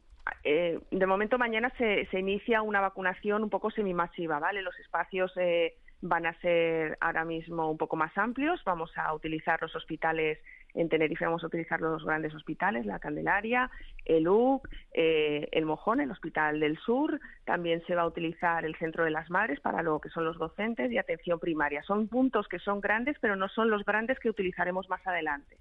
eh, 0.44 0.78
de 0.90 1.06
momento 1.06 1.38
mañana 1.38 1.72
se, 1.78 2.06
se, 2.06 2.18
inicia 2.18 2.62
una 2.62 2.80
vacunación 2.80 3.42
un 3.42 3.50
poco 3.50 3.70
semimasiva, 3.70 4.38
¿vale? 4.38 4.62
Los 4.62 4.78
espacios 4.80 5.32
eh, 5.36 5.74
van 6.02 6.26
a 6.26 6.34
ser 6.40 6.96
ahora 7.00 7.24
mismo 7.24 7.70
un 7.70 7.78
poco 7.78 7.96
más 7.96 8.16
amplios. 8.16 8.62
Vamos 8.64 8.90
a 8.96 9.12
utilizar 9.14 9.60
los 9.60 9.74
hospitales 9.76 10.38
en 10.74 10.88
Tenerife, 10.88 11.24
vamos 11.24 11.42
a 11.42 11.48
utilizar 11.48 11.80
los 11.80 12.04
grandes 12.04 12.34
hospitales, 12.34 12.86
la 12.86 12.98
Candelaria, 12.98 13.70
el 14.04 14.28
UC, 14.28 14.68
eh, 14.92 15.48
el 15.52 15.66
Mojón, 15.66 16.00
el 16.00 16.10
Hospital 16.10 16.60
del 16.60 16.78
Sur. 16.78 17.20
También 17.44 17.82
se 17.86 17.94
va 17.94 18.02
a 18.02 18.06
utilizar 18.06 18.64
el 18.64 18.76
Centro 18.76 19.04
de 19.04 19.10
las 19.10 19.30
Madres 19.30 19.60
para 19.60 19.82
lo 19.82 20.00
que 20.00 20.10
son 20.10 20.24
los 20.24 20.38
docentes 20.38 20.90
y 20.90 20.98
atención 20.98 21.38
primaria. 21.38 21.82
Son 21.82 22.08
puntos 22.08 22.48
que 22.48 22.58
son 22.60 22.80
grandes, 22.80 23.16
pero 23.20 23.36
no 23.36 23.48
son 23.48 23.70
los 23.70 23.84
grandes 23.84 24.18
que 24.20 24.30
utilizaremos 24.30 24.88
más 24.88 25.04
adelante. 25.06 25.56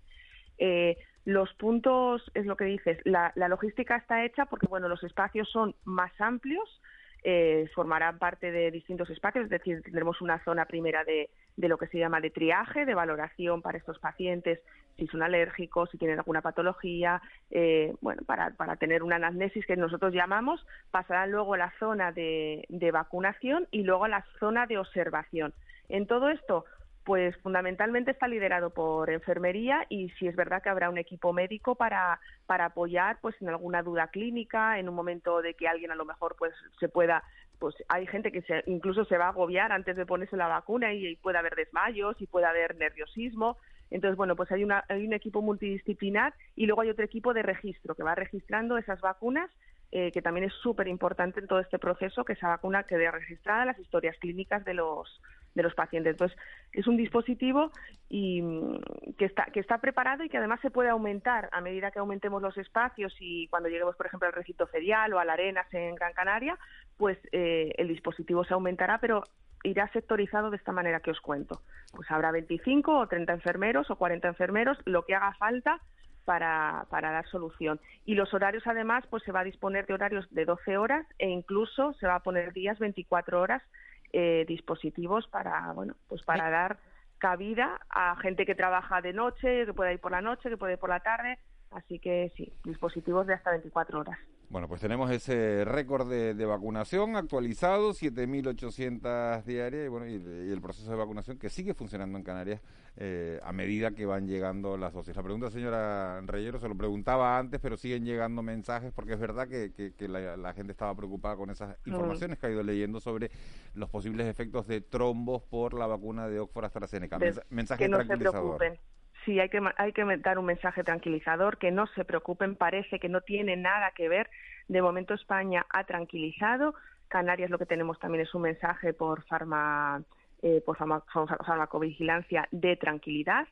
Eh, 0.59 0.97
los 1.25 1.53
puntos, 1.55 2.23
es 2.33 2.45
lo 2.45 2.55
que 2.55 2.65
dices, 2.65 2.97
la, 3.05 3.31
logística 3.35 3.95
está 3.95 4.25
hecha 4.25 4.45
porque, 4.45 4.67
bueno, 4.67 4.87
los 4.87 5.03
espacios 5.03 5.49
son 5.49 5.75
más 5.83 6.11
amplios, 6.19 6.81
eh, 7.23 7.69
formarán 7.75 8.17
parte 8.17 8.51
de 8.51 8.71
distintos 8.71 9.09
espacios, 9.09 9.45
es 9.45 9.49
decir, 9.49 9.81
tendremos 9.83 10.21
una 10.21 10.43
zona 10.43 10.65
primera 10.65 11.03
de, 11.03 11.29
de, 11.57 11.67
lo 11.67 11.77
que 11.77 11.87
se 11.87 11.99
llama 11.99 12.21
de 12.21 12.29
triaje, 12.29 12.85
de 12.85 12.95
valoración 12.95 13.61
para 13.61 13.77
estos 13.77 13.99
pacientes, 13.99 14.59
si 14.97 15.07
son 15.07 15.21
alérgicos, 15.21 15.89
si 15.91 15.97
tienen 15.97 16.19
alguna 16.19 16.41
patología, 16.41 17.21
eh, 17.51 17.93
bueno, 18.01 18.23
para, 18.25 18.51
para 18.51 18.75
tener 18.77 19.03
una 19.03 19.17
anamnesis 19.17 19.65
que 19.65 19.75
nosotros 19.75 20.13
llamamos, 20.13 20.65
pasarán 20.91 21.31
luego 21.31 21.53
a 21.53 21.57
la 21.57 21.73
zona 21.79 22.11
de, 22.11 22.65
de 22.69 22.91
vacunación 22.91 23.67
y 23.71 23.83
luego 23.83 24.05
a 24.05 24.09
la 24.09 24.25
zona 24.39 24.65
de 24.67 24.77
observación. 24.77 25.53
En 25.89 26.07
todo 26.07 26.29
esto, 26.29 26.65
pues 27.09 27.35
fundamentalmente 27.37 28.11
está 28.11 28.27
liderado 28.27 28.69
por 28.69 29.09
enfermería 29.09 29.83
y 29.89 30.09
si 30.19 30.27
es 30.27 30.35
verdad 30.35 30.61
que 30.61 30.69
habrá 30.69 30.91
un 30.91 30.99
equipo 30.99 31.33
médico 31.33 31.73
para, 31.73 32.19
para 32.45 32.65
apoyar 32.65 33.17
pues 33.19 33.35
en 33.41 33.49
alguna 33.49 33.81
duda 33.81 34.09
clínica, 34.09 34.77
en 34.77 34.87
un 34.87 34.93
momento 34.93 35.41
de 35.41 35.55
que 35.55 35.67
alguien 35.67 35.89
a 35.89 35.95
lo 35.95 36.05
mejor 36.05 36.35
pues 36.37 36.53
se 36.79 36.87
pueda 36.87 37.23
pues 37.57 37.73
hay 37.87 38.05
gente 38.05 38.31
que 38.31 38.43
se, 38.43 38.61
incluso 38.67 39.05
se 39.05 39.17
va 39.17 39.25
a 39.25 39.29
agobiar 39.29 39.71
antes 39.71 39.97
de 39.97 40.05
ponerse 40.05 40.37
la 40.37 40.49
vacuna 40.49 40.93
y, 40.93 41.15
puede 41.15 41.39
haber 41.39 41.55
desmayos 41.55 42.15
y 42.21 42.27
puede 42.27 42.45
haber 42.45 42.75
nerviosismo. 42.75 43.57
Entonces, 43.89 44.15
bueno, 44.15 44.35
pues 44.35 44.51
hay, 44.51 44.63
una, 44.63 44.85
hay 44.87 45.07
un 45.07 45.13
equipo 45.13 45.41
multidisciplinar 45.41 46.35
y 46.55 46.67
luego 46.67 46.81
hay 46.81 46.91
otro 46.91 47.03
equipo 47.03 47.33
de 47.33 47.41
registro 47.41 47.95
que 47.95 48.03
va 48.03 48.13
registrando 48.13 48.77
esas 48.77 49.01
vacunas 49.01 49.49
eh, 49.91 50.11
que 50.11 50.21
también 50.21 50.45
es 50.45 50.53
súper 50.61 50.87
importante 50.87 51.39
en 51.39 51.47
todo 51.47 51.59
este 51.59 51.79
proceso, 51.79 52.23
que 52.23 52.33
esa 52.33 52.49
vacuna 52.49 52.83
quede 52.83 53.09
registrada, 53.09 53.65
las 53.65 53.79
historias 53.79 54.15
clínicas 54.19 54.63
de 54.63 54.75
los, 54.75 55.19
de 55.55 55.63
los 55.63 55.73
pacientes. 55.73 56.11
Entonces, 56.11 56.37
es 56.71 56.87
un 56.87 56.97
dispositivo 56.97 57.71
y, 58.07 58.41
mm, 58.41 59.15
que, 59.17 59.25
está, 59.25 59.45
que 59.45 59.59
está 59.59 59.79
preparado 59.79 60.23
y 60.23 60.29
que 60.29 60.37
además 60.37 60.59
se 60.61 60.71
puede 60.71 60.89
aumentar 60.89 61.49
a 61.51 61.61
medida 61.61 61.91
que 61.91 61.99
aumentemos 61.99 62.41
los 62.41 62.57
espacios 62.57 63.15
y 63.19 63.47
cuando 63.47 63.69
lleguemos, 63.69 63.95
por 63.95 64.05
ejemplo, 64.05 64.27
al 64.27 64.33
recinto 64.33 64.67
ferial 64.67 65.13
o 65.13 65.19
a 65.19 65.25
la 65.25 65.33
Arenas 65.33 65.67
en 65.73 65.95
Gran 65.95 66.13
Canaria, 66.13 66.57
pues 66.97 67.17
eh, 67.31 67.73
el 67.77 67.87
dispositivo 67.87 68.43
se 68.43 68.53
aumentará, 68.53 68.99
pero 68.99 69.23
irá 69.63 69.91
sectorizado 69.91 70.49
de 70.49 70.57
esta 70.57 70.71
manera 70.71 70.99
que 70.99 71.11
os 71.11 71.19
cuento. 71.21 71.61
Pues 71.93 72.09
habrá 72.11 72.31
25 72.31 72.97
o 72.97 73.07
30 73.07 73.33
enfermeros 73.33 73.89
o 73.89 73.95
40 73.95 74.27
enfermeros, 74.27 74.77
lo 74.85 75.05
que 75.05 75.15
haga 75.15 75.33
falta 75.33 75.81
para, 76.25 76.85
para, 76.89 77.11
dar 77.11 77.27
solución. 77.27 77.79
Y 78.05 78.13
los 78.13 78.33
horarios, 78.33 78.65
además, 78.67 79.03
pues 79.09 79.23
se 79.23 79.31
va 79.31 79.39
a 79.39 79.43
disponer 79.43 79.87
de 79.87 79.95
horarios 79.95 80.27
de 80.29 80.45
12 80.45 80.77
horas 80.77 81.05
e 81.17 81.27
incluso 81.27 81.93
se 81.93 82.07
va 82.07 82.15
a 82.15 82.23
poner 82.23 82.53
días 82.53 82.77
24 82.77 83.41
horas 83.41 83.63
eh, 84.11 84.45
dispositivos 84.47 85.27
para, 85.27 85.71
bueno, 85.73 85.95
pues 86.07 86.23
para 86.23 86.49
dar 86.49 86.79
cabida 87.17 87.79
a 87.89 88.15
gente 88.17 88.45
que 88.45 88.55
trabaja 88.55 89.01
de 89.01 89.13
noche, 89.13 89.65
que 89.65 89.73
pueda 89.73 89.93
ir 89.93 89.99
por 89.99 90.11
la 90.11 90.21
noche, 90.21 90.49
que 90.49 90.57
puede 90.57 90.73
ir 90.73 90.79
por 90.79 90.89
la 90.89 91.01
tarde. 91.01 91.37
Así 91.71 91.99
que 91.99 92.31
sí, 92.35 92.51
dispositivos 92.63 93.27
de 93.27 93.33
hasta 93.33 93.51
24 93.51 93.99
horas. 93.99 94.17
Bueno, 94.49 94.67
pues 94.67 94.81
tenemos 94.81 95.11
ese 95.11 95.63
récord 95.63 96.09
de, 96.09 96.45
vacunación 96.45 97.15
actualizado, 97.15 97.91
7.800 97.91 99.43
diarias, 99.43 99.85
y, 99.85 99.87
bueno, 99.89 100.07
y, 100.07 100.15
el 100.15 100.59
proceso 100.59 100.89
de 100.89 100.97
vacunación 100.97 101.37
que 101.37 101.49
sigue 101.49 101.75
funcionando 101.75 102.17
en 102.17 102.23
Canarias 102.23 102.59
eh, 102.97 103.39
a 103.43 103.53
medida 103.53 103.91
que 103.91 104.07
van 104.07 104.27
llegando 104.27 104.75
las 104.75 104.91
dosis. 104.91 105.15
La 105.15 105.21
pregunta, 105.21 105.51
señora 105.51 106.19
Reyero, 106.21 106.59
se 106.59 106.67
lo 106.67 106.75
preguntaba 106.75 107.37
antes, 107.37 107.59
pero 107.61 107.77
siguen 107.77 108.05
llegando 108.05 108.41
mensajes, 108.41 108.91
porque 108.91 109.13
es 109.13 109.19
verdad 109.19 109.47
que, 109.47 109.71
que, 109.71 110.07
la, 110.07 110.53
gente 110.53 110.71
estaba 110.71 110.95
preocupada 110.95 111.35
con 111.35 111.51
esas 111.51 111.77
informaciones 111.85 112.39
que 112.39 112.47
ha 112.47 112.49
ido 112.49 112.63
leyendo 112.63 112.99
sobre 112.99 113.29
los 113.75 113.87
posibles 113.91 114.25
efectos 114.25 114.65
de 114.65 114.81
trombos 114.81 115.43
por 115.43 115.75
la 115.75 115.85
vacuna 115.85 116.27
de 116.27 116.39
Oxford 116.39 116.65
AstraZeneca. 116.65 117.19
mensaje 117.51 117.83
que 117.83 117.89
no 117.89 118.03
se 118.03 118.17
preocupen 118.17 118.79
sí 119.25 119.39
hay 119.39 119.49
que, 119.49 119.61
hay 119.77 119.93
que 119.93 120.17
dar 120.17 120.39
un 120.39 120.45
mensaje 120.45 120.83
tranquilizador, 120.83 121.57
que 121.57 121.71
no 121.71 121.87
se 121.87 122.05
preocupen, 122.05 122.55
parece 122.55 122.99
que 122.99 123.09
no 123.09 123.21
tiene 123.21 123.55
nada 123.55 123.91
que 123.95 124.09
ver. 124.09 124.29
De 124.67 124.81
momento 124.81 125.13
España 125.13 125.65
ha 125.69 125.83
tranquilizado. 125.85 126.75
Canarias 127.07 127.49
lo 127.49 127.57
que 127.57 127.65
tenemos 127.65 127.99
también 127.99 128.23
es 128.23 128.33
un 128.35 128.43
mensaje 128.43 128.93
por, 128.93 129.23
farma, 129.23 130.03
eh, 130.41 130.61
por 130.65 130.77
farmacovigilancia 130.77 132.47
de 132.51 132.75
tranquilidad 132.75 133.47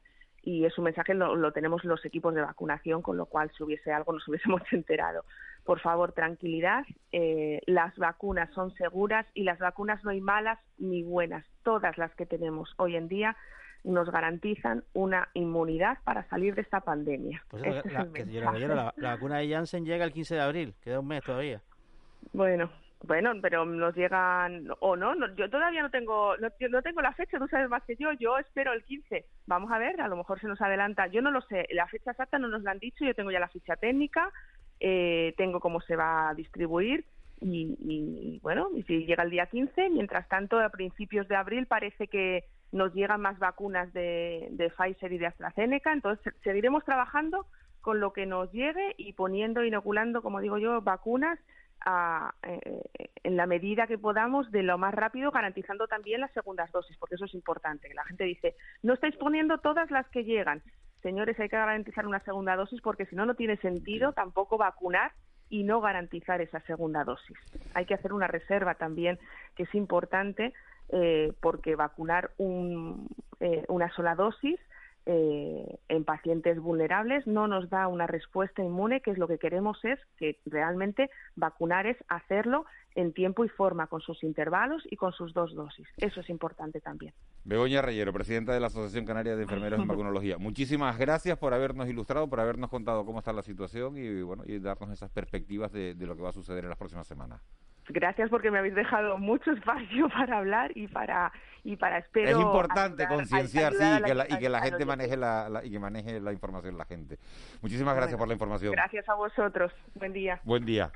y 0.47 0.63
es 0.63 0.78
un 0.78 0.86
mensaje 0.86 1.13
lo, 1.13 1.36
lo, 1.36 1.51
tenemos 1.51 1.84
los 1.84 2.05
equipos 2.05 2.34
de 2.34 2.41
vacunación, 2.41 3.01
con 3.01 3.18
lo 3.18 3.26
cual 3.26 3.51
si 3.51 3.63
hubiese 3.63 3.91
algo 3.91 4.13
nos 4.13 4.26
hubiésemos 4.30 4.61
enterado. 4.72 5.26
Por 5.65 5.82
favor, 5.82 6.13
tranquilidad, 6.13 6.86
eh, 7.11 7.59
las 7.65 7.93
vacunas 7.97 8.49
son 8.53 8.74
seguras 8.76 9.26
y 9.34 9.43
las 9.43 9.59
vacunas 9.59 10.01
no 10.05 10.11
hay 10.11 10.22
malas 10.22 10.57
ni 10.78 11.03
buenas. 11.03 11.45
Todas 11.63 11.97
las 11.97 12.15
que 12.15 12.26
tenemos 12.26 12.74
hoy 12.78 12.95
en 12.95 13.09
día 13.09 13.36
nos 13.84 14.09
garantizan 14.09 14.84
una 14.93 15.30
inmunidad 15.34 15.97
para 16.03 16.28
salir 16.30 16.55
de 16.55 16.61
esta 16.61 16.82
pandemia. 16.82 17.43
Pues 17.49 17.63
este 17.63 17.91
la, 17.91 18.05
la, 18.51 18.93
la, 18.95 19.09
vacuna 19.11 19.38
de 19.38 19.49
Janssen 19.49 19.86
llega 19.86 20.05
el 20.05 20.11
15 20.11 20.36
de 20.36 20.41
abril, 20.41 20.75
queda 20.82 20.99
un 20.99 21.07
mes 21.07 21.23
todavía. 21.23 21.61
Bueno, 22.34 22.69
bueno, 23.03 23.32
pero 23.41 23.63
nos 23.65 23.95
llegan 23.95 24.67
o 24.80 24.95
no, 24.95 25.13
no, 25.15 25.34
yo 25.36 25.49
todavía 25.49 25.84
no 25.84 25.91
tengo 25.91 26.36
no, 26.38 26.49
no, 26.69 26.82
tengo 26.82 27.01
la 27.01 27.13
fecha, 27.13 27.38
tú 27.38 27.47
sabes 27.47 27.69
más 27.69 27.84
que 27.84 27.95
yo, 27.95 28.11
yo 28.13 28.38
espero 28.38 28.73
el 28.73 28.84
15. 28.84 29.25
Vamos 29.45 29.71
a 29.71 29.78
ver, 29.78 30.01
a 30.01 30.07
lo 30.07 30.15
mejor 30.15 30.39
se 30.39 30.47
nos 30.47 30.61
adelanta. 30.61 31.07
Yo 31.07 31.21
no 31.21 31.32
lo 31.32 31.41
sé, 31.41 31.67
la 31.71 31.88
fecha 31.88 32.11
exacta 32.11 32.39
no 32.39 32.47
nos 32.47 32.63
la 32.63 32.71
han 32.71 32.80
dicho, 32.80 33.05
yo 33.05 33.13
tengo 33.13 33.32
ya 33.32 33.39
la 33.39 33.49
ficha 33.49 33.75
técnica, 33.75 34.32
eh, 34.80 35.34
tengo 35.38 35.59
cómo 35.59 35.80
se 35.82 35.95
va 35.95 36.30
a 36.30 36.34
distribuir 36.34 37.05
y, 37.39 37.78
y, 37.80 38.39
bueno, 38.39 38.69
y 38.75 38.84
si 38.84 39.05
llega 39.05 39.23
el 39.23 39.30
día 39.30 39.45
15, 39.45 39.89
mientras 39.89 40.28
tanto 40.28 40.59
a 40.59 40.69
principios 40.69 41.28
de 41.28 41.36
abril 41.36 41.67
parece 41.67 42.07
que 42.07 42.45
nos 42.72 42.93
llegan 42.93 43.22
más 43.22 43.39
vacunas 43.39 43.91
de, 43.93 44.47
de 44.51 44.70
Pfizer 44.70 45.11
y 45.13 45.18
de 45.18 45.28
AstraZeneca, 45.28 45.93
entonces 45.93 46.34
seguiremos 46.43 46.84
trabajando 46.84 47.45
con 47.82 47.99
lo 47.99 48.11
que 48.11 48.26
nos 48.26 48.51
llegue 48.51 48.95
y 48.97 49.13
poniendo, 49.13 49.63
inoculando, 49.63 50.22
como 50.22 50.41
digo 50.41 50.57
yo, 50.57 50.82
vacunas 50.82 51.39
eh, 52.43 52.82
en 53.24 53.38
la 53.38 53.45
medida 53.45 53.88
que 53.88 53.97
podamos 53.97 54.51
de 54.51 54.63
lo 54.63 54.78
más 54.78 54.93
rápido, 54.93 55.32
garantizando 55.32 55.88
también 55.88 56.20
las 56.20 56.34
segundas 56.34 56.72
dosis, 56.72 56.97
porque 56.97 57.15
eso 57.15 57.26
es 57.26 57.34
importante. 57.34 57.93
La 57.93 58.03
gente 58.03 58.26
dice, 58.26 58.55
no 58.84 58.93
estáis 58.93 59.15
poniendo 59.15 59.59
todas 59.59 59.89
las 59.89 60.07
que 60.09 60.26
llegan. 60.26 60.61
Señores, 61.01 61.39
hay 61.39 61.47
que 61.47 61.55
garantizar 61.55 62.05
una 62.05 62.20
segunda 62.22 62.55
dosis 62.55 62.82
porque 62.82 63.05
si 63.05 63.15
no, 63.15 63.26
no 63.26 63.36
tiene 63.36 63.57
sentido 63.57 64.11
tampoco 64.11 64.57
vacunar 64.57 65.13
y 65.49 65.63
no 65.63 65.80
garantizar 65.80 66.41
esa 66.41 66.59
segunda 66.61 67.05
dosis. 67.05 67.38
Hay 67.74 67.86
que 67.86 67.93
hacer 67.93 68.11
una 68.11 68.28
reserva 68.28 68.76
también, 68.76 69.18
que 69.55 69.63
es 69.63 69.76
importante, 69.76 70.53
eh, 70.90 71.34
porque 71.42 71.76
vacunar 71.76 72.32
un, 72.38 73.08
eh, 73.40 73.64
una 73.68 73.94
sola 73.94 74.16
dosis 74.16 74.60
eh, 75.10 75.80
en 75.88 76.04
pacientes 76.04 76.60
vulnerables 76.60 77.26
no 77.28 77.48
nos 77.48 77.70
da 77.70 77.88
una 77.88 78.08
respuesta 78.08 78.62
inmune, 78.62 79.00
que 79.00 79.12
es 79.12 79.18
lo 79.18 79.26
que 79.26 79.38
queremos 79.38 79.78
es 79.86 79.98
que 80.18 80.38
realmente 80.46 81.10
vacunar 81.38 81.88
es 81.88 81.96
hacerlo 82.10 82.66
en 82.94 83.14
tiempo 83.14 83.46
y 83.46 83.48
forma, 83.48 83.88
con 83.88 84.02
sus 84.02 84.22
intervalos 84.22 84.84
y 84.92 84.98
con 84.98 85.14
sus 85.14 85.34
dos 85.34 85.56
dosis. 85.56 85.88
Eso 85.96 86.20
es 86.20 86.30
importante 86.30 86.82
también. 86.82 87.14
Begoña 87.46 87.82
Reyero, 87.82 88.12
presidenta 88.12 88.54
de 88.54 88.60
la 88.60 88.68
Asociación 88.68 89.06
Canaria 89.06 89.38
de 89.38 89.44
Enfermeros 89.44 89.80
en 89.80 89.88
Vacunología. 89.88 90.38
Muchísimas 90.40 90.98
gracias 90.98 91.38
por 91.38 91.54
habernos 91.54 91.88
ilustrado, 91.88 92.28
por 92.30 92.42
habernos 92.42 92.70
contado 92.70 93.06
cómo 93.06 93.20
está 93.20 93.32
la 93.32 93.44
situación 93.44 93.98
y, 93.98 94.24
bueno, 94.24 94.44
y 94.46 94.60
darnos 94.60 94.92
esas 94.92 95.10
perspectivas 95.10 95.72
de 95.72 95.96
lo 96.00 96.18
que 96.18 96.22
va 96.22 96.30
a 96.30 96.34
suceder 96.34 96.66
en 96.66 96.70
las 96.70 96.78
próximas 96.78 97.08
semanas 97.08 97.42
gracias 97.90 98.30
porque 98.30 98.52
me 98.52 98.60
habéis 98.60 98.76
dejado 98.76 99.18
mucho 99.18 99.52
espacio 99.52 100.10
para 100.18 100.38
hablar 100.38 100.72
y 100.76 100.88
para 100.88 101.32
y 101.64 101.76
para 101.76 101.98
espero 101.98 102.30
es 102.30 102.40
importante 102.40 103.08
concienciar 103.08 103.74
sí 103.74 103.84
y 103.84 104.04
que 104.04 104.14
la, 104.14 104.26
y 104.30 104.38
que 104.38 104.50
la 104.50 104.62
gente 104.62 104.86
maneje 104.86 105.18
la, 105.18 105.62
y 105.64 105.72
que 105.72 105.80
maneje 105.80 106.20
la 106.20 106.32
información 106.32 106.78
la 106.78 106.86
gente. 106.86 107.18
Muchísimas 107.62 107.96
gracias 107.96 108.18
por 108.18 108.28
la 108.28 108.34
información. 108.34 108.72
gracias 108.72 109.08
a 109.10 109.16
vosotros. 109.16 109.72
Buen 109.96 110.14
día. 110.14 110.40
Buen 110.44 110.66
día 110.66 110.92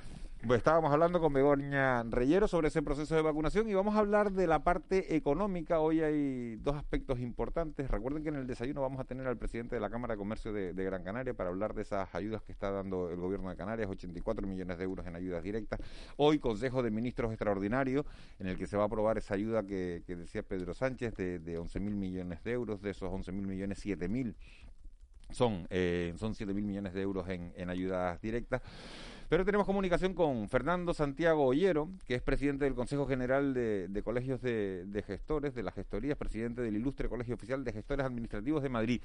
pues 0.48 0.58
estábamos 0.58 0.92
hablando 0.92 1.20
con 1.20 1.34
Begoña 1.34 2.04
Reyero 2.04 2.48
sobre 2.48 2.70
ese 2.70 2.82
proceso 2.82 3.16
de 3.16 3.22
vacunación 3.22 3.70
y 3.70 3.74
vamos 3.76 3.96
a 3.96 4.00
hablar 4.00 4.32
de 4.32 4.48
la 4.48 4.64
parte 4.64 5.16
económica. 5.16 5.80
Hoy 5.80 6.02
hay 6.02 6.56
dos 6.56 6.76
aspectos 6.76 7.20
importantes. 7.20 7.92
Recuerden 7.92 8.24
que 8.24 8.30
en 8.30 8.36
el 8.36 8.48
desayuno 8.48 8.82
vamos 8.82 9.00
a 9.00 9.04
tener 9.04 9.28
al 9.28 9.38
presidente 9.38 9.76
de 9.76 9.82
la 9.82 9.89
Cámara 9.89 10.16
de 10.16 10.18
Comercio 10.18 10.52
de, 10.52 10.74
Gran 10.74 11.04
Canaria 11.04 11.36
para 11.36 11.50
hablar 11.50 11.76
de 11.76 11.84
esas 11.84 12.14
ayudas 12.16 12.42
que 12.42 12.52
está 12.52 12.72
dando 12.72 13.12
el 13.12 13.20
gobierno 13.20 13.50
de 13.50 13.56
Canarias, 13.56 13.89
84 13.89 14.48
millones 14.48 14.80
de 14.80 14.84
euros 14.84 15.06
en 15.06 15.16
ayudas 15.16 15.44
directas. 15.44 15.80
Hoy 16.18 16.39
Consejo 16.39 16.82
de 16.82 16.89
Ministros 16.89 17.32
extraordinario 17.32 18.06
en 18.39 18.48
el 18.48 18.58
que 18.58 18.66
se 18.66 18.78
va 18.78 18.84
a 18.84 18.86
aprobar 18.88 19.20
esa 19.20 19.36
ayuda 19.36 19.64
que, 19.64 20.04
decía 20.08 20.42
Pedro 20.42 20.74
Sánchez 20.74 21.16
de, 21.16 21.39
de 21.39 21.58
11 21.60 21.80
mil 21.80 21.96
millones 21.96 22.44
de 22.44 22.52
euros. 22.52 22.82
De 22.82 22.89
esos 22.89 23.12
11 23.12 23.32
mil 23.32 23.46
millones, 23.46 23.78
7 23.80 24.08
mil 24.10 24.36
son, 25.32 25.68
eh, 25.70 26.14
son 26.18 26.36
7 26.36 26.54
mil 26.54 26.66
millones 26.66 26.94
de 26.94 27.02
euros 27.02 27.28
en, 27.30 27.54
en 27.56 27.70
ayudas 27.70 28.20
directas. 28.22 28.62
Pero 29.32 29.45
tenemos 29.45 29.65
comunicación 29.65 30.13
con 30.13 30.49
Fernando 30.49 30.93
Santiago 30.93 31.45
Ollero, 31.45 31.88
que 32.05 32.15
es 32.15 32.21
presidente 32.21 32.65
del 32.65 32.73
Consejo 32.73 33.07
General 33.07 33.53
de, 33.53 34.01
Colegios 34.03 34.41
de, 34.41 35.03
Gestores, 35.07 35.55
de 35.55 35.63
las 35.63 35.73
gestorías, 35.73 36.17
presidente 36.17 36.61
del 36.61 36.75
Ilustre 36.75 37.07
Colegio 37.07 37.36
Oficial 37.36 37.63
de 37.63 37.71
Gestores 37.71 38.05
Administrativos 38.05 38.61
de 38.61 38.67
Madrid. 38.67 39.01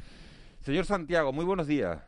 Señor 0.62 0.84
Santiago, 0.84 1.32
muy 1.32 1.44
buenos 1.44 1.68
días. 1.68 2.02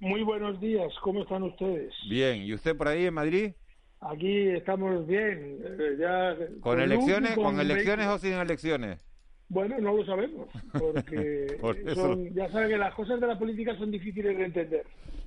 Muy 0.00 0.24
buenos 0.24 0.60
días, 0.60 0.92
¿cómo 1.00 1.22
están 1.22 1.44
ustedes? 1.44 1.94
Bien, 2.10 2.42
¿y 2.42 2.54
usted 2.54 2.76
por 2.76 2.88
ahí 2.88 3.06
en 3.06 3.14
Madrid? 3.14 3.52
Aquí 4.00 4.48
estamos 4.48 5.06
bien, 5.06 5.60
eh, 5.62 5.96
ya... 5.96 6.36
¿Con, 6.60 6.80
elecciones, 6.80 7.36
con, 7.36 7.60
elecciones 7.60 8.08
o 8.08 8.18
sin 8.18 8.32
elecciones? 8.32 9.06
Bueno, 9.48 9.78
no 9.78 9.96
lo 9.96 10.04
sabemos, 10.04 10.48
porque 10.72 11.56
ya 12.34 12.50
saben 12.50 12.70
que 12.70 12.78
las 12.78 12.94
cosas 12.94 13.20
de 13.20 13.28
la 13.28 13.38
política 13.38 13.76
son 13.78 13.92
difíciles 13.92 14.36
de 14.36 14.44
entender. 14.44 14.84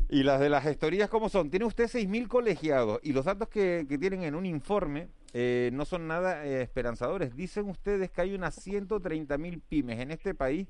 ¿Y 0.09 0.23
las 0.23 0.39
de 0.39 0.49
las 0.49 0.63
gestorías 0.63 1.09
cómo 1.09 1.27
son? 1.27 1.49
Tiene 1.49 1.65
usted 1.65 1.85
6.000 1.85 2.27
colegiados 2.27 2.99
y 3.03 3.11
los 3.11 3.25
datos 3.25 3.49
que, 3.49 3.85
tienen 3.99 4.23
en 4.23 4.35
un 4.35 4.45
informe 4.45 5.09
eh, 5.33 5.69
no 5.73 5.83
son 5.83 6.07
nada 6.07 6.45
eh, 6.45 6.61
esperanzadores. 6.61 7.35
Dicen 7.35 7.67
ustedes 7.67 8.09
que 8.09 8.21
hay 8.21 8.33
unas 8.33 8.65
130.000 8.65 9.61
pymes 9.67 9.99
en 9.99 10.11
este 10.11 10.33
país 10.33 10.69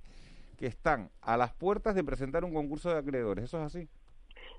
que 0.58 0.66
están 0.66 1.12
a 1.22 1.38
las 1.38 1.54
puertas 1.54 1.94
de 1.94 2.04
presentar 2.04 2.44
un 2.44 2.54
concurso 2.54 2.90
de 2.90 2.98
acreedores. 2.98 3.46
¿Eso 3.46 3.60
es 3.60 3.66
así? 3.66 3.88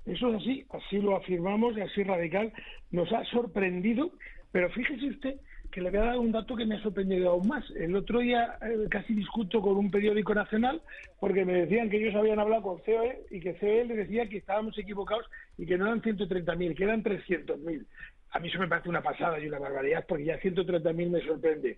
Eso 0.05 0.29
es 0.29 0.35
así, 0.41 0.65
así 0.69 0.99
lo 0.99 1.17
afirmamos, 1.17 1.75
así 1.77 2.03
radical. 2.03 2.53
Nos 2.89 3.11
ha 3.11 3.25
sorprendido, 3.25 4.13
pero 4.53 4.69
fíjese 4.69 5.09
usted 5.09 5.35
que 5.71 5.81
le 5.81 5.91
voy 5.91 5.99
a 5.99 6.19
un 6.19 6.31
dato 6.31 6.55
que 6.55 6.65
me 6.65 6.75
ha 6.75 6.81
sorprendido 6.81 7.31
aún 7.31 7.47
más. 7.47 7.63
El 7.71 7.95
otro 7.95 8.19
día 8.19 8.57
eh, 8.61 8.87
casi 8.89 9.13
discuto 9.13 9.61
con 9.61 9.77
un 9.77 9.91
periódico 9.91 10.33
nacional 10.33 10.81
porque 11.19 11.45
me 11.45 11.53
decían 11.53 11.89
que 11.89 11.97
ellos 11.97 12.15
habían 12.15 12.39
hablado 12.39 12.63
con 12.63 12.79
COE 12.79 13.25
y 13.29 13.39
que 13.39 13.55
COE 13.55 13.85
le 13.85 13.95
decía 13.95 14.27
que 14.27 14.37
estábamos 14.37 14.77
equivocados 14.77 15.25
y 15.57 15.65
que 15.65 15.77
no 15.77 15.85
eran 15.85 16.01
130.000, 16.01 16.75
que 16.75 16.83
eran 16.83 17.03
300.000 17.03 17.85
a 18.31 18.39
mí 18.39 18.47
eso 18.47 18.59
me 18.59 18.67
parece 18.67 18.89
una 18.89 19.01
pasada 19.01 19.39
y 19.39 19.47
una 19.47 19.59
barbaridad, 19.59 20.05
porque 20.07 20.25
ya 20.25 20.39
130.000 20.39 21.09
me 21.09 21.21
sorprende. 21.21 21.77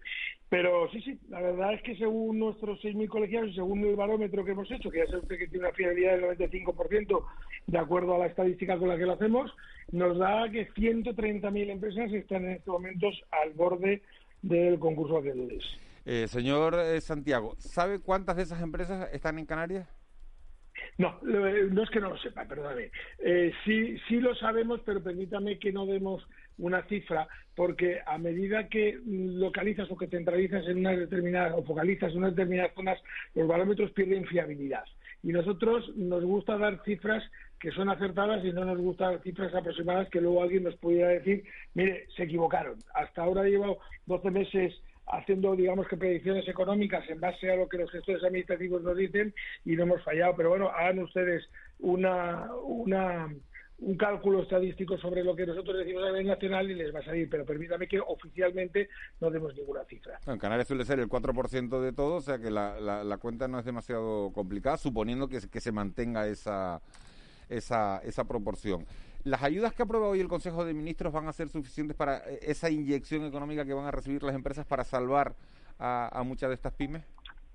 Pero 0.49 0.89
sí, 0.91 1.02
sí, 1.02 1.18
la 1.30 1.41
verdad 1.41 1.74
es 1.74 1.82
que 1.82 1.95
según 1.95 2.39
nuestros 2.39 2.80
6.000 2.82 3.08
colegiados 3.08 3.52
y 3.52 3.56
según 3.56 3.86
el 3.86 3.95
barómetro 3.95 4.43
que 4.43 4.52
hemos 4.52 4.70
hecho, 4.70 4.89
que 4.89 4.99
ya 4.99 5.06
sabe 5.06 5.20
usted 5.20 5.38
que 5.38 5.47
tiene 5.47 5.66
una 5.66 5.76
fiabilidad 5.76 6.18
del 6.18 6.38
95%, 6.38 7.26
de 7.68 7.78
acuerdo 7.78 8.16
a 8.16 8.20
la 8.20 8.26
estadística 8.26 8.78
con 8.78 8.89
la 8.89 8.97
que 8.97 9.06
lo 9.06 9.14
hacemos, 9.14 9.52
nos 9.91 10.18
da 10.18 10.49
que 10.52 10.70
130.000 10.74 11.70
empresas 11.70 12.12
están 12.12 12.43
en 12.45 12.52
estos 12.52 12.74
momentos 12.74 13.22
al 13.32 13.52
borde 13.54 14.02
del 14.41 14.78
concurso 14.80 15.22
de 15.22 15.30
acreedores. 15.30 15.64
Eh, 16.06 16.28
señor 16.28 16.76
eh, 16.76 16.99
Santiago, 16.99 17.56
¿sabe 17.60 17.99
cuántas 17.99 18.36
de 18.36 18.43
esas 18.43 18.62
empresas 18.62 19.08
están 19.14 19.39
en 19.39 19.45
Canarias? 19.45 19.88
No, 20.97 21.18
no 21.22 21.84
es 21.84 21.89
que 21.89 21.99
no 21.99 22.10
lo 22.10 22.18
sepa, 22.18 22.45
perdóname. 22.45 22.91
Eh, 23.20 23.52
sí, 23.66 23.97
sí 24.08 24.20
lo 24.20 24.36
sabemos, 24.36 24.82
pero 24.86 25.02
permítame 25.02 25.60
que 25.60 25.72
no 25.72 25.86
demos 25.86 26.28
una 26.62 26.84
cifra, 26.84 27.28
porque 27.55 27.99
a 28.05 28.18
medida 28.18 28.70
que 28.70 28.97
localizas 29.05 29.91
o 29.91 29.97
que 29.97 30.07
centralizas 30.07 30.66
en 30.68 30.78
una 30.80 30.91
determinada 30.91 31.55
o 31.55 31.64
focalizas 31.64 32.12
en 32.12 32.20
unas 32.20 32.36
determinadas 32.36 32.74
zonas, 32.74 32.99
los 33.36 33.47
barómetros 33.47 33.91
pierden 33.91 34.26
fiabilidad. 34.26 34.84
Y 35.24 35.32
nosotros 35.34 35.91
nos 35.95 36.24
gusta 36.24 36.57
dar 36.57 36.82
cifras 36.84 37.24
que 37.59 37.72
son 37.72 37.89
acertadas 37.89 38.43
y 38.43 38.51
no 38.51 38.66
nos 38.66 38.80
gusta 38.80 39.20
cifras 39.20 39.53
aproximadas 39.53 40.09
que 40.09 40.22
luego 40.22 40.41
alguien 40.41 40.64
nos 40.64 40.76
pudiera 40.78 41.09
decir, 41.09 41.43
mire, 41.76 42.07
se 42.16 42.24
equivocaron. 42.24 42.78
Hasta 42.95 43.22
ahora 43.22 43.45
he 43.45 43.51
llevado 43.51 43.78
12 44.07 44.32
meses 44.32 44.74
haciendo, 45.12 45.55
digamos 45.55 45.88
que 45.88 45.97
predicciones 45.97 46.47
económicas 46.47 47.07
en 47.09 47.20
base 47.20 47.51
a 47.51 47.55
lo 47.55 47.70
que 47.70 47.78
los 47.78 47.91
gestores 47.91 48.24
administrativos 48.24 48.82
nos 48.82 48.97
dicen 48.97 49.34
y 49.66 49.76
no 49.76 49.84
hemos 49.84 50.03
fallado. 50.03 50.36
Pero 50.36 50.49
bueno, 50.49 50.70
hagan 50.70 50.99
ustedes 50.99 51.47
una, 51.80 52.47
una 52.64 53.30
un 53.82 53.98
cálculo 53.98 54.44
estadístico 54.44 54.98
sobre 54.98 55.24
lo 55.24 55.36
que 55.36 55.46
nosotros 55.46 55.78
decimos 55.78 56.04
a 56.04 56.08
nivel 56.08 56.28
nacional 56.28 56.70
y 56.70 56.76
les 56.76 56.94
va 56.94 57.00
a 57.00 57.04
salir, 57.04 57.30
pero 57.30 57.46
permítame 57.46 57.88
que 57.88 58.00
oficialmente 58.00 58.90
no 59.20 59.30
demos 59.32 59.56
ninguna 59.56 59.84
cifra. 59.86 60.20
En 60.28 60.38
Canarias 60.38 60.68
suele 60.68 60.86
ser 60.86 61.00
el 61.00 61.10
4% 61.10 61.82
de 61.82 61.92
todo, 61.92 62.16
o 62.16 62.22
sea 62.22 62.38
que 62.38 62.52
la, 62.52 62.80
la, 62.80 63.18
cuenta 63.18 63.48
no 63.48 63.60
es 63.60 63.66
demasiado 63.66 64.32
complicada, 64.34 64.78
suponiendo 64.78 65.28
que, 65.28 65.40
que 65.50 65.60
se 65.60 65.72
mantenga 65.72 66.28
esa, 66.28 66.82
esa, 67.50 68.00
esa 68.04 68.24
proporción. 68.26 68.86
¿Las 69.24 69.44
ayudas 69.44 69.74
que 69.74 69.84
aprueba 69.84 70.08
hoy 70.08 70.20
el 70.20 70.28
Consejo 70.28 70.66
de 70.66 70.74
Ministros 70.74 71.14
van 71.14 71.28
a 71.28 71.34
ser 71.34 71.50
suficientes 71.50 71.96
para 71.96 72.18
eh, 72.30 72.40
esa 72.42 72.70
inyección 72.70 73.26
económica 73.26 73.66
que 73.66 73.74
van 73.74 73.86
a 73.86 73.92
recibir 73.92 74.24
las 74.24 74.36
empresas 74.36 74.66
para 74.66 74.84
salvar 74.84 75.36
a, 75.84 76.22
muchas 76.24 76.50
de 76.50 76.56
estas 76.56 76.74
pymes? 76.74 77.04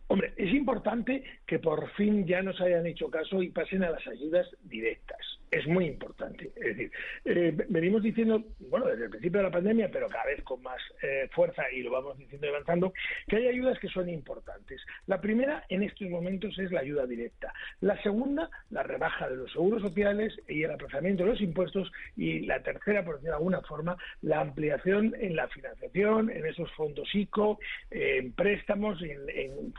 Hombre, 0.09 0.33
es 0.37 0.53
importante 0.53 1.25
que 1.47 1.59
por 1.59 1.91
fin 1.93 2.27
ya 2.27 2.41
nos 2.41 2.61
hayan 2.61 2.87
hecho 2.87 3.11
caso 3.11 3.43
y 3.43 3.51
pasen 3.51 3.83
a 3.83 3.91
las 3.91 4.07
ayudas 4.07 4.47
directas. 4.63 5.19
Es 5.51 5.67
muy 5.67 5.87
importante. 5.87 6.51
Es 6.57 6.77
decir, 6.77 6.91
eh, 7.25 7.57
venimos 7.69 8.03
diciendo, 8.03 8.43
bueno, 8.69 8.87
desde 8.87 9.05
el 9.05 9.11
principio 9.11 9.39
de 9.39 9.45
la 9.45 9.51
pandemia, 9.51 9.91
pero 9.91 10.09
cada 10.09 10.27
vez 10.27 10.43
con 10.43 10.63
más 10.63 10.81
eh, 11.03 11.29
fuerza 11.33 11.63
y 11.73 11.83
lo 11.83 11.91
vamos 11.91 12.19
diciendo 12.19 12.47
y 12.47 12.51
avanzando, 12.51 12.93
que 13.27 13.37
hay 13.37 13.49
ayudas 13.49 13.79
que 13.79 13.89
son 13.89 14.09
importantes. 14.09 14.81
La 15.07 15.21
primera 15.21 15.65
en 15.69 15.83
estos 15.83 16.09
momentos 16.09 16.57
es 16.59 16.71
la 16.73 16.81
ayuda 16.81 17.07
directa. 17.07 17.53
La 17.81 18.01
segunda, 18.03 18.51
la 18.71 18.83
rebaja 18.83 19.29
de 19.29 19.37
los 19.37 19.53
seguros 19.53 19.83
sociales 19.83 20.35
y 20.49 20.63
el 20.63 20.71
aplazamiento 20.71 21.25
de 21.25 21.31
los 21.31 21.41
impuestos. 21.41 21.91
Y 22.17 22.41
la 22.41 22.63
tercera, 22.63 23.05
por 23.05 23.15
decirlo 23.15 23.33
de 23.33 23.39
alguna 23.39 23.61
forma, 23.63 23.97
la 24.23 24.41
ampliación 24.41 25.15
en 25.19 25.37
la 25.37 25.49
financiación, 25.49 26.31
en 26.31 26.47
esos 26.47 26.71
fondos 26.73 27.13
ICO, 27.15 27.59
en 27.91 28.33
préstamos, 28.33 29.01
en, 29.03 29.29
en 29.29 29.73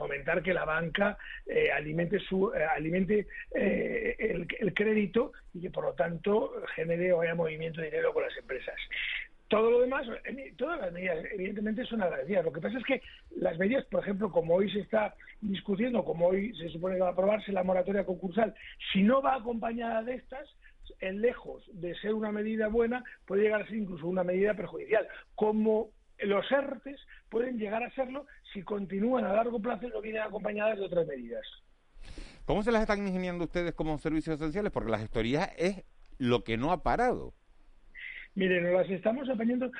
que 0.43 0.53
la 0.53 0.65
banca 0.65 1.18
eh, 1.45 1.72
alimente, 1.72 2.20
su, 2.20 2.51
eh, 2.53 2.63
alimente 2.63 3.28
eh, 3.53 4.15
el, 4.20 4.47
el, 4.59 4.74
crédito 4.74 5.32
y 5.53 5.61
que 5.61 5.70
por 5.70 5.84
lo 5.84 5.93
tanto 5.93 6.53
genere 6.76 7.13
o 7.13 7.22
haya 7.22 7.36
movimiento 7.36 7.82
de 7.82 7.88
dinero 7.88 8.13
con 8.13 8.24
las 8.24 8.38
empresas. 8.38 8.76
Todo 9.47 9.72
lo 9.72 9.80
demás, 9.80 10.05
todas 10.57 10.82
las 10.82 10.91
medidas, 10.91 11.24
evidentemente, 11.32 11.86
son 11.86 12.01
agradecidas. 12.01 12.43
Lo 12.43 12.51
que 12.51 12.59
pasa 12.59 12.78
es 12.78 12.84
que 12.84 13.01
las 13.38 13.57
medidas, 13.57 13.86
por 13.86 14.01
ejemplo, 14.01 14.30
como 14.30 14.55
hoy 14.55 14.70
se 14.70 14.82
está 14.82 15.15
discutiendo, 15.39 16.03
como 16.03 16.28
hoy 16.28 16.53
se 16.57 16.68
supone 16.68 16.95
que 16.95 17.01
va 17.01 17.07
a 17.07 17.11
aprobarse 17.11 17.53
la 17.53 17.63
moratoria 17.63 18.05
concursal, 18.05 18.53
si 18.91 19.03
no 19.03 19.22
va 19.22 19.36
acompañada 19.36 20.03
de 20.03 20.15
estas, 20.15 20.49
en 20.99 21.22
lejos 21.22 21.63
de 21.74 21.95
ser 21.95 22.13
una 22.13 22.32
medida 22.34 22.68
buena, 22.68 23.03
puede 23.26 23.43
llegar 23.43 23.61
a 23.61 23.68
ser 23.68 23.76
incluso 23.76 24.07
una 24.07 24.24
medida 24.24 24.53
perjudicial. 24.53 25.07
Como 25.36 25.91
los 26.20 26.51
ERTES 26.51 26.99
pueden 27.30 27.57
llegar 27.57 27.84
a 27.84 27.91
serlo 27.91 28.25
si 28.53 28.61
continúan 28.63 29.25
a 29.25 29.34
largo 29.34 29.59
plazo 29.59 29.88
y 29.88 29.89
no 29.89 30.01
vienen 30.01 30.21
acompañadas 30.21 30.78
de 30.78 30.86
otras 30.86 31.07
medidas. 31.07 31.45
¿Cómo 32.45 32.63
se 32.63 32.71
las 32.71 32.82
están 32.82 33.05
ingeniando 33.05 33.43
ustedes 33.43 33.73
como 33.73 33.97
servicios 33.97 34.38
esenciales? 34.38 34.71
Porque 34.71 34.91
la 34.91 34.99
gestoría 34.99 35.43
es 35.57 35.84
lo 36.17 36.43
que 36.43 36.57
no 36.57 36.71
ha 36.71 36.82
parado. 36.84 37.34
Miren, 38.38 38.65
nos 38.65 38.73
las 38.73 38.89
estamos 38.91 39.27
apañando. 39.27 39.71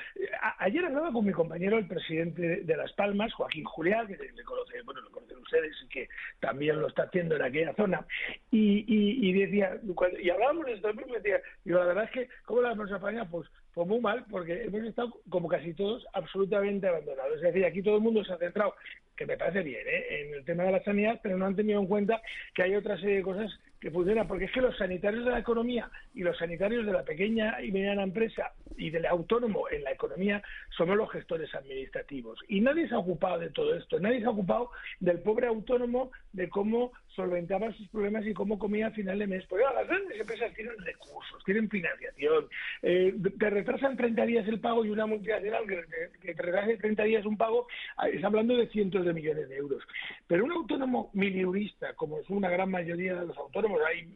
ayer 0.58 0.84
hablaba 0.84 1.12
con 1.12 1.24
mi 1.24 1.30
compañero, 1.30 1.78
el 1.78 1.86
presidente 1.86 2.64
de 2.64 2.76
Las 2.76 2.92
Palmas, 2.94 3.32
Joaquín 3.34 3.62
Julián, 3.62 4.08
que 4.08 4.16
le 4.16 4.42
conoce, 4.42 4.82
bueno, 4.82 5.00
lo 5.00 5.12
conocen 5.12 5.38
ustedes 5.38 5.76
y 5.84 5.88
que 5.88 6.08
también 6.40 6.80
lo 6.80 6.88
está 6.88 7.04
haciendo 7.04 7.36
en 7.36 7.42
aquella 7.42 7.72
zona. 7.74 8.04
Y, 8.50 8.84
y, 8.88 9.28
y 9.28 9.32
decía, 9.32 9.78
y 10.20 10.30
hablábamos 10.30 10.66
de 10.66 10.72
esto, 10.72 10.92
me 10.92 11.04
decía, 11.04 11.40
digo, 11.64 11.78
la 11.78 11.84
verdad 11.84 12.04
es 12.06 12.10
que, 12.10 12.28
¿cómo 12.46 12.62
las 12.62 12.74
hemos 12.74 12.90
apañado? 12.90 13.28
Pues 13.30 13.48
pues 13.74 13.86
muy 13.86 14.00
mal, 14.00 14.24
porque 14.28 14.64
hemos 14.64 14.82
estado, 14.82 15.20
como 15.28 15.46
casi 15.46 15.72
todos, 15.72 16.04
absolutamente 16.12 16.88
abandonados. 16.88 17.36
Es 17.36 17.42
decir, 17.42 17.64
aquí 17.64 17.80
todo 17.80 17.98
el 17.98 18.02
mundo 18.02 18.24
se 18.24 18.32
ha 18.32 18.38
centrado, 18.38 18.74
que 19.14 19.24
me 19.24 19.36
parece 19.36 19.62
bien, 19.62 19.86
¿eh? 19.86 20.22
en 20.22 20.34
el 20.34 20.44
tema 20.44 20.64
de 20.64 20.72
la 20.72 20.82
sanidad, 20.82 21.20
pero 21.22 21.38
no 21.38 21.46
han 21.46 21.54
tenido 21.54 21.78
en 21.78 21.86
cuenta 21.86 22.20
que 22.54 22.64
hay 22.64 22.74
otra 22.74 22.98
serie 22.98 23.18
de 23.18 23.22
cosas 23.22 23.56
que 23.80 23.90
funcionan, 23.90 24.26
porque 24.26 24.46
es 24.46 24.52
que 24.52 24.60
los 24.60 24.76
sanitarios 24.76 25.24
de 25.24 25.30
la 25.30 25.38
economía 25.38 25.90
y 26.14 26.22
los 26.22 26.36
sanitarios 26.36 26.84
de 26.84 26.92
la 26.92 27.04
pequeña 27.04 27.62
y 27.62 27.70
mediana 27.70 28.02
empresa 28.02 28.52
y 28.76 28.90
del 28.90 29.06
autónomo 29.06 29.68
en 29.70 29.84
la 29.84 29.92
economía 29.92 30.42
somos 30.76 30.96
los 30.96 31.10
gestores 31.10 31.54
administrativos. 31.54 32.38
Y 32.48 32.60
nadie 32.60 32.88
se 32.88 32.94
ha 32.94 32.98
ocupado 32.98 33.38
de 33.38 33.50
todo 33.50 33.74
esto, 33.74 34.00
nadie 34.00 34.20
se 34.20 34.26
ha 34.26 34.30
ocupado 34.30 34.70
del 35.00 35.20
pobre 35.20 35.46
autónomo, 35.46 36.10
de 36.32 36.48
cómo 36.48 36.92
solventaba 37.18 37.72
sus 37.72 37.88
problemas 37.88 38.24
y 38.24 38.32
cómo 38.32 38.60
comía 38.60 38.86
a 38.86 38.90
final 38.92 39.18
de 39.18 39.26
mes. 39.26 39.44
Porque 39.48 39.64
las 39.74 39.88
grandes 39.88 40.20
empresas 40.20 40.54
tienen 40.54 40.78
recursos, 40.78 41.42
tienen 41.44 41.68
financiación, 41.68 42.46
eh, 42.82 43.12
te 43.36 43.50
retrasan 43.50 43.96
30 43.96 44.24
días 44.24 44.46
el 44.46 44.60
pago 44.60 44.84
y 44.84 44.90
una 44.90 45.04
multinacional 45.04 45.66
que, 45.66 45.82
que 46.20 46.34
te 46.34 46.42
retrase 46.42 46.76
30 46.76 47.02
días 47.02 47.26
un 47.26 47.36
pago, 47.36 47.66
es 48.12 48.22
hablando 48.22 48.56
de 48.56 48.68
cientos 48.68 49.04
de 49.04 49.12
millones 49.12 49.48
de 49.48 49.56
euros. 49.56 49.82
Pero 50.28 50.44
un 50.44 50.52
autónomo 50.52 51.10
miliurista, 51.12 51.92
como 51.94 52.20
es 52.20 52.30
una 52.30 52.48
gran 52.50 52.70
mayoría 52.70 53.16
de 53.16 53.26
los 53.26 53.36
autónomos, 53.36 53.80
hay 53.84 54.06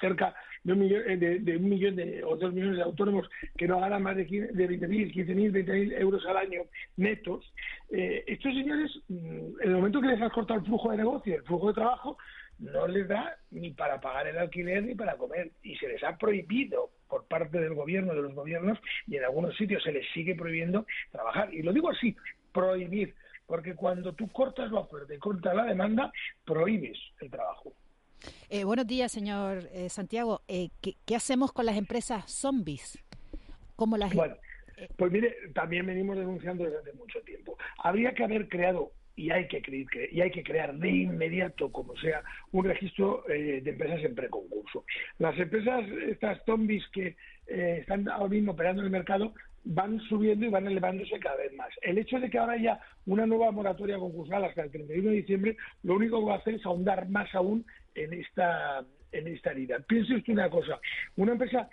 cerca 0.00 0.34
de 0.64 0.72
un 0.72 0.80
millón, 0.80 1.04
de, 1.04 1.38
de 1.38 1.56
un 1.56 1.68
millón 1.68 1.96
de, 1.96 2.24
o 2.24 2.36
dos 2.36 2.52
millones 2.52 2.76
de 2.76 2.82
autónomos 2.82 3.28
que 3.56 3.68
no 3.68 3.80
ganan 3.80 4.02
más 4.02 4.16
de, 4.16 4.24
de 4.24 4.68
20.000, 4.68 5.14
15.000, 5.14 5.52
20.000 5.52 6.00
euros 6.00 6.26
al 6.26 6.36
año 6.36 6.62
netos, 6.96 7.52
eh, 7.90 8.24
estos 8.26 8.52
señores, 8.52 8.90
en 9.08 9.54
el 9.60 9.70
momento 9.70 10.00
que 10.00 10.08
les 10.08 10.20
has 10.20 10.32
cortado 10.32 10.60
el 10.60 10.66
flujo 10.66 10.90
de 10.90 10.96
negocio, 10.96 11.36
el 11.36 11.42
flujo 11.42 11.68
de 11.68 11.74
trabajo, 11.74 12.18
no 12.58 12.86
les 12.86 13.06
da 13.06 13.36
ni 13.50 13.70
para 13.70 14.00
pagar 14.00 14.26
el 14.26 14.38
alquiler 14.38 14.82
ni 14.82 14.94
para 14.94 15.16
comer 15.16 15.50
y 15.62 15.76
se 15.76 15.88
les 15.88 16.02
ha 16.02 16.16
prohibido 16.16 16.90
por 17.08 17.26
parte 17.26 17.60
del 17.60 17.74
gobierno, 17.74 18.14
de 18.14 18.22
los 18.22 18.34
gobiernos, 18.34 18.78
y 19.06 19.16
en 19.16 19.24
algunos 19.24 19.56
sitios 19.56 19.82
se 19.82 19.92
les 19.92 20.06
sigue 20.12 20.34
prohibiendo 20.34 20.86
trabajar. 21.12 21.52
Y 21.54 21.62
lo 21.62 21.72
digo 21.72 21.90
así, 21.90 22.16
prohibir, 22.52 23.14
porque 23.46 23.74
cuando 23.74 24.12
tú 24.14 24.28
cortas 24.28 24.72
la 24.72 24.80
oferta 24.80 25.14
y 25.14 25.18
cortas 25.18 25.54
la 25.54 25.64
demanda, 25.64 26.12
prohíbes 26.44 26.98
el 27.20 27.30
trabajo. 27.30 27.72
Eh, 28.48 28.64
buenos 28.64 28.86
días, 28.86 29.12
señor 29.12 29.68
eh, 29.72 29.88
Santiago. 29.88 30.42
Eh, 30.48 30.68
¿qué, 30.80 30.96
¿qué, 31.04 31.16
hacemos 31.16 31.52
con 31.52 31.66
las 31.66 31.76
empresas 31.76 32.30
zombies? 32.30 32.98
¿Cómo 33.76 33.96
las... 33.96 34.14
Bueno, 34.14 34.36
pues 34.96 35.12
mire, 35.12 35.34
también 35.54 35.86
venimos 35.86 36.16
denunciando 36.16 36.64
desde 36.64 36.78
hace 36.78 36.92
mucho 36.94 37.20
tiempo. 37.22 37.56
Habría 37.78 38.12
que 38.14 38.24
haber 38.24 38.48
creado 38.48 38.92
y 39.16 39.30
hay 39.30 39.48
que, 39.48 39.62
creer, 39.62 39.86
y 40.12 40.20
hay 40.20 40.30
que 40.30 40.44
crear 40.44 40.76
de 40.76 40.90
inmediato, 40.90 41.72
como 41.72 41.96
sea, 41.96 42.22
un 42.52 42.66
registro 42.66 43.28
eh, 43.30 43.62
de 43.62 43.70
empresas 43.70 44.04
en 44.04 44.14
preconcurso. 44.14 44.84
Las 45.18 45.38
empresas, 45.38 45.88
estas 46.06 46.38
zombies 46.44 46.86
que 46.92 47.16
eh, 47.46 47.78
están 47.80 48.08
ahora 48.08 48.28
mismo 48.28 48.52
operando 48.52 48.82
en 48.82 48.86
el 48.86 48.92
mercado, 48.92 49.32
van 49.64 49.98
subiendo 50.00 50.46
y 50.46 50.50
van 50.50 50.66
elevándose 50.66 51.18
cada 51.18 51.36
vez 51.36 51.52
más. 51.54 51.70
El 51.80 51.98
hecho 51.98 52.20
de 52.20 52.28
que 52.28 52.38
ahora 52.38 52.52
haya 52.52 52.78
una 53.06 53.26
nueva 53.26 53.50
moratoria 53.50 53.98
concursal 53.98 54.44
hasta 54.44 54.62
el 54.62 54.70
31 54.70 55.10
de 55.10 55.16
diciembre, 55.16 55.56
lo 55.82 55.94
único 55.94 56.20
que 56.20 56.26
va 56.26 56.34
a 56.34 56.38
hacer 56.38 56.54
es 56.54 56.66
ahondar 56.66 57.08
más 57.08 57.34
aún 57.34 57.64
en 57.96 58.12
esta 58.12 58.84
en 59.12 59.28
esta 59.28 59.50
herida. 59.50 59.78
Piense 59.80 60.14
usted 60.14 60.32
una 60.32 60.50
cosa, 60.50 60.78
una 61.16 61.32
empresa 61.32 61.68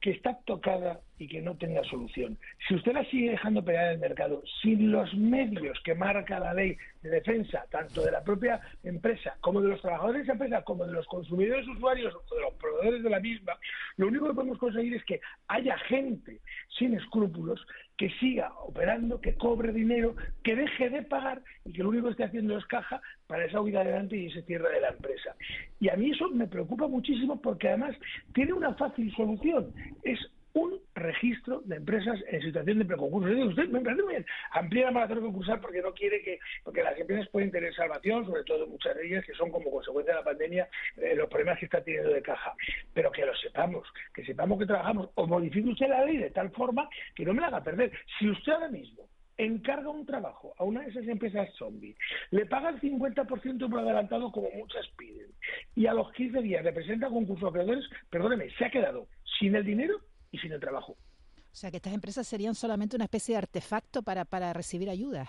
que 0.00 0.10
está 0.10 0.38
tocada 0.44 1.00
y 1.20 1.28
que 1.28 1.42
no 1.42 1.54
tenga 1.54 1.84
solución. 1.84 2.38
Si 2.66 2.74
usted 2.74 2.94
la 2.94 3.04
sigue 3.04 3.32
dejando 3.32 3.62
pelear 3.62 3.88
en 3.88 3.92
el 3.92 3.98
mercado 3.98 4.42
sin 4.62 4.90
los 4.90 5.14
medios 5.14 5.78
que 5.84 5.94
marca 5.94 6.40
la 6.40 6.54
ley 6.54 6.78
de 7.02 7.10
defensa, 7.10 7.66
tanto 7.70 8.02
de 8.02 8.10
la 8.10 8.24
propia 8.24 8.58
empresa 8.82 9.36
como 9.42 9.60
de 9.60 9.68
los 9.68 9.82
trabajadores 9.82 10.20
de 10.20 10.22
esa 10.24 10.32
empresa, 10.32 10.62
como 10.62 10.86
de 10.86 10.92
los 10.94 11.06
consumidores 11.06 11.68
usuarios 11.68 12.14
o 12.14 12.34
de 12.34 12.40
los 12.40 12.54
proveedores 12.54 13.02
de 13.02 13.10
la 13.10 13.20
misma, 13.20 13.52
lo 13.98 14.08
único 14.08 14.28
que 14.28 14.34
podemos 14.34 14.56
conseguir 14.56 14.94
es 14.94 15.04
que 15.04 15.20
haya 15.48 15.76
gente 15.88 16.40
sin 16.78 16.94
escrúpulos 16.94 17.66
que 17.98 18.08
siga 18.18 18.54
operando, 18.60 19.20
que 19.20 19.34
cobre 19.34 19.74
dinero, 19.74 20.16
que 20.42 20.56
deje 20.56 20.88
de 20.88 21.02
pagar 21.02 21.42
y 21.66 21.72
que 21.74 21.82
lo 21.82 21.90
único 21.90 22.06
que 22.06 22.12
esté 22.12 22.24
haciendo 22.24 22.56
es 22.56 22.64
caja 22.64 23.02
para 23.26 23.44
esa 23.44 23.60
huida 23.60 23.82
adelante 23.82 24.16
y 24.16 24.28
ese 24.28 24.40
cierre 24.44 24.72
de 24.72 24.80
la 24.80 24.88
empresa. 24.88 25.36
Y 25.80 25.90
a 25.90 25.96
mí 25.96 26.12
eso 26.12 26.30
me 26.30 26.46
preocupa 26.46 26.88
muchísimo 26.88 27.38
porque 27.42 27.68
además 27.68 27.94
tiene 28.32 28.54
una 28.54 28.72
fácil 28.72 29.14
solución. 29.14 29.70
Es 30.02 30.18
un 30.54 30.80
registro 30.94 31.60
de 31.64 31.76
empresas 31.76 32.18
en 32.28 32.42
situación 32.42 32.78
de 32.78 32.84
preconcurso. 32.84 33.28
Usted 33.28 33.68
me 33.68 33.80
parece 33.80 34.02
muy 34.02 34.14
bien. 34.14 34.26
Amplía 34.52 34.86
la 34.86 34.90
maratón 34.92 35.20
concursal 35.20 35.60
porque 35.60 35.82
no 35.82 35.92
quiere 35.92 36.22
que, 36.22 36.38
porque 36.64 36.82
las 36.82 36.98
empresas 36.98 37.28
pueden 37.28 37.50
tener 37.50 37.74
salvación, 37.74 38.26
sobre 38.26 38.44
todo 38.44 38.66
muchas 38.66 38.96
de 38.96 39.06
ellas 39.06 39.24
que 39.24 39.34
son 39.34 39.50
como 39.50 39.70
consecuencia 39.70 40.14
de 40.14 40.20
la 40.20 40.24
pandemia 40.24 40.68
eh, 40.96 41.14
los 41.14 41.28
problemas 41.28 41.58
que 41.58 41.66
está 41.66 41.82
teniendo 41.82 42.10
de 42.10 42.22
caja. 42.22 42.54
Pero 42.92 43.10
que 43.12 43.24
lo 43.24 43.34
sepamos, 43.36 43.86
que 44.14 44.24
sepamos 44.24 44.58
que 44.58 44.66
trabajamos. 44.66 45.10
O 45.14 45.26
modifique 45.26 45.68
usted 45.68 45.88
la 45.88 46.04
ley 46.04 46.18
de 46.18 46.30
tal 46.30 46.50
forma 46.50 46.88
que 47.14 47.24
no 47.24 47.34
me 47.34 47.40
la 47.40 47.48
haga 47.48 47.62
perder. 47.62 47.92
Si 48.18 48.28
usted 48.28 48.52
ahora 48.52 48.68
mismo 48.68 49.08
encarga 49.44 49.88
un 49.88 50.04
trabajo 50.04 50.54
a 50.58 50.64
una 50.64 50.82
de 50.82 50.90
esas 50.90 51.06
empresas 51.08 51.48
zombie, 51.56 51.96
le 52.30 52.44
paga 52.46 52.70
el 52.70 52.80
50% 52.80 53.70
por 53.70 53.80
adelantado 53.80 54.30
como 54.30 54.50
muchas 54.50 54.86
piden, 54.98 55.30
y 55.74 55.86
a 55.86 55.94
los 55.94 56.12
15 56.12 56.42
días 56.42 56.62
le 56.62 56.72
presenta 56.72 57.08
concurso 57.08 57.46
a 57.46 57.48
acreedores, 57.50 57.88
perdóneme, 58.10 58.50
se 58.58 58.66
ha 58.66 58.70
quedado 58.70 59.06
sin 59.38 59.54
el 59.54 59.64
dinero 59.64 60.00
y 60.30 60.38
sin 60.38 60.52
el 60.52 60.60
trabajo. 60.60 60.92
O 60.92 61.54
sea, 61.54 61.70
que 61.70 61.78
estas 61.78 61.92
empresas 61.92 62.26
serían 62.26 62.54
solamente 62.54 62.96
una 62.96 63.06
especie 63.06 63.34
de 63.34 63.38
artefacto 63.38 64.02
para, 64.02 64.24
para 64.24 64.52
recibir 64.52 64.88
ayudas. 64.88 65.28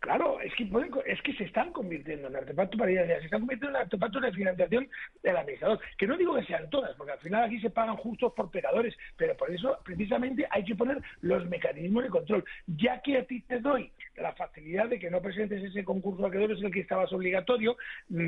Claro, 0.00 0.40
es 0.40 0.54
que, 0.54 0.64
pueden, 0.64 0.90
es 1.04 1.20
que 1.20 1.34
se 1.34 1.44
están 1.44 1.72
convirtiendo 1.72 2.28
en 2.28 2.36
artefactos 2.36 2.78
para 2.78 2.90
ir 2.90 3.06
se 3.06 3.26
están 3.26 3.40
convirtiendo 3.40 3.76
en 3.76 3.84
artefactos 3.84 4.22
de 4.22 4.32
financiación 4.32 4.88
del 5.22 5.36
administrador. 5.36 5.78
Que 5.98 6.06
no 6.06 6.16
digo 6.16 6.34
que 6.36 6.46
sean 6.46 6.70
todas, 6.70 6.96
porque 6.96 7.12
al 7.12 7.18
final 7.18 7.44
aquí 7.44 7.60
se 7.60 7.68
pagan 7.68 7.98
justos 7.98 8.32
por 8.32 8.50
pecadores, 8.50 8.96
pero 9.18 9.36
por 9.36 9.50
eso 9.50 9.78
precisamente 9.84 10.46
hay 10.50 10.64
que 10.64 10.74
poner 10.74 11.02
los 11.20 11.44
mecanismos 11.50 12.04
de 12.04 12.08
control. 12.08 12.44
Ya 12.66 13.02
que 13.02 13.18
a 13.18 13.26
ti 13.26 13.42
te 13.42 13.60
doy 13.60 13.92
la 14.16 14.32
facilidad 14.32 14.88
de 14.88 14.98
que 14.98 15.10
no 15.10 15.20
presentes 15.20 15.62
ese 15.62 15.84
concurso 15.84 16.22
de 16.22 16.28
acreedores 16.28 16.60
en 16.60 16.66
el 16.66 16.72
que 16.72 16.80
estabas 16.80 17.12
obligatorio, 17.12 17.76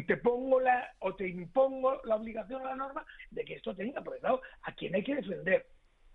te 0.07 0.19
pongo 0.19 0.61
la 0.61 0.93
o 0.99 1.15
te 1.15 1.27
impongo 1.27 2.03
la 2.05 2.17
obligación 2.17 2.61
a 2.67 2.71
la 2.71 2.77
norma 2.77 3.07
de 3.31 3.47
que 3.47 3.55
esto 3.55 3.75
tenga, 3.75 4.03
por 4.03 4.21
lado, 4.23 4.43
a 4.65 4.73
quien 4.73 4.95
hay 4.95 5.03
que 5.03 5.17
defender 5.17 5.65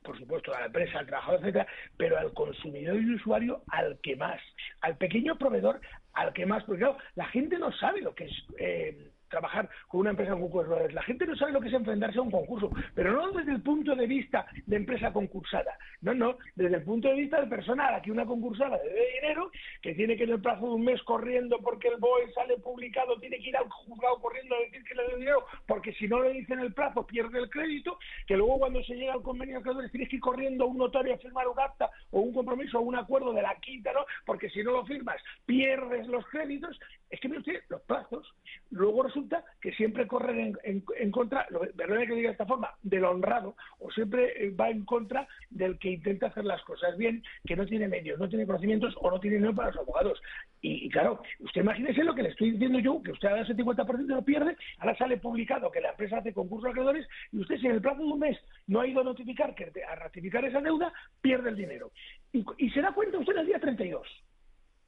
por 0.07 0.17
supuesto, 0.17 0.55
a 0.55 0.61
la 0.61 0.65
empresa, 0.67 0.99
al 0.99 1.05
trabajador, 1.05 1.41
etcétera, 1.41 1.67
pero 1.97 2.17
al 2.17 2.33
consumidor 2.33 2.95
y 2.95 3.13
usuario 3.13 3.63
al 3.67 3.99
que 4.01 4.15
más, 4.15 4.41
al 4.79 4.97
pequeño 4.97 5.37
proveedor 5.37 5.81
al 6.13 6.33
que 6.33 6.45
más, 6.45 6.63
porque 6.63 6.79
claro, 6.79 6.97
la 7.15 7.25
gente 7.25 7.59
no 7.59 7.71
sabe 7.73 8.01
lo 8.01 8.15
que 8.15 8.25
es 8.25 8.33
eh, 8.57 9.11
trabajar 9.29 9.69
con 9.87 10.01
una 10.01 10.11
empresa 10.11 10.33
concursada. 10.33 10.87
La 10.91 11.03
gente 11.03 11.25
no 11.25 11.35
sabe 11.35 11.51
lo 11.51 11.61
que 11.61 11.67
es 11.67 11.73
enfrentarse 11.73 12.19
a 12.19 12.21
un 12.21 12.31
concurso, 12.31 12.71
pero 12.93 13.11
no 13.11 13.31
desde 13.31 13.51
el 13.51 13.61
punto 13.61 13.95
de 13.95 14.07
vista 14.07 14.45
de 14.65 14.75
empresa 14.75 15.11
concursada, 15.11 15.77
no, 16.01 16.13
no, 16.13 16.37
desde 16.55 16.77
el 16.77 16.83
punto 16.83 17.07
de 17.07 17.15
vista 17.15 17.41
de 17.41 17.47
persona 17.47 17.87
a 17.87 17.91
la 17.93 18.01
que 18.01 18.11
una 18.11 18.25
concursada 18.25 18.77
debe 18.77 19.13
dinero, 19.21 19.51
que 19.81 19.95
tiene 19.95 20.15
que 20.15 20.23
en 20.23 20.31
el 20.31 20.41
plazo 20.41 20.67
de 20.67 20.73
un 20.73 20.83
mes 20.83 21.01
corriendo 21.03 21.59
porque 21.59 21.87
el 21.87 21.97
BOE 21.97 22.31
sale 22.33 22.57
publicado, 22.57 23.19
tiene 23.19 23.37
que 23.39 23.49
ir 23.49 23.57
al 23.57 23.69
juzgado 23.69 24.19
corriendo 24.19 24.55
a 24.55 24.59
decir 24.59 24.83
que 24.83 24.95
le 24.95 25.03
debe 25.03 25.19
dinero, 25.19 25.45
porque 25.65 25.93
si 25.93 26.07
no 26.07 26.21
le 26.21 26.33
dicen 26.33 26.59
el 26.59 26.73
plazo 26.73 27.05
pierde 27.05 27.39
el 27.39 27.49
crédito, 27.49 27.97
que 28.25 28.35
luego 28.35 28.59
cuando 28.59 28.83
se 28.83 28.95
llega 28.95 29.13
al 29.13 29.21
convenio 29.21 29.55
de 29.55 29.59
acreedores 29.61 29.91
tienes 29.91 30.09
que 30.09 30.17
ir 30.17 30.21
corriendo 30.21 30.65
a 30.65 30.67
un 30.67 30.77
notario 30.77 31.13
a 31.13 31.17
firmar 31.17 31.47
un 31.47 31.59
acta 31.59 31.89
o 32.11 32.19
un 32.19 32.33
compromiso 32.33 32.79
o 32.79 32.81
un 32.81 32.95
acuerdo 32.95 33.33
de 33.33 33.41
la 33.41 33.55
quinta, 33.55 33.91
¿no? 33.93 34.05
Porque 34.25 34.49
si 34.49 34.63
no 34.63 34.71
lo 34.71 34.85
firmas 34.85 35.21
pierdes 35.45 36.07
los 36.07 36.25
créditos. 36.27 36.79
Es 37.09 37.19
que, 37.19 37.29
mire 37.29 37.39
usted, 37.39 37.63
los 37.69 37.81
plazos 37.81 38.27
luego 38.71 39.03
resulta 39.17 39.43
que 39.61 39.71
siempre 39.73 40.05
corren 40.05 40.57
en, 40.63 41.11
contra, 41.11 41.47
perdón 41.75 42.05
que 42.05 42.15
diga 42.15 42.29
de 42.29 42.33
esta 42.33 42.45
forma, 42.45 42.69
del 42.83 43.03
honrado, 43.03 43.55
o 43.79 43.91
siempre 43.91 44.45
eh, 44.45 44.51
va 44.51 44.69
en 44.69 44.85
contra 44.85 45.27
del 45.49 45.79
que 45.79 45.89
intenta 45.89 46.27
hacer 46.27 46.45
las 46.45 46.61
cosas 46.63 46.95
bien, 46.97 47.23
que 47.45 47.55
no 47.55 47.65
tiene 47.65 47.87
medios, 47.87 48.19
no 48.19 48.29
tiene 48.29 48.45
conocimientos 48.45 48.95
o 48.99 49.09
no 49.09 49.19
tiene 49.19 49.37
dinero 49.37 49.55
para 49.55 49.69
los 49.69 49.77
abogados. 49.77 50.21
Y, 50.61 50.89
claro, 50.89 51.21
usted 51.39 51.61
imagínese 51.61 52.03
lo 52.03 52.13
que 52.13 52.23
le 52.23 52.29
estoy 52.29 52.51
diciendo 52.51 52.79
yo, 52.79 53.01
que 53.01 53.11
usted 53.11 53.29
a 53.29 53.41
ese 53.41 53.55
50% 53.55 54.05
lo 54.07 54.23
pierde, 54.23 54.55
ahora 54.79 54.97
sale 54.97 55.17
publicado 55.17 55.71
que 55.71 55.81
la 55.81 55.91
empresa 55.91 56.17
hace 56.17 56.33
concurso 56.33 56.65
de 56.65 56.71
acreedores 56.71 57.07
y 57.31 57.39
usted 57.39 57.57
si 57.57 57.67
en 57.67 57.73
el 57.73 57.81
plazo 57.81 57.99
de 57.99 58.11
un 58.11 58.19
mes 58.19 58.37
no 58.67 58.81
ha 58.81 58.87
ido 58.87 59.01
a 59.01 59.03
notificar, 59.03 59.55
que, 59.55 59.71
a 59.83 59.95
ratificar 59.95 60.45
esa 60.45 60.61
deuda, 60.61 60.91
pierde 61.21 61.49
el 61.49 61.55
dinero. 61.55 61.91
Y, 62.31 62.45
y 62.57 62.69
se 62.69 62.81
da 62.81 62.91
cuenta 62.91 63.17
usted 63.17 63.37
el 63.37 63.47
día 63.47 63.59
32 63.59 64.07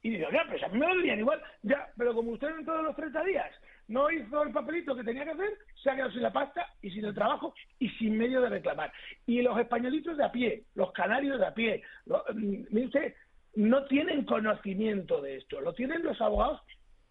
y 0.02 0.10
digo, 0.10 0.28
ya, 0.32 0.44
pues 0.48 0.62
a 0.62 0.68
mí 0.68 0.78
me 0.78 0.94
lo 0.94 1.04
igual, 1.04 1.42
ya, 1.62 1.88
pero 1.96 2.14
como 2.14 2.30
usted 2.30 2.48
en 2.48 2.64
todos 2.64 2.82
los 2.82 2.96
30 2.96 3.22
días 3.24 3.50
no 3.90 4.08
hizo 4.08 4.44
el 4.44 4.52
papelito 4.52 4.94
que 4.94 5.02
tenía 5.02 5.24
que 5.24 5.32
hacer, 5.32 5.58
se 5.82 5.90
ha 5.90 5.96
quedado 5.96 6.12
sin 6.12 6.22
la 6.22 6.32
pasta 6.32 6.64
y 6.80 6.92
sin 6.92 7.04
el 7.04 7.12
trabajo 7.12 7.52
y 7.80 7.88
sin 7.90 8.16
medio 8.16 8.40
de 8.40 8.48
reclamar. 8.48 8.92
Y 9.26 9.42
los 9.42 9.58
españolitos 9.58 10.16
de 10.16 10.24
a 10.24 10.30
pie, 10.30 10.64
los 10.74 10.92
canarios 10.92 11.40
de 11.40 11.46
a 11.46 11.52
pie, 11.52 11.82
mm, 12.06 12.66
mire 12.70 12.86
usted, 12.86 13.14
no 13.56 13.84
tienen 13.86 14.24
conocimiento 14.24 15.20
de 15.20 15.38
esto, 15.38 15.60
lo 15.60 15.74
tienen 15.74 16.04
los 16.04 16.20
abogados 16.20 16.60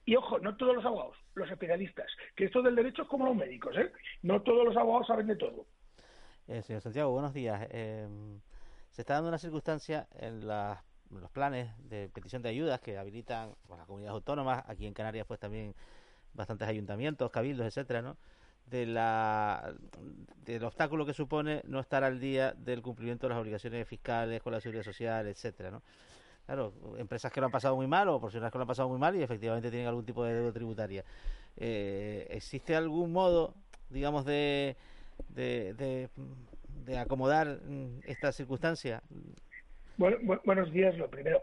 y 0.05 0.15
ojo, 0.15 0.39
no 0.39 0.55
todos 0.55 0.73
los 0.73 0.85
abogados, 0.85 1.17
los 1.35 1.51
especialistas, 1.51 2.07
que 2.33 2.45
esto 2.45 2.61
del 2.61 2.77
derecho 2.77 3.01
es 3.01 3.09
como 3.09 3.25
los 3.25 3.35
médicos, 3.35 3.75
¿eh? 3.77 3.91
No 4.23 4.41
todos 4.41 4.65
los 4.65 4.77
abogados 4.77 5.07
saben 5.07 5.27
de 5.27 5.35
todo. 5.35 5.65
Eh, 6.47 6.61
señor 6.61 6.81
Santiago, 6.81 7.11
buenos 7.11 7.33
días. 7.33 7.67
Eh, 7.71 8.07
se 8.91 9.01
está 9.01 9.15
dando 9.15 9.27
una 9.27 9.37
circunstancia 9.37 10.07
en 10.17 10.47
los 10.47 11.31
planes 11.33 11.71
de 11.89 12.07
petición 12.07 12.41
de 12.41 12.49
ayudas 12.49 12.79
que 12.79 12.97
habilitan 12.97 13.53
las 13.67 13.85
comunidades 13.85 14.15
autónomas, 14.15 14.63
aquí 14.65 14.87
en 14.87 14.93
Canarias 14.93 15.27
pues 15.27 15.41
también 15.41 15.75
bastantes 16.33 16.67
ayuntamientos, 16.67 17.31
cabildos, 17.31 17.65
etcétera, 17.67 18.01
¿no? 18.01 18.17
De 18.65 18.85
la, 18.85 19.73
del 20.45 20.63
obstáculo 20.63 21.05
que 21.05 21.13
supone 21.13 21.61
no 21.65 21.79
estar 21.79 22.03
al 22.03 22.19
día 22.19 22.53
del 22.53 22.81
cumplimiento 22.81 23.27
de 23.27 23.33
las 23.33 23.41
obligaciones 23.41 23.87
fiscales 23.87 24.41
con 24.41 24.53
la 24.53 24.61
seguridad 24.61 24.83
social, 24.83 25.27
etcétera, 25.27 25.71
¿no? 25.71 25.81
Claro, 26.45 26.73
empresas 26.97 27.31
que 27.31 27.39
lo 27.39 27.45
han 27.45 27.51
pasado 27.51 27.75
muy 27.75 27.85
mal 27.85 28.09
o 28.09 28.19
personas 28.19 28.51
que 28.51 28.57
lo 28.57 28.63
han 28.63 28.67
pasado 28.67 28.89
muy 28.89 28.97
mal 28.97 29.15
y 29.15 29.21
efectivamente 29.21 29.69
tienen 29.69 29.87
algún 29.87 30.03
tipo 30.03 30.23
de 30.23 30.33
deuda 30.33 30.51
tributaria. 30.51 31.03
Eh, 31.57 32.25
¿Existe 32.31 32.75
algún 32.75 33.11
modo, 33.11 33.53
digamos, 33.91 34.25
de, 34.25 34.75
de, 35.27 36.09
de, 36.85 36.97
acomodar 36.97 37.59
mm, 37.63 37.99
esta 38.07 38.31
circunstancia? 38.31 39.03
Bueno, 39.97 40.17
buenos 40.43 40.71
días, 40.73 40.97
lo 40.97 41.07
primero. 41.07 41.39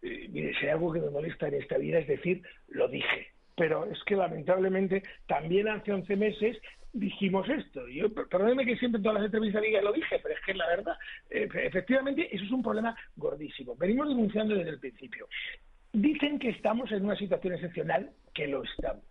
Eh, 0.00 0.26
mire, 0.30 0.54
si 0.58 0.64
hay 0.64 0.72
algo 0.72 0.90
que 0.90 1.00
me 1.00 1.10
molesta 1.10 1.48
en 1.48 1.54
esta 1.54 1.76
vida 1.76 1.98
es 1.98 2.06
decir, 2.06 2.42
lo 2.68 2.88
dije. 2.88 3.28
Pero 3.56 3.86
es 3.86 4.02
que 4.04 4.16
lamentablemente 4.16 5.02
también 5.26 5.68
hace 5.68 5.92
11 5.92 6.16
meses 6.16 6.58
dijimos 6.92 7.48
esto. 7.48 7.88
Yo, 7.88 8.12
perdóneme 8.12 8.64
que 8.64 8.76
siempre 8.76 8.98
en 8.98 9.02
todas 9.02 9.18
las 9.18 9.26
entrevistas 9.26 9.62
diga 9.62 9.82
lo 9.82 9.92
dije, 9.92 10.18
pero 10.22 10.34
es 10.34 10.40
que 10.44 10.54
la 10.54 10.66
verdad. 10.68 10.96
Eh, 11.30 11.48
efectivamente, 11.54 12.34
eso 12.34 12.44
es 12.44 12.50
un 12.50 12.62
problema 12.62 12.96
gordísimo. 13.16 13.74
Venimos 13.76 14.08
denunciando 14.08 14.54
desde 14.54 14.70
el 14.70 14.80
principio. 14.80 15.28
Dicen 15.92 16.38
que 16.38 16.50
estamos 16.50 16.90
en 16.92 17.04
una 17.04 17.16
situación 17.16 17.54
excepcional, 17.54 18.10
que 18.34 18.46
lo 18.46 18.62
estamos. 18.62 19.04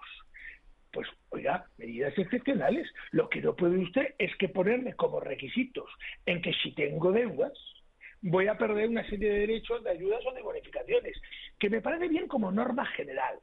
Pues, 0.91 1.07
oiga, 1.29 1.65
medidas 1.77 2.17
excepcionales. 2.17 2.87
Lo 3.11 3.29
que 3.29 3.41
no 3.41 3.55
puede 3.55 3.77
usted 3.77 4.15
es 4.17 4.35
que 4.37 4.49
ponerme 4.49 4.93
como 4.93 5.19
requisitos 5.19 5.89
en 6.25 6.41
que 6.41 6.53
si 6.53 6.73
tengo 6.73 7.11
deudas, 7.11 7.53
voy 8.21 8.47
a 8.47 8.57
perder 8.57 8.89
una 8.89 9.07
serie 9.09 9.29
de 9.29 9.39
derechos 9.39 9.83
de 9.83 9.91
ayudas 9.91 10.25
o 10.25 10.33
de 10.33 10.41
bonificaciones, 10.41 11.19
que 11.59 11.69
me 11.69 11.81
parece 11.81 12.07
bien 12.07 12.27
como 12.27 12.51
norma 12.51 12.85
general. 12.87 13.39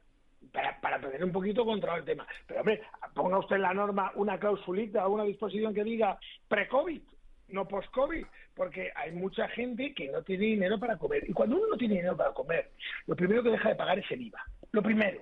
Para, 0.53 0.79
para 0.79 1.01
tener 1.01 1.23
un 1.23 1.31
poquito 1.31 1.65
control 1.65 1.99
el 1.99 2.05
tema. 2.05 2.25
Pero, 2.47 2.61
hombre, 2.61 2.81
ponga 3.13 3.39
usted 3.39 3.57
en 3.57 3.63
la 3.63 3.73
norma 3.73 4.11
una 4.15 4.39
clausulita 4.39 5.05
o 5.05 5.13
una 5.13 5.23
disposición 5.23 5.73
que 5.73 5.83
diga 5.83 6.17
pre-COVID, 6.47 7.01
no 7.49 7.67
post-COVID, 7.67 8.23
porque 8.55 8.91
hay 8.95 9.11
mucha 9.11 9.49
gente 9.49 9.93
que 9.93 10.09
no 10.09 10.21
tiene 10.21 10.45
dinero 10.45 10.79
para 10.79 10.97
comer. 10.97 11.27
Y 11.27 11.33
cuando 11.33 11.57
uno 11.57 11.67
no 11.71 11.77
tiene 11.77 11.95
dinero 11.95 12.15
para 12.15 12.33
comer, 12.33 12.71
lo 13.07 13.15
primero 13.15 13.43
que 13.43 13.49
deja 13.49 13.69
de 13.69 13.75
pagar 13.75 13.99
es 13.99 14.09
el 14.11 14.21
IVA. 14.21 14.45
Lo 14.71 14.81
primero 14.81 15.21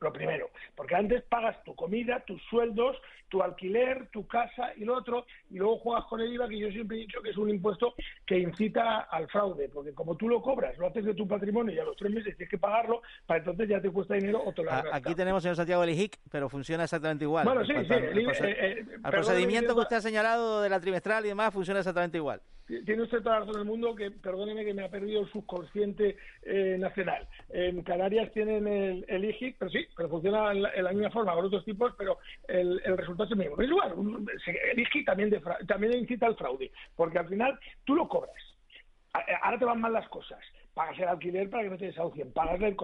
lo 0.00 0.12
primero, 0.12 0.50
porque 0.76 0.94
antes 0.94 1.22
pagas 1.24 1.62
tu 1.64 1.74
comida, 1.74 2.20
tus 2.20 2.40
sueldos, 2.44 2.96
tu 3.28 3.42
alquiler, 3.42 4.08
tu 4.10 4.26
casa 4.26 4.72
y 4.76 4.84
lo 4.84 4.96
otro, 4.96 5.26
y 5.50 5.58
luego 5.58 5.78
juegas 5.78 6.04
con 6.06 6.20
el 6.20 6.32
IVA, 6.32 6.48
que 6.48 6.58
yo 6.58 6.70
siempre 6.70 6.96
he 6.96 7.00
dicho 7.00 7.20
que 7.22 7.30
es 7.30 7.36
un 7.36 7.50
impuesto 7.50 7.94
que 8.26 8.38
incita 8.38 9.00
al 9.00 9.28
fraude, 9.28 9.68
porque 9.68 9.92
como 9.92 10.16
tú 10.16 10.28
lo 10.28 10.42
cobras, 10.42 10.76
lo 10.78 10.86
haces 10.86 11.04
de 11.04 11.14
tu 11.14 11.26
patrimonio 11.26 11.74
y 11.74 11.78
a 11.78 11.84
los 11.84 11.96
tres 11.96 12.12
meses 12.12 12.36
tienes 12.36 12.50
que 12.50 12.58
pagarlo, 12.58 13.02
para 13.26 13.40
entonces 13.40 13.68
ya 13.68 13.80
te 13.80 13.90
cuesta 13.90 14.14
dinero 14.14 14.42
o 14.44 14.52
te 14.52 14.62
lo 14.62 14.68
Aquí 14.92 15.14
tenemos, 15.14 15.42
señor 15.42 15.56
Santiago, 15.56 15.82
el 15.84 15.90
IHIC, 15.90 16.18
pero 16.30 16.48
funciona 16.48 16.84
exactamente 16.84 17.24
igual. 17.24 17.44
Bueno, 17.44 17.64
sí, 17.64 17.72
sí. 17.72 17.92
El, 17.92 18.18
eh, 18.18 18.34
eh, 18.42 18.84
procedimiento 19.02 19.74
que 19.74 19.80
usted 19.80 19.96
ha 19.96 20.00
señalado 20.00 20.62
de 20.62 20.68
la 20.68 20.80
trimestral 20.80 21.24
y 21.24 21.28
demás 21.28 21.52
funciona 21.52 21.80
exactamente 21.80 22.18
igual. 22.18 22.40
Tiene 22.84 23.02
usted 23.02 23.22
toda 23.22 23.36
la 23.36 23.40
razón 23.40 23.54
del 23.54 23.64
mundo, 23.64 23.94
que 23.94 24.10
perdóneme 24.10 24.62
que 24.62 24.74
me 24.74 24.84
ha 24.84 24.90
perdido 24.90 25.22
el 25.22 25.32
subconsciente 25.32 26.16
eh, 26.42 26.76
nacional. 26.78 27.26
En 27.48 27.82
Canarias 27.82 28.30
tienen 28.32 28.66
el, 28.66 29.06
el 29.08 29.24
IGIC, 29.24 29.56
pero 29.58 29.70
sí, 29.70 29.86
pero 29.96 30.10
funciona 30.10 30.52
en 30.52 30.84
la, 30.84 30.92
misma 30.92 31.10
forma, 31.10 31.34
con 31.34 31.46
otros 31.46 31.64
tipos, 31.64 31.94
pero 31.96 32.18
el, 32.46 32.78
resultado 32.98 33.17
es 33.24 33.30
el 33.30 33.38
mismo. 33.38 33.60
Es 33.60 33.68
igual, 33.68 33.94
el 34.72 34.78
IGIC 34.78 35.06
también, 35.06 35.42
también 35.66 35.94
incita 35.94 36.26
al 36.26 36.36
fraude, 36.36 36.70
porque 36.96 37.18
al 37.18 37.28
final 37.28 37.58
tú 37.84 37.94
lo 37.94 38.08
cobras. 38.08 38.34
Ahora 39.42 39.58
te 39.58 39.64
van 39.64 39.80
mal 39.80 39.92
las 39.92 40.08
cosas 40.08 40.38
pagas 40.78 40.98
el 41.00 41.08
alquiler 41.08 41.50
para 41.50 41.64
que 41.64 41.70
no 41.70 41.76
te 41.76 41.86
desahucien, 41.86 42.32
pagas, 42.32 42.60
el, 42.62 42.76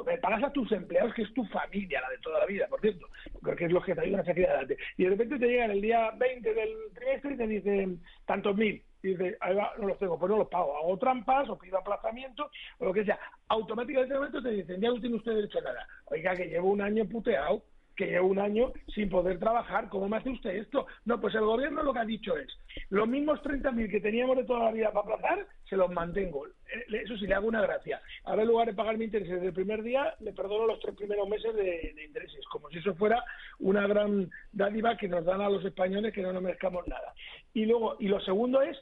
a 0.45 0.53
tus 0.53 0.73
empleados, 0.73 1.15
que 1.15 1.23
es 1.23 1.33
tu 1.33 1.45
familia, 1.45 2.01
la 2.01 2.11
de 2.11 2.19
toda 2.19 2.41
la 2.41 2.47
vida, 2.47 2.67
por 2.67 2.81
cierto, 2.81 3.07
porque 3.41 3.67
es 3.67 3.73
lo 3.73 3.81
que 3.81 3.95
te 3.95 4.01
ayuda 4.01 4.21
a 4.21 4.25
salir 4.25 4.47
adelante. 4.47 4.77
Y 4.97 5.05
de 5.05 5.11
repente 5.11 5.39
te 5.39 5.47
llegan 5.47 5.71
el 5.71 5.81
día 5.81 6.11
20 6.19 6.55
del 6.55 6.71
trimestre 6.93 7.35
y 7.35 7.37
te 7.37 7.47
dicen 7.47 8.01
tantos 8.27 8.57
mil 8.57 8.83
y 9.05 9.09
dice, 9.11 9.37
ahí 9.41 9.55
va, 9.55 9.75
no 9.79 9.87
los 9.87 9.99
tengo, 10.01 10.19
pues 10.19 10.29
no 10.29 10.39
los 10.39 10.49
pago, 10.49 10.77
hago 10.77 10.99
trampas 10.99 11.49
o 11.49 11.57
pido 11.57 11.79
aplazamiento 11.79 12.51
o 12.79 12.85
lo 12.85 12.93
que 12.93 13.05
sea. 13.05 13.17
Automáticamente 13.47 14.43
te 14.43 14.51
dicen, 14.51 14.81
ya 14.81 14.89
no 14.89 15.01
tiene 15.01 15.15
usted 15.15 15.37
derecho 15.37 15.61
a 15.61 15.63
nada. 15.63 15.87
Oiga, 16.07 16.35
que 16.35 16.47
llevo 16.47 16.71
un 16.71 16.81
año 16.81 17.05
puteado, 17.05 17.63
que 17.97 18.07
llevo 18.07 18.29
un 18.29 18.39
año 18.39 18.73
sin 18.95 19.09
poder 19.09 19.39
trabajar, 19.39 19.89
¿cómo 19.89 20.09
me 20.09 20.17
hace 20.17 20.31
usted 20.31 20.51
esto? 20.51 20.87
No, 21.05 21.21
pues 21.21 21.35
el 21.35 21.43
gobierno 21.43 21.83
lo 21.83 21.93
que 21.93 22.01
ha 22.01 22.05
dicho 22.05 22.37
es, 22.37 22.49
los 22.91 23.09
mismos 23.09 23.41
30.000 23.43 23.91
que 23.91 24.01
teníamos 24.01 24.37
de 24.37 24.45
toda 24.45 24.65
la 24.65 24.73
vida 24.73 24.93
para 24.93 25.15
aplazar, 25.15 25.47
se 25.69 25.77
los 25.77 25.91
mantengo. 25.91 26.47
Eh, 26.47 27.03
eso 27.03 27.17
sí, 27.17 27.27
le 27.27 27.35
hago 27.35 27.49
una 27.49 27.63
gracia. 27.63 28.01
Ahora, 28.25 28.43
en 28.43 28.49
lugar 28.49 28.67
de 28.67 28.75
pagar 28.75 28.99
mi 28.99 29.05
interés 29.05 29.29
desde 29.29 29.47
el 29.47 29.53
primer 29.53 29.83
día, 29.83 30.15
le 30.21 30.33
perdono 30.33 30.67
los 30.67 30.81
tres 30.81 30.95
primeros 30.97 31.29
meses 31.29 31.55
de, 31.55 31.93
de, 31.95 32.05
intereses, 32.05 32.45
como 32.47 32.69
si 32.71 32.79
eso 32.79 32.95
fuera 32.95 33.25
una 33.61 33.87
gran 33.87 34.31
dádiva 34.53 34.97
que 34.97 35.09
nos 35.09 35.25
dan 35.25 35.41
a 35.41 35.49
los 35.49 35.65
españoles 35.65 36.13
que 36.13 36.23
no 36.23 36.33
nos 36.33 36.43
merezcamos 36.43 36.87
nada. 36.89 37.15
Y 37.53 37.67
luego, 37.67 37.97
y 38.01 38.09
lo 38.09 38.21
segundo 38.21 38.61
es 38.63 38.77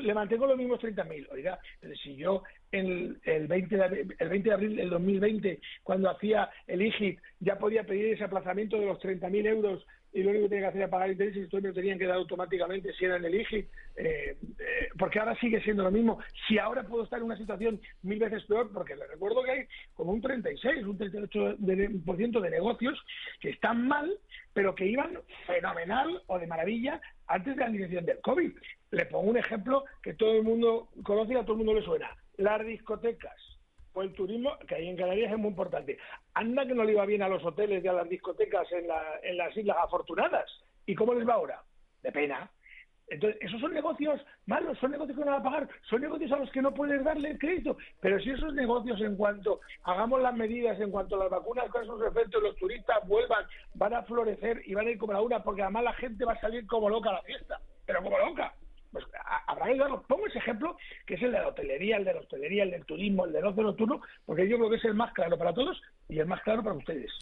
le 0.00 0.14
mantengo 0.14 0.46
los 0.46 0.56
mismos 0.58 0.80
30.000. 0.80 1.28
Oiga, 1.30 1.58
si 2.02 2.16
yo 2.16 2.42
el, 2.72 3.18
el, 3.24 3.46
20 3.46 3.76
de, 3.76 4.06
el 4.18 4.28
20 4.28 4.48
de 4.48 4.54
abril 4.54 4.76
del 4.76 4.90
2020, 4.90 5.60
cuando 5.82 6.10
hacía 6.10 6.50
el 6.66 6.82
IGIT, 6.82 7.18
ya 7.40 7.58
podía 7.58 7.84
pedir 7.84 8.14
ese 8.14 8.24
aplazamiento 8.24 8.78
de 8.78 8.86
los 8.86 8.98
30.000 9.00 9.46
euros 9.46 9.86
y 10.12 10.22
lo 10.22 10.30
único 10.30 10.44
que 10.44 10.48
tenía 10.48 10.62
que 10.62 10.68
hacer 10.68 10.80
era 10.80 10.90
pagar 10.90 11.10
intereses 11.10 11.36
y 11.36 11.44
esto 11.44 11.60
me 11.60 11.68
lo 11.68 11.74
tenían 11.74 11.98
que 11.98 12.06
dar 12.06 12.16
automáticamente 12.16 12.90
si 12.94 13.04
era 13.04 13.16
en 13.16 13.24
el 13.26 13.34
IGIT, 13.34 13.68
eh, 13.96 14.38
eh, 14.58 14.88
porque 14.98 15.18
ahora 15.18 15.38
sigue 15.38 15.60
siendo 15.60 15.82
lo 15.82 15.90
mismo. 15.90 16.18
Si 16.48 16.58
ahora 16.58 16.84
puedo 16.84 17.04
estar 17.04 17.18
en 17.18 17.26
una 17.26 17.36
situación 17.36 17.78
mil 18.02 18.18
veces 18.18 18.44
peor, 18.44 18.72
porque 18.72 18.96
le 18.96 19.06
recuerdo 19.06 19.42
que 19.42 19.50
hay 19.50 19.66
como 19.92 20.12
un 20.12 20.22
36, 20.22 20.86
un 20.86 20.98
38% 20.98 21.56
de, 21.58 22.40
de 22.40 22.50
negocios 22.50 22.98
que 23.40 23.50
están 23.50 23.86
mal, 23.86 24.10
pero 24.54 24.74
que 24.74 24.86
iban 24.86 25.18
fenomenal 25.46 26.22
o 26.28 26.38
de 26.38 26.46
maravilla 26.46 26.98
antes 27.28 27.56
de 27.56 27.60
la 27.60 27.68
iniciación 27.68 28.06
del 28.06 28.20
COVID. 28.20 28.52
Le 28.90 29.06
pongo 29.06 29.30
un 29.30 29.36
ejemplo 29.36 29.84
que 30.02 30.14
todo 30.14 30.36
el 30.36 30.42
mundo 30.42 30.88
conoce 31.02 31.34
y 31.34 31.36
a 31.36 31.42
todo 31.42 31.52
el 31.52 31.58
mundo 31.58 31.74
le 31.74 31.84
suena. 31.84 32.10
Las 32.36 32.64
discotecas 32.64 33.34
o 33.92 34.02
el 34.02 34.12
turismo, 34.12 34.58
que 34.68 34.74
ahí 34.74 34.88
en 34.88 34.96
Canarias 34.96 35.32
es 35.32 35.38
muy 35.38 35.48
importante. 35.48 35.98
Anda 36.34 36.66
que 36.66 36.74
no 36.74 36.84
le 36.84 36.92
iba 36.92 37.06
bien 37.06 37.22
a 37.22 37.28
los 37.28 37.44
hoteles 37.44 37.82
y 37.82 37.88
a 37.88 37.94
las 37.94 38.08
discotecas 38.08 38.70
en, 38.72 38.86
las 39.36 39.56
Islas 39.56 39.78
Afortunadas. 39.82 40.50
¿Y 40.84 40.94
cómo 40.94 41.14
les 41.14 41.26
va 41.26 41.34
ahora? 41.34 41.62
De 42.02 42.12
pena. 42.12 42.50
Entonces, 43.08 43.40
esos 43.40 43.60
son 43.60 43.72
negocios 43.72 44.20
malos, 44.46 44.76
son 44.78 44.90
negocios 44.90 45.16
que 45.16 45.24
no 45.24 45.30
van 45.30 45.40
a 45.40 45.44
pagar, 45.44 45.68
son 45.88 46.00
negocios 46.00 46.32
a 46.32 46.36
los 46.38 46.50
que 46.50 46.60
no 46.60 46.74
puedes 46.74 47.04
darle 47.04 47.38
crédito. 47.38 47.76
Pero 48.00 48.18
si 48.20 48.30
esos 48.30 48.52
negocios, 48.54 49.00
en 49.00 49.16
cuanto 49.16 49.60
hagamos 49.84 50.20
las 50.22 50.34
medidas, 50.34 50.78
en 50.80 50.90
cuanto 50.90 51.16
las 51.16 51.30
vacunas 51.30 51.68
con 51.68 51.86
sus 51.86 52.02
efectos, 52.02 52.42
los 52.42 52.56
turistas 52.56 53.06
vuelvan, 53.06 53.44
van 53.74 53.94
a 53.94 54.02
florecer 54.02 54.62
y 54.66 54.74
van 54.74 54.88
a 54.88 54.90
ir 54.90 54.98
como 54.98 55.12
la 55.12 55.20
una, 55.20 55.42
porque 55.42 55.62
además 55.62 55.84
la 55.84 55.92
gente 55.94 56.24
va 56.24 56.32
a 56.32 56.40
salir 56.40 56.66
como 56.66 56.90
loca 56.90 57.10
a 57.10 57.14
la 57.14 57.22
fiesta, 57.22 57.60
pero 57.84 58.02
como 58.02 58.18
loca. 58.18 58.52
Pues 58.90 59.04
habrá 59.46 59.66
que 59.66 59.72
ayudarlos. 59.72 60.04
Pongo 60.06 60.26
ese 60.26 60.38
ejemplo, 60.38 60.76
que 61.06 61.14
es 61.14 61.22
el 61.22 61.32
de 61.32 61.38
la 61.38 61.48
hotelería, 61.48 61.98
el 61.98 62.04
de 62.04 62.14
la 62.14 62.20
hostelería, 62.20 62.62
el 62.64 62.70
del 62.70 62.86
turismo, 62.86 63.26
el 63.26 63.32
del 63.32 63.46
ocio 63.46 63.62
nocturno, 63.62 64.00
porque 64.24 64.48
yo 64.48 64.56
creo 64.56 64.70
que 64.70 64.76
es 64.76 64.84
el 64.84 64.94
más 64.94 65.12
claro 65.12 65.36
para 65.38 65.52
todos 65.52 65.80
y 66.08 66.18
el 66.18 66.26
más 66.26 66.42
claro 66.42 66.62
para 66.62 66.76
ustedes. 66.76 67.12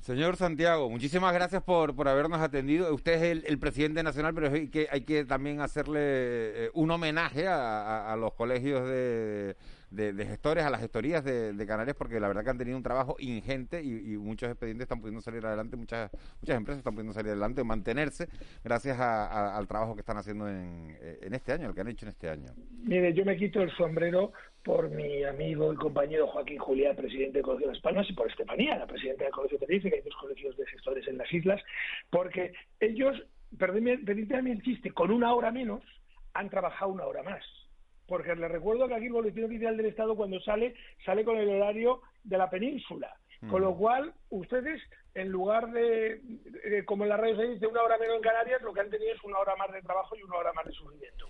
Señor 0.00 0.36
Santiago, 0.36 0.88
muchísimas 0.88 1.34
gracias 1.34 1.62
por, 1.62 1.94
por 1.94 2.08
habernos 2.08 2.40
atendido. 2.40 2.94
Usted 2.94 3.22
es 3.22 3.44
el, 3.44 3.58
presidente 3.58 4.02
nacional, 4.02 4.32
pero 4.34 4.50
hay 4.50 4.68
que, 4.68 4.88
hay 4.90 5.02
que 5.02 5.24
también 5.24 5.60
hacerle 5.60 6.00
eh, 6.00 6.70
un 6.74 6.90
homenaje 6.90 7.46
a, 7.46 8.16
los 8.18 8.32
colegios 8.34 8.88
de, 8.88 9.56
de, 9.90 10.26
gestores, 10.26 10.64
a 10.64 10.70
las 10.70 10.80
gestorías 10.80 11.24
de, 11.24 11.66
Canarias, 11.66 11.96
porque 11.96 12.20
la 12.20 12.28
verdad 12.28 12.44
que 12.44 12.50
han 12.50 12.58
tenido 12.58 12.76
un 12.76 12.82
trabajo 12.82 13.16
ingente 13.18 13.82
y, 13.82 14.16
muchos 14.16 14.48
expedientes 14.48 14.84
están 14.84 15.00
pudiendo 15.00 15.20
salir 15.20 15.44
adelante, 15.44 15.76
muchas 15.76 16.10
muchas 16.40 16.56
empresas 16.56 16.78
están 16.78 16.94
pudiendo 16.94 17.12
salir 17.12 17.30
adelante, 17.32 17.62
mantenerse 17.64 18.28
gracias 18.64 18.98
al 18.98 19.66
trabajo 19.66 19.94
que 19.94 20.00
están 20.00 20.16
haciendo 20.16 20.48
en, 20.48 20.96
en 21.00 21.34
este 21.34 21.52
año, 21.52 21.68
el 21.68 21.74
que 21.74 21.80
han 21.80 21.88
hecho 21.88 22.06
en 22.06 22.10
este 22.10 22.30
año. 22.30 22.46
Mire, 22.84 23.12
yo 23.12 23.24
me 23.24 23.36
quito 23.36 23.60
el 23.60 23.70
sombrero 23.76 24.32
por 24.68 24.90
mi 24.90 25.24
amigo 25.24 25.72
y 25.72 25.76
compañero 25.76 26.26
Joaquín 26.26 26.58
Julián, 26.58 26.94
presidente 26.94 27.38
del 27.38 27.42
Colegio 27.42 27.68
de 27.68 27.72
Las 27.72 27.82
Palmas, 27.82 28.06
y 28.10 28.12
por 28.12 28.28
Estefanía, 28.28 28.76
la 28.76 28.86
presidenta 28.86 29.24
del 29.24 29.32
Colegio 29.32 29.56
de 29.56 29.64
Tenerife, 29.64 29.88
que 29.88 29.96
hay 29.96 30.02
dos 30.02 30.16
colegios 30.16 30.54
de 30.58 30.66
gestores 30.66 31.08
en 31.08 31.16
las 31.16 31.32
islas, 31.32 31.58
porque 32.10 32.52
ellos, 32.78 33.16
permítanme 33.58 34.52
el 34.52 34.62
chiste, 34.62 34.90
con 34.90 35.10
una 35.10 35.32
hora 35.32 35.50
menos 35.50 35.82
han 36.34 36.50
trabajado 36.50 36.92
una 36.92 37.06
hora 37.06 37.22
más. 37.22 37.42
Porque 38.06 38.36
les 38.36 38.50
recuerdo 38.50 38.86
que 38.88 38.94
aquí 38.94 39.06
el 39.06 39.12
Boletín 39.12 39.44
Oficial 39.44 39.74
del 39.74 39.86
Estado, 39.86 40.14
cuando 40.14 40.38
sale, 40.40 40.74
sale 41.02 41.24
con 41.24 41.38
el 41.38 41.48
horario 41.48 42.02
de 42.22 42.36
la 42.36 42.50
península. 42.50 43.10
Con 43.48 43.62
lo 43.62 43.70
mm. 43.70 43.78
cual, 43.78 44.12
ustedes, 44.28 44.82
en 45.14 45.30
lugar 45.30 45.72
de, 45.72 46.20
como 46.84 47.04
en 47.04 47.08
la 47.08 47.16
radio 47.16 47.36
se 47.36 47.48
dice, 47.54 47.66
una 47.66 47.82
hora 47.82 47.96
menos 47.96 48.16
en 48.16 48.22
Canarias, 48.22 48.60
lo 48.60 48.74
que 48.74 48.80
han 48.80 48.90
tenido 48.90 49.14
es 49.14 49.24
una 49.24 49.38
hora 49.38 49.56
más 49.56 49.72
de 49.72 49.80
trabajo 49.80 50.14
y 50.14 50.22
una 50.24 50.36
hora 50.36 50.52
más 50.52 50.66
de 50.66 50.72
sufrimiento. 50.72 51.26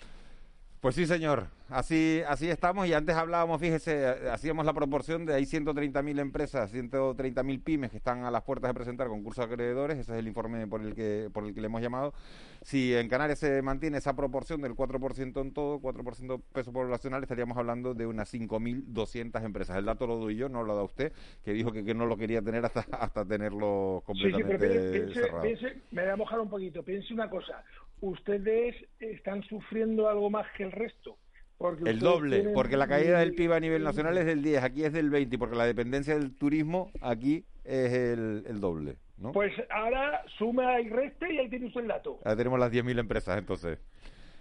Pues 0.80 0.94
sí, 0.94 1.06
señor. 1.06 1.48
Así, 1.70 2.22
así 2.26 2.48
estamos. 2.48 2.86
Y 2.86 2.94
antes 2.94 3.14
hablábamos, 3.16 3.60
fíjese, 3.60 4.06
hacíamos 4.30 4.64
la 4.64 4.72
proporción 4.72 5.26
de 5.26 5.34
hay 5.34 5.42
130.000 5.42 6.20
empresas, 6.20 6.72
130.000 6.72 7.62
pymes 7.62 7.90
que 7.90 7.96
están 7.96 8.24
a 8.24 8.30
las 8.30 8.42
puertas 8.42 8.70
de 8.70 8.74
presentar 8.74 9.08
concursos 9.08 9.44
acreedores. 9.44 9.98
Ese 9.98 10.12
es 10.12 10.18
el 10.18 10.28
informe 10.28 10.66
por 10.68 10.80
el 10.80 10.94
que 10.94 11.28
por 11.32 11.44
el 11.44 11.52
que 11.52 11.60
le 11.60 11.66
hemos 11.66 11.82
llamado. 11.82 12.14
Si 12.62 12.94
en 12.94 13.08
Canarias 13.08 13.40
se 13.40 13.60
mantiene 13.60 13.98
esa 13.98 14.14
proporción 14.14 14.62
del 14.62 14.74
4% 14.76 15.40
en 15.40 15.52
todo, 15.52 15.80
4% 15.80 16.40
peso 16.52 16.72
poblacional, 16.72 17.22
estaríamos 17.22 17.58
hablando 17.58 17.92
de 17.92 18.06
unas 18.06 18.32
5.200 18.32 19.44
empresas. 19.44 19.76
El 19.76 19.84
dato 19.84 20.06
lo 20.06 20.16
doy 20.16 20.36
yo, 20.36 20.48
no 20.48 20.62
lo 20.62 20.76
da 20.76 20.84
usted, 20.84 21.12
que 21.44 21.52
dijo 21.52 21.72
que, 21.72 21.84
que 21.84 21.94
no 21.94 22.06
lo 22.06 22.16
quería 22.16 22.40
tener 22.40 22.64
hasta, 22.64 22.86
hasta 22.92 23.24
tenerlo 23.24 24.02
completamente 24.06 25.12
cerrado. 25.12 25.42
me 25.90 26.02
voy 26.02 26.10
a 26.12 26.16
mojar 26.16 26.40
un 26.40 26.48
poquito. 26.48 26.84
Piense 26.84 27.12
una 27.12 27.28
cosa 27.28 27.64
ustedes 28.00 28.74
están 29.00 29.42
sufriendo 29.44 30.08
algo 30.08 30.30
más 30.30 30.46
que 30.56 30.64
el 30.64 30.72
resto. 30.72 31.16
Porque 31.56 31.90
el 31.90 31.98
doble, 31.98 32.50
porque 32.54 32.76
la 32.76 32.86
caída 32.86 33.18
del 33.18 33.34
PIB 33.34 33.52
a 33.52 33.60
nivel 33.60 33.82
nacional 33.82 34.16
es 34.16 34.26
del 34.26 34.42
10, 34.42 34.62
aquí 34.62 34.84
es 34.84 34.92
del 34.92 35.10
20, 35.10 35.38
porque 35.38 35.56
la 35.56 35.66
dependencia 35.66 36.14
del 36.14 36.36
turismo 36.36 36.92
aquí 37.00 37.44
es 37.64 37.92
el, 37.92 38.60
doble. 38.60 38.96
¿no? 39.16 39.32
Pues 39.32 39.52
ahora 39.68 40.22
suma 40.38 40.80
y 40.80 40.88
reste 40.88 41.32
y 41.34 41.38
ahí 41.38 41.48
tiene 41.48 41.66
usted 41.66 41.80
el 41.80 41.88
dato. 41.88 42.20
Ahí 42.24 42.36
tenemos 42.36 42.60
las 42.60 42.70
10.000 42.70 43.00
empresas 43.00 43.36
entonces. 43.38 43.80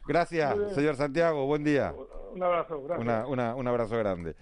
Gracias, 0.08 0.55
señor 0.76 0.95
Santiago, 0.95 1.47
buen 1.47 1.64
día. 1.64 1.91
Un 2.34 2.43
abrazo, 2.43 2.84
gracias. 2.84 3.26
un 3.28 3.68
abrazo 3.68 3.97
grande. 3.97 4.36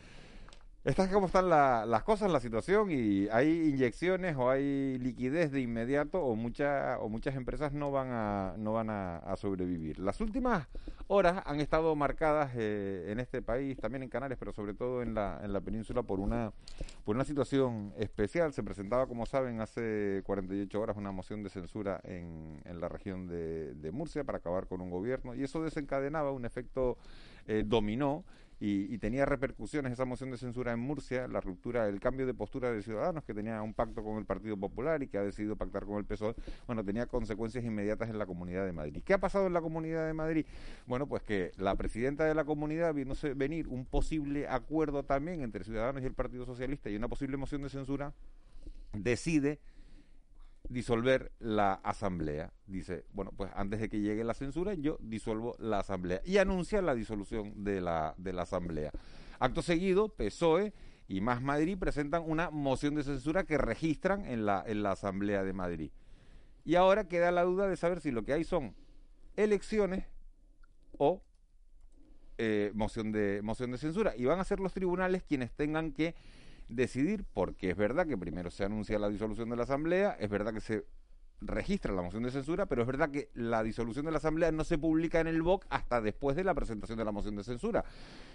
Esta 0.85 1.05
es 1.05 1.09
cómo 1.09 1.25
están 1.25 1.49
las 1.49 2.03
cosas, 2.03 2.31
la 2.31 2.39
situación 2.39 2.91
y 2.91 3.27
hay 3.29 3.69
inyecciones 3.69 4.35
o 4.37 4.51
hay 4.51 4.99
liquidez 4.99 5.51
de 5.51 5.59
inmediato 5.59 6.23
o, 6.23 6.35
mucha, 6.35 6.99
o 6.99 7.09
muchas 7.09 7.35
empresas 7.35 7.73
no 7.73 7.89
van 7.89 8.09
a, 8.11 8.53
no 8.59 8.73
van 8.73 8.91
a, 8.91 9.35
sobrevivir. 9.35 9.97
Las 9.97 10.21
últimas 10.21 10.67
horas 11.07 11.41
han 11.47 11.59
estado 11.59 11.95
marcadas 11.95 12.51
eh, 12.55 13.07
en 13.07 13.19
este 13.19 13.41
país, 13.41 13.79
también 13.79 14.03
en 14.03 14.09
Canarias, 14.09 14.37
pero 14.37 14.53
sobre 14.53 14.75
todo 14.75 15.01
en 15.01 15.15
la, 15.15 15.41
en 15.43 15.53
la 15.53 15.61
península 15.61 16.03
por 16.03 16.19
una, 16.19 16.53
por 17.03 17.15
una 17.15 17.25
situación 17.25 17.91
especial. 17.97 18.53
Se 18.53 18.61
presentaba, 18.61 19.07
como 19.07 19.25
saben, 19.25 19.61
hace 19.61 20.21
48 20.23 20.79
horas 20.79 20.97
una 20.97 21.11
moción 21.11 21.41
de 21.41 21.49
censura 21.49 21.99
en, 22.03 22.61
en 22.63 22.79
la 22.79 22.89
región 22.89 23.25
de, 23.27 23.73
de 23.73 23.91
Murcia 23.91 24.23
para 24.23 24.37
acabar 24.37 24.67
con 24.67 24.81
un 24.81 24.91
gobierno 24.91 25.33
y 25.33 25.41
eso 25.41 25.63
desencadenaba 25.63 26.31
un 26.31 26.45
efecto 26.45 26.99
eh, 27.47 27.63
dominó 27.65 28.23
y, 28.59 28.97
tenía 28.99 29.25
repercusiones 29.25 29.91
esa 29.91 30.05
moción 30.05 30.31
de 30.31 30.37
censura 30.37 30.71
en 30.71 30.79
Murcia, 30.79 31.27
la 31.27 31.41
ruptura, 31.41 31.87
el 31.87 31.99
cambio 31.99 32.25
de 32.25 32.33
postura 32.33 32.71
de 32.71 32.81
Ciudadanos, 32.81 33.23
que 33.23 33.33
tenía 33.33 33.61
un 33.61 33.73
pacto 33.73 34.03
con 34.03 34.17
el 34.17 34.25
Partido 34.25 34.57
Popular 34.57 35.03
y 35.03 35.07
que 35.07 35.17
ha 35.17 35.23
decidido 35.23 35.55
pactar 35.55 35.85
con 35.85 35.97
el 35.97 36.05
PSOE, 36.05 36.35
bueno, 36.65 36.83
tenía 36.83 37.05
consecuencias 37.05 37.65
inmediatas 37.65 38.09
en 38.09 38.17
la 38.17 38.25
Comunidad 38.25 38.65
de 38.65 38.71
Madrid. 38.71 39.01
¿Qué 39.03 39.13
ha 39.13 39.19
pasado 39.19 39.47
en 39.47 39.53
la 39.53 39.61
Comunidad 39.61 40.07
de 40.07 40.13
Madrid? 40.13 40.45
Bueno, 40.87 41.07
pues 41.07 41.23
que 41.23 41.51
la 41.57 41.75
presidenta 41.75 42.23
de 42.23 42.33
la 42.33 42.45
comunidad, 42.45 42.93
viéndose 42.93 43.33
venir 43.33 43.67
un 43.67 43.85
posible 43.85 44.47
acuerdo 44.47 45.03
también 45.03 45.41
entre 45.41 45.63
Ciudadanos 45.63 46.01
y 46.01 46.05
el 46.05 46.13
Partido 46.13 46.45
Socialista 46.45 46.89
y 46.89 46.95
una 46.95 47.09
posible 47.09 47.37
moción 47.37 47.61
de 47.61 47.69
censura, 47.69 48.13
decide 48.93 49.59
disolver 50.69 51.31
la 51.39 51.73
asamblea. 51.73 52.53
Dice, 52.65 53.05
bueno, 53.11 53.31
pues 53.35 53.51
antes 53.55 53.79
de 53.79 53.89
que 53.89 54.01
llegue 54.01 54.23
la 54.23 54.33
censura, 54.33 54.73
yo 54.73 54.97
disuelvo 55.01 55.55
la 55.59 55.79
asamblea. 55.79 56.21
Y 56.25 56.37
anuncia 56.37 56.81
la 56.81 56.95
disolución 56.95 57.63
de 57.63 57.81
la, 57.81 58.13
de 58.17 58.33
la 58.33 58.43
asamblea. 58.43 58.91
Acto 59.39 59.61
seguido, 59.61 60.09
PSOE 60.09 60.73
y 61.07 61.21
Más 61.21 61.41
Madrid 61.41 61.77
presentan 61.77 62.23
una 62.25 62.49
moción 62.49 62.95
de 62.95 63.03
censura 63.03 63.43
que 63.43 63.57
registran 63.57 64.25
en 64.25 64.45
la, 64.45 64.63
en 64.65 64.83
la 64.83 64.91
asamblea 64.91 65.43
de 65.43 65.53
Madrid. 65.53 65.91
Y 66.63 66.75
ahora 66.75 67.07
queda 67.07 67.31
la 67.31 67.43
duda 67.43 67.67
de 67.67 67.77
saber 67.77 68.01
si 68.01 68.11
lo 68.11 68.23
que 68.23 68.33
hay 68.33 68.43
son 68.43 68.75
elecciones 69.35 70.05
o 70.97 71.23
eh, 72.37 72.71
moción, 72.73 73.11
de, 73.11 73.41
moción 73.43 73.71
de 73.71 73.77
censura. 73.77 74.13
Y 74.17 74.25
van 74.25 74.39
a 74.39 74.43
ser 74.43 74.59
los 74.59 74.73
tribunales 74.73 75.23
quienes 75.23 75.51
tengan 75.51 75.91
que 75.91 76.15
decidir, 76.67 77.25
porque 77.33 77.69
es 77.71 77.77
verdad 77.77 78.07
que 78.07 78.17
primero 78.17 78.51
se 78.51 78.65
anuncia 78.65 78.99
la 78.99 79.09
disolución 79.09 79.49
de 79.49 79.55
la 79.55 79.63
Asamblea, 79.63 80.17
es 80.19 80.29
verdad 80.29 80.53
que 80.53 80.61
se 80.61 80.85
registra 81.41 81.93
la 81.93 82.01
moción 82.01 82.23
de 82.23 82.31
censura, 82.31 82.65
pero 82.65 82.81
es 82.81 82.87
verdad 82.87 83.09
que 83.11 83.29
la 83.33 83.63
disolución 83.63 84.05
de 84.05 84.11
la 84.11 84.17
Asamblea 84.17 84.51
no 84.51 84.63
se 84.63 84.77
publica 84.77 85.19
en 85.19 85.27
el 85.27 85.41
BOC 85.41 85.65
hasta 85.69 86.01
después 86.01 86.35
de 86.35 86.43
la 86.43 86.53
presentación 86.53 86.97
de 86.97 87.05
la 87.05 87.11
moción 87.11 87.35
de 87.35 87.43
censura. 87.43 87.83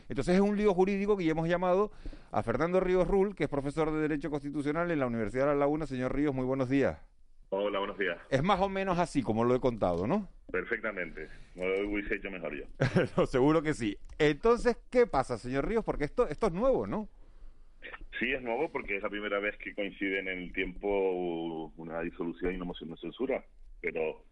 Entonces 0.08 0.34
es 0.34 0.40
un 0.40 0.56
lío 0.56 0.74
jurídico 0.74 1.16
que 1.16 1.24
ya 1.24 1.32
hemos 1.32 1.48
llamado 1.48 1.90
a 2.32 2.42
Fernando 2.42 2.80
Ríos 2.80 3.06
Rull, 3.08 3.34
que 3.34 3.44
es 3.44 3.50
profesor 3.50 3.90
de 3.92 4.00
Derecho 4.00 4.30
Constitucional 4.30 4.90
en 4.90 4.98
la 4.98 5.06
Universidad 5.06 5.44
de 5.46 5.52
La 5.52 5.60
Laguna. 5.60 5.86
Señor 5.86 6.14
Ríos, 6.14 6.34
muy 6.34 6.44
buenos 6.44 6.68
días. 6.68 6.98
Hola, 7.52 7.80
buenos 7.80 7.98
días. 7.98 8.16
Es 8.28 8.44
más 8.44 8.60
o 8.60 8.68
menos 8.68 8.98
así 8.98 9.22
como 9.22 9.44
lo 9.44 9.56
he 9.56 9.60
contado, 9.60 10.06
¿no? 10.06 10.28
Perfectamente. 10.52 11.28
No 11.56 11.66
lo 11.66 11.90
hubiese 11.90 12.14
hecho 12.14 12.30
mejor 12.30 12.54
yo. 12.56 12.64
no, 13.16 13.26
seguro 13.26 13.60
que 13.62 13.74
sí. 13.74 13.96
Entonces, 14.18 14.76
¿qué 14.88 15.06
pasa, 15.06 15.36
señor 15.36 15.66
Ríos? 15.66 15.84
Porque 15.84 16.04
esto, 16.04 16.28
esto 16.28 16.46
es 16.46 16.52
nuevo, 16.52 16.86
¿no? 16.86 17.08
Sí, 18.18 18.32
es 18.32 18.42
nuevo 18.42 18.70
porque 18.70 18.96
es 18.96 19.02
la 19.02 19.08
primera 19.08 19.38
vez 19.38 19.56
que 19.56 19.74
coinciden 19.74 20.28
en 20.28 20.38
el 20.40 20.52
tiempo 20.52 21.72
una 21.76 22.00
disolución 22.02 22.52
y 22.52 22.56
una 22.56 22.66
moción 22.66 22.90
de 22.90 22.96
censura, 22.98 23.44
pero 23.80 24.24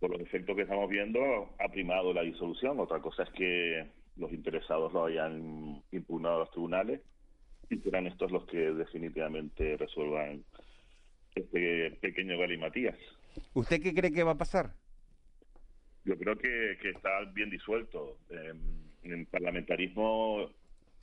por 0.00 0.10
los 0.10 0.20
efectos 0.20 0.56
que 0.56 0.62
estamos 0.62 0.88
viendo 0.88 1.50
ha 1.58 1.68
primado 1.68 2.12
la 2.14 2.22
disolución. 2.22 2.80
Otra 2.80 3.00
cosa 3.00 3.24
es 3.24 3.30
que 3.30 3.86
los 4.16 4.32
interesados 4.32 4.92
lo 4.92 5.04
hayan 5.04 5.82
impugnado 5.92 6.36
a 6.36 6.38
los 6.40 6.50
tribunales 6.50 7.02
y 7.68 7.76
serán 7.78 8.06
estos 8.06 8.30
los 8.30 8.46
que 8.46 8.72
definitivamente 8.72 9.76
resuelvan 9.76 10.42
este 11.34 11.90
pequeño 12.00 12.38
galimatías. 12.38 12.96
¿Usted 13.54 13.82
qué 13.82 13.92
cree 13.92 14.12
que 14.12 14.22
va 14.22 14.32
a 14.32 14.38
pasar? 14.38 14.72
Yo 16.04 16.16
creo 16.16 16.36
que, 16.36 16.78
que 16.80 16.90
está 16.90 17.24
bien 17.34 17.50
disuelto. 17.50 18.16
en 18.30 19.12
el 19.12 19.26
parlamentarismo 19.26 20.50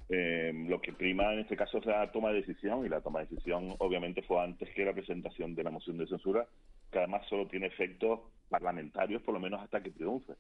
eh, 0.10 0.52
lo 0.68 0.80
que 0.82 0.94
prima 0.94 1.34
en 1.34 1.40
este 1.40 1.58
caso 1.58 1.80
es 1.80 1.86
la 1.86 2.12
toma 2.12 2.30
de 2.30 2.42
decisión 2.42 2.86
y 2.86 2.90
la 2.90 3.02
toma 3.02 3.20
de 3.20 3.28
decisión 3.28 3.76
obviamente 3.80 4.22
fue 4.22 4.44
antes 4.44 4.70
que 4.76 4.86
la 4.86 4.94
presentación 4.94 5.56
de 5.56 5.64
la 5.64 5.72
moción 5.72 5.98
de 5.98 6.08
censura, 6.08 6.48
que 6.92 7.00
además 7.00 7.26
solo 7.28 7.48
tiene 7.48 7.68
efectos 7.68 8.20
parlamentarios 8.50 9.22
por 9.24 9.34
lo 9.34 9.40
menos 9.40 9.62
hasta 9.62 9.82
que 9.82 9.92
triunfe. 9.92 10.34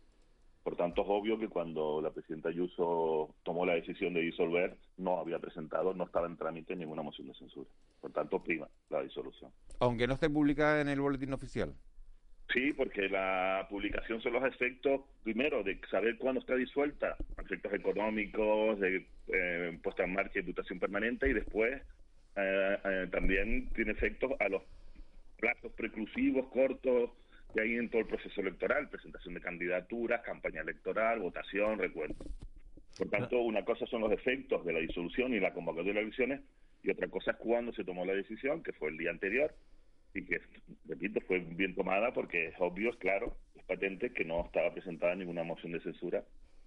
Por 0.65 0.75
tanto, 0.75 1.03
es 1.03 1.07
obvio 1.07 1.37
que 1.37 1.47
cuando 1.47 2.01
la 2.01 2.09
presidenta 2.09 2.49
Ayuso 2.49 3.35
tomó 3.43 3.67
la 3.67 3.75
decisión 3.75 4.15
de 4.15 4.21
disolver, 4.21 4.75
no 4.97 5.19
había 5.19 5.37
presentado, 5.37 5.93
no 5.93 6.05
estaba 6.05 6.25
en 6.25 6.37
trámite 6.37 6.75
ninguna 6.75 7.03
moción 7.03 7.27
de 7.27 7.35
censura. 7.35 7.69
Por 8.01 8.11
tanto, 8.11 8.41
prima 8.41 8.67
la 8.89 9.03
disolución. 9.03 9.51
Aunque 9.79 10.07
no 10.07 10.15
esté 10.15 10.27
publicada 10.27 10.81
en 10.81 10.89
el 10.89 10.99
boletín 10.99 11.33
oficial. 11.33 11.75
Sí, 12.53 12.73
porque 12.73 13.09
la 13.09 13.65
publicación 13.69 14.21
son 14.21 14.33
los 14.33 14.43
efectos, 14.45 15.01
primero, 15.23 15.63
de 15.63 15.79
saber 15.89 16.17
cuándo 16.17 16.41
está 16.41 16.55
disuelta, 16.55 17.17
efectos 17.43 17.73
económicos, 17.73 18.79
de 18.79 19.05
eh, 19.27 19.77
puesta 19.81 20.03
en 20.03 20.13
marcha 20.13 20.39
de 20.39 20.43
dotación 20.43 20.79
permanente, 20.79 21.27
y 21.29 21.33
después 21.33 21.81
eh, 22.35 22.77
eh, 22.83 23.07
también 23.11 23.69
tiene 23.73 23.91
efectos 23.91 24.31
a 24.39 24.47
los 24.47 24.61
plazos 25.39 25.71
preclusivos 25.73 26.47
cortos 26.47 27.11
que 27.53 27.61
hay 27.61 27.75
en 27.75 27.89
todo 27.89 28.01
el 28.01 28.07
proceso 28.07 28.41
electoral, 28.41 28.89
presentación 28.89 29.33
de 29.33 29.41
candidaturas, 29.41 30.21
campaña 30.21 30.61
electoral, 30.61 31.19
votación, 31.19 31.79
recuento. 31.79 32.25
Por 32.97 33.09
tanto, 33.09 33.39
una 33.41 33.65
cosa 33.65 33.85
son 33.87 34.01
los 34.01 34.11
efectos 34.11 34.65
de 34.65 34.73
la 34.73 34.79
disolución 34.79 35.33
y 35.33 35.39
la 35.39 35.53
convocatoria 35.53 35.93
de 35.93 36.01
elecciones 36.01 36.41
y 36.83 36.91
otra 36.91 37.07
cosa 37.07 37.31
es 37.31 37.37
cuando 37.37 37.73
se 37.73 37.83
tomó 37.83 38.05
la 38.05 38.13
decisión, 38.13 38.61
que 38.61 38.71
fue 38.71 38.89
el 38.89 38.97
día 38.97 39.09
anterior, 39.09 39.53
y 40.15 40.25
que, 40.25 40.41
repito, 40.85 41.19
fue 41.27 41.39
bien 41.39 41.75
tomada 41.75 42.13
porque 42.13 42.47
es 42.47 42.55
obvio, 42.59 42.89
es 42.89 42.95
claro, 42.97 43.37
es 43.55 43.63
patente 43.63 44.11
que 44.13 44.23
no 44.23 44.45
estaba 44.45 44.73
presentada 44.73 45.13
ninguna 45.13 45.43
moción 45.43 45.73
de 45.73 45.81
censura 45.81 46.23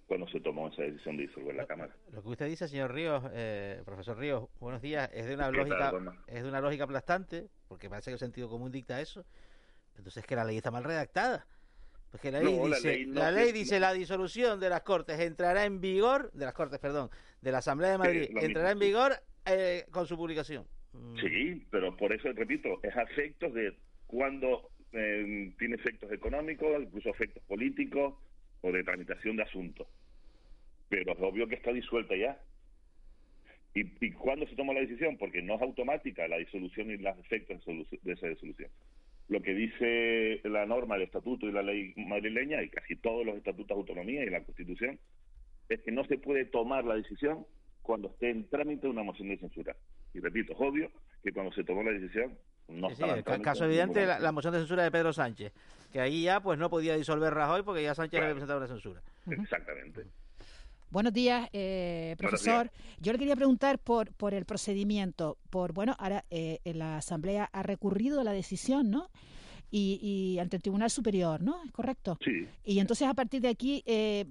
cuando 0.07 0.27
se 0.27 0.39
tomó 0.39 0.69
esa 0.69 0.83
decisión 0.83 1.17
de 1.17 1.27
disolver 1.27 1.55
la 1.55 1.65
Cámara. 1.67 1.95
Lo 2.11 2.21
que 2.23 2.29
usted 2.29 2.47
dice, 2.47 2.67
señor 2.67 2.93
Ríos, 2.93 3.23
eh, 3.33 3.81
profesor 3.85 4.17
Ríos, 4.17 4.49
buenos 4.59 4.81
días, 4.81 5.09
es 5.13 5.25
de 5.25 5.35
una 5.35 5.51
lógica 5.51 5.93
es 6.27 6.43
de 6.43 6.49
una 6.49 6.61
lógica 6.61 6.83
aplastante, 6.85 7.47
porque 7.67 7.89
parece 7.89 8.11
que 8.11 8.13
el 8.13 8.19
sentido 8.19 8.49
común 8.49 8.71
dicta 8.71 9.01
eso. 9.01 9.25
Entonces 9.97 10.21
es 10.23 10.27
que 10.27 10.35
la 10.35 10.45
ley 10.45 10.57
está 10.57 10.71
mal 10.71 10.83
redactada. 10.83 11.45
Porque 12.11 12.31
la 12.31 12.39
ley 12.41 12.59
dice, 12.59 13.05
la 13.07 13.31
ley, 13.31 13.51
dice 13.51 13.79
la 13.79 13.93
disolución 13.93 14.59
de 14.59 14.69
las 14.69 14.81
Cortes 14.81 15.19
entrará 15.19 15.65
en 15.65 15.79
vigor, 15.79 16.31
de 16.33 16.45
las 16.45 16.55
Cortes, 16.55 16.79
perdón, 16.79 17.11
de 17.41 17.51
la 17.51 17.59
Asamblea 17.59 17.91
de 17.91 17.97
Madrid, 17.99 18.29
entrará 18.41 18.71
en 18.71 18.79
vigor 18.79 19.13
eh, 19.45 19.85
con 19.91 20.07
su 20.07 20.17
publicación. 20.17 20.65
Mm. 20.93 21.19
Sí, 21.19 21.67
pero 21.69 21.95
por 21.95 22.13
eso, 22.13 22.31
repito, 22.33 22.79
es 22.83 22.95
a 22.95 23.03
efectos 23.03 23.53
de 23.53 23.73
cuando 24.07 24.69
eh, 24.91 25.53
tiene 25.57 25.75
efectos 25.75 26.11
económicos, 26.11 26.81
incluso 26.81 27.09
efectos 27.09 27.43
políticos 27.43 28.15
o 28.61 28.71
de 28.71 28.83
tramitación 28.83 29.35
de 29.35 29.43
asuntos. 29.43 29.87
Pero 30.89 31.13
es 31.13 31.19
obvio 31.19 31.47
que 31.47 31.55
está 31.55 31.71
disuelta 31.71 32.15
ya. 32.15 32.39
¿Y, 33.75 33.81
¿Y 34.03 34.11
cuándo 34.13 34.47
se 34.47 34.55
toma 34.55 34.73
la 34.73 34.81
decisión? 34.81 35.17
Porque 35.17 35.41
no 35.41 35.55
es 35.55 35.61
automática 35.61 36.27
la 36.27 36.37
disolución 36.37 36.89
y 36.89 36.97
los 36.97 37.17
efectos 37.19 37.63
de 37.65 38.13
esa 38.13 38.27
disolución 38.27 38.69
lo 39.29 39.41
que 39.43 39.53
dice 39.53 40.41
la 40.43 40.65
norma, 40.65 40.95
el 40.95 41.03
estatuto 41.03 41.47
y 41.47 41.51
la 41.51 41.61
ley 41.61 41.93
madrileña, 41.95 42.63
y 42.63 42.69
casi 42.69 42.95
todos 42.95 43.25
los 43.25 43.37
estatutos 43.37 43.67
de 43.67 43.81
autonomía 43.81 44.23
y 44.23 44.29
la 44.29 44.43
Constitución, 44.43 44.99
es 45.69 45.79
que 45.81 45.91
no 45.91 46.03
se 46.05 46.17
puede 46.17 46.45
tomar 46.45 46.83
la 46.83 46.95
decisión 46.95 47.45
cuando 47.83 48.09
esté 48.09 48.31
en 48.31 48.49
trámite 48.49 48.87
una 48.87 49.03
moción 49.03 49.29
de 49.29 49.37
censura. 49.37 49.75
Y 50.13 50.19
repito, 50.19 50.53
es 50.53 50.59
obvio 50.59 50.91
que 51.23 51.31
cuando 51.31 51.51
se 51.53 51.63
tomó 51.63 51.83
la 51.83 51.91
decisión 51.91 52.37
no 52.67 52.89
sí, 52.91 53.03
el 53.03 53.23
caso 53.41 53.65
evidente 53.65 54.05
la, 54.05 54.19
la, 54.19 54.31
moción 54.31 54.53
de 54.53 54.59
censura 54.59 54.83
de 54.83 54.91
Pedro 54.91 55.11
Sánchez, 55.11 55.51
que 55.91 55.99
ahí 55.99 56.23
ya 56.23 56.39
pues 56.39 56.59
no 56.59 56.69
podía 56.69 56.95
disolver 56.95 57.33
Rajoy 57.33 57.63
porque 57.63 57.83
ya 57.83 57.95
Sánchez 57.95 58.19
había 58.19 58.33
presentado 58.33 58.59
una 58.59 58.67
censura. 58.67 59.01
Exactamente. 59.27 60.05
Buenos 60.91 61.13
días, 61.13 61.47
eh, 61.53 62.15
profesor. 62.17 62.71
Yo 62.99 63.11
le 63.11 63.19
quería 63.19 63.35
preguntar 63.35 63.77
por, 63.77 64.11
por 64.13 64.33
el 64.33 64.45
procedimiento. 64.45 65.37
Por 65.51 65.71
bueno, 65.71 65.95
ahora 65.99 66.25
eh, 66.31 66.59
la 66.63 66.97
Asamblea 66.97 67.47
ha 67.51 67.61
recurrido 67.61 68.21
a 68.21 68.23
la 68.23 68.31
decisión, 68.31 68.89
¿no? 68.89 69.09
Y, 69.71 69.99
y, 70.01 70.39
ante 70.39 70.55
el 70.55 70.61
Tribunal 70.61 70.89
Superior, 70.89 71.41
¿no? 71.41 71.63
¿Es 71.63 71.71
correcto? 71.71 72.17
Sí. 72.23 72.47
Y 72.63 72.79
entonces 72.79 73.07
a 73.07 73.13
partir 73.13 73.41
de 73.41 73.49
aquí, 73.49 73.83
eh, 73.85 74.25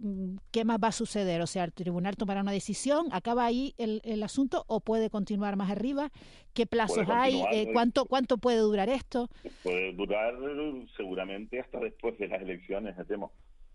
¿qué 0.50 0.64
más 0.64 0.78
va 0.82 0.88
a 0.88 0.92
suceder? 0.92 1.40
O 1.42 1.46
sea, 1.46 1.64
el 1.64 1.72
Tribunal 1.72 2.16
tomará 2.16 2.40
una 2.40 2.52
decisión, 2.52 3.06
¿acaba 3.12 3.44
ahí 3.44 3.74
el, 3.78 4.00
el 4.04 4.22
asunto 4.22 4.64
o 4.66 4.80
puede 4.80 5.10
continuar 5.10 5.56
más 5.56 5.70
arriba? 5.70 6.10
¿Qué 6.54 6.66
plazos 6.66 7.06
hay? 7.08 7.40
Eh, 7.52 7.68
¿cuánto, 7.72 8.06
¿Cuánto 8.06 8.38
puede 8.38 8.58
durar 8.58 8.88
esto? 8.88 9.28
Puede 9.62 9.92
durar 9.92 10.34
seguramente 10.96 11.60
hasta 11.60 11.78
después 11.78 12.18
de 12.18 12.28
las 12.28 12.42
elecciones, 12.42 12.96
temo 13.06 13.32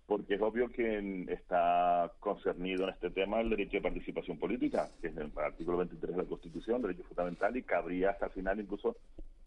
porque 0.07 0.35
es 0.35 0.41
obvio 0.41 0.69
que 0.69 1.25
está 1.29 2.11
concernido 2.19 2.83
en 2.83 2.89
este 2.89 3.09
tema 3.09 3.39
el 3.39 3.49
derecho 3.49 3.77
de 3.77 3.81
participación 3.81 4.37
política, 4.37 4.89
que 5.01 5.07
es 5.07 5.17
el 5.17 5.31
artículo 5.37 5.77
23 5.77 6.15
de 6.15 6.23
la 6.23 6.27
Constitución, 6.27 6.81
derecho 6.81 7.03
fundamental, 7.03 7.55
y 7.55 7.63
cabría 7.63 8.11
hasta 8.11 8.25
el 8.25 8.31
final 8.33 8.59
incluso 8.59 8.97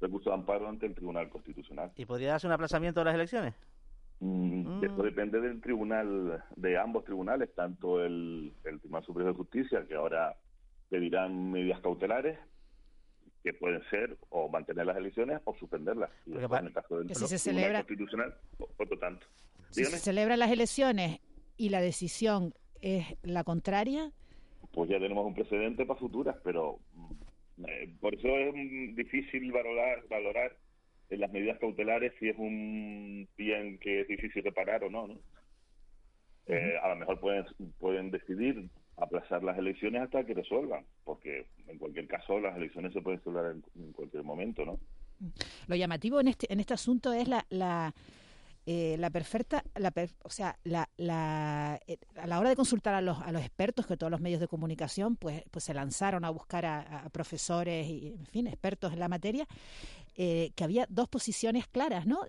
recurso 0.00 0.30
de 0.30 0.34
amparo 0.36 0.68
ante 0.68 0.86
el 0.86 0.94
Tribunal 0.94 1.28
Constitucional. 1.28 1.92
¿Y 1.96 2.06
podría 2.06 2.30
darse 2.30 2.46
un 2.46 2.52
aplazamiento 2.52 3.00
de 3.00 3.04
las 3.04 3.14
elecciones? 3.14 3.54
Mm, 4.20 4.82
Eso 4.82 5.02
depende 5.02 5.40
del 5.40 5.60
tribunal, 5.60 6.42
de 6.56 6.78
ambos 6.78 7.04
tribunales, 7.04 7.54
tanto 7.54 8.02
el, 8.02 8.52
el 8.64 8.80
Tribunal 8.80 9.04
Superior 9.04 9.32
de 9.32 9.36
Justicia, 9.38 9.84
que 9.86 9.94
ahora 9.94 10.36
pedirán 10.88 11.52
medidas 11.52 11.80
cautelares, 11.80 12.38
que 13.46 13.52
pueden 13.52 13.80
ser 13.90 14.16
o 14.30 14.48
mantener 14.48 14.86
las 14.86 14.96
elecciones 14.96 15.40
o 15.44 15.54
suspenderlas. 15.54 16.10
Y 16.26 16.32
después, 16.32 16.60
en 16.60 16.66
el 16.66 16.72
caso 16.72 16.98
del 16.98 17.14
si 17.14 17.28
se 17.28 17.38
celebra... 17.38 17.78
Constitucional, 17.78 18.34
otro 18.58 18.98
tanto. 18.98 19.24
Si 19.70 19.84
se 19.84 19.98
celebran 19.98 20.40
las 20.40 20.50
elecciones 20.50 21.20
y 21.56 21.68
la 21.68 21.80
decisión 21.80 22.54
es 22.80 23.06
la 23.22 23.44
contraria. 23.44 24.10
Pues 24.72 24.90
ya 24.90 24.98
tenemos 24.98 25.24
un 25.24 25.34
precedente 25.34 25.86
para 25.86 26.00
futuras, 26.00 26.36
pero 26.42 26.80
mm, 26.94 27.64
eh, 27.68 27.94
por 28.00 28.16
eso 28.16 28.26
es 28.36 28.96
difícil 28.96 29.52
valorar, 29.52 30.04
valorar 30.08 30.56
en 31.08 31.20
las 31.20 31.30
medidas 31.30 31.60
cautelares 31.60 32.14
si 32.18 32.28
es 32.28 32.36
un 32.36 33.28
bien 33.36 33.78
que 33.78 34.00
es 34.00 34.08
difícil 34.08 34.42
reparar 34.42 34.82
o 34.82 34.90
no. 34.90 35.06
¿no? 35.06 35.20
Eh, 36.48 36.74
a 36.82 36.88
lo 36.88 36.96
mejor 36.96 37.20
pueden, 37.20 37.44
pueden 37.78 38.10
decidir 38.10 38.68
aplazar 38.96 39.42
las 39.42 39.58
elecciones 39.58 40.02
hasta 40.02 40.24
que 40.24 40.34
resuelvan, 40.34 40.84
porque 41.04 41.46
en 41.68 41.78
cualquier 41.78 42.06
caso 42.06 42.38
las 42.40 42.56
elecciones 42.56 42.92
se 42.92 43.02
pueden 43.02 43.20
celebrar 43.20 43.54
en, 43.74 43.92
cualquier 43.92 44.22
momento, 44.22 44.64
¿no? 44.64 44.78
Lo 45.66 45.76
llamativo 45.76 46.20
en 46.20 46.28
este 46.28 46.52
en 46.52 46.60
este 46.60 46.74
asunto 46.74 47.12
es 47.12 47.26
la, 47.28 47.46
la 47.48 47.94
eh, 48.68 48.96
la 48.98 49.10
perfecta, 49.10 49.62
la 49.76 49.92
o 50.24 50.28
sea, 50.28 50.58
la, 50.64 50.88
la, 50.96 51.78
eh, 51.86 51.98
a 52.16 52.26
la 52.26 52.40
hora 52.40 52.48
de 52.48 52.56
consultar 52.56 52.94
a 52.94 53.00
los, 53.00 53.16
a 53.20 53.30
los 53.30 53.42
expertos, 53.42 53.86
que 53.86 53.96
todos 53.96 54.10
los 54.10 54.20
medios 54.20 54.40
de 54.40 54.48
comunicación 54.48 55.14
pues, 55.14 55.44
pues 55.52 55.64
se 55.64 55.72
lanzaron 55.72 56.24
a 56.24 56.30
buscar 56.30 56.66
a, 56.66 57.08
profesores 57.12 57.86
y, 57.86 58.08
en 58.18 58.26
fin, 58.26 58.48
expertos 58.48 58.92
en 58.92 58.98
la 58.98 59.06
materia, 59.06 59.46
eh, 60.16 60.50
que 60.54 60.64
había 60.64 60.86
dos 60.88 61.08
posiciones 61.08 61.66
claras, 61.68 62.06
¿no? 62.06 62.20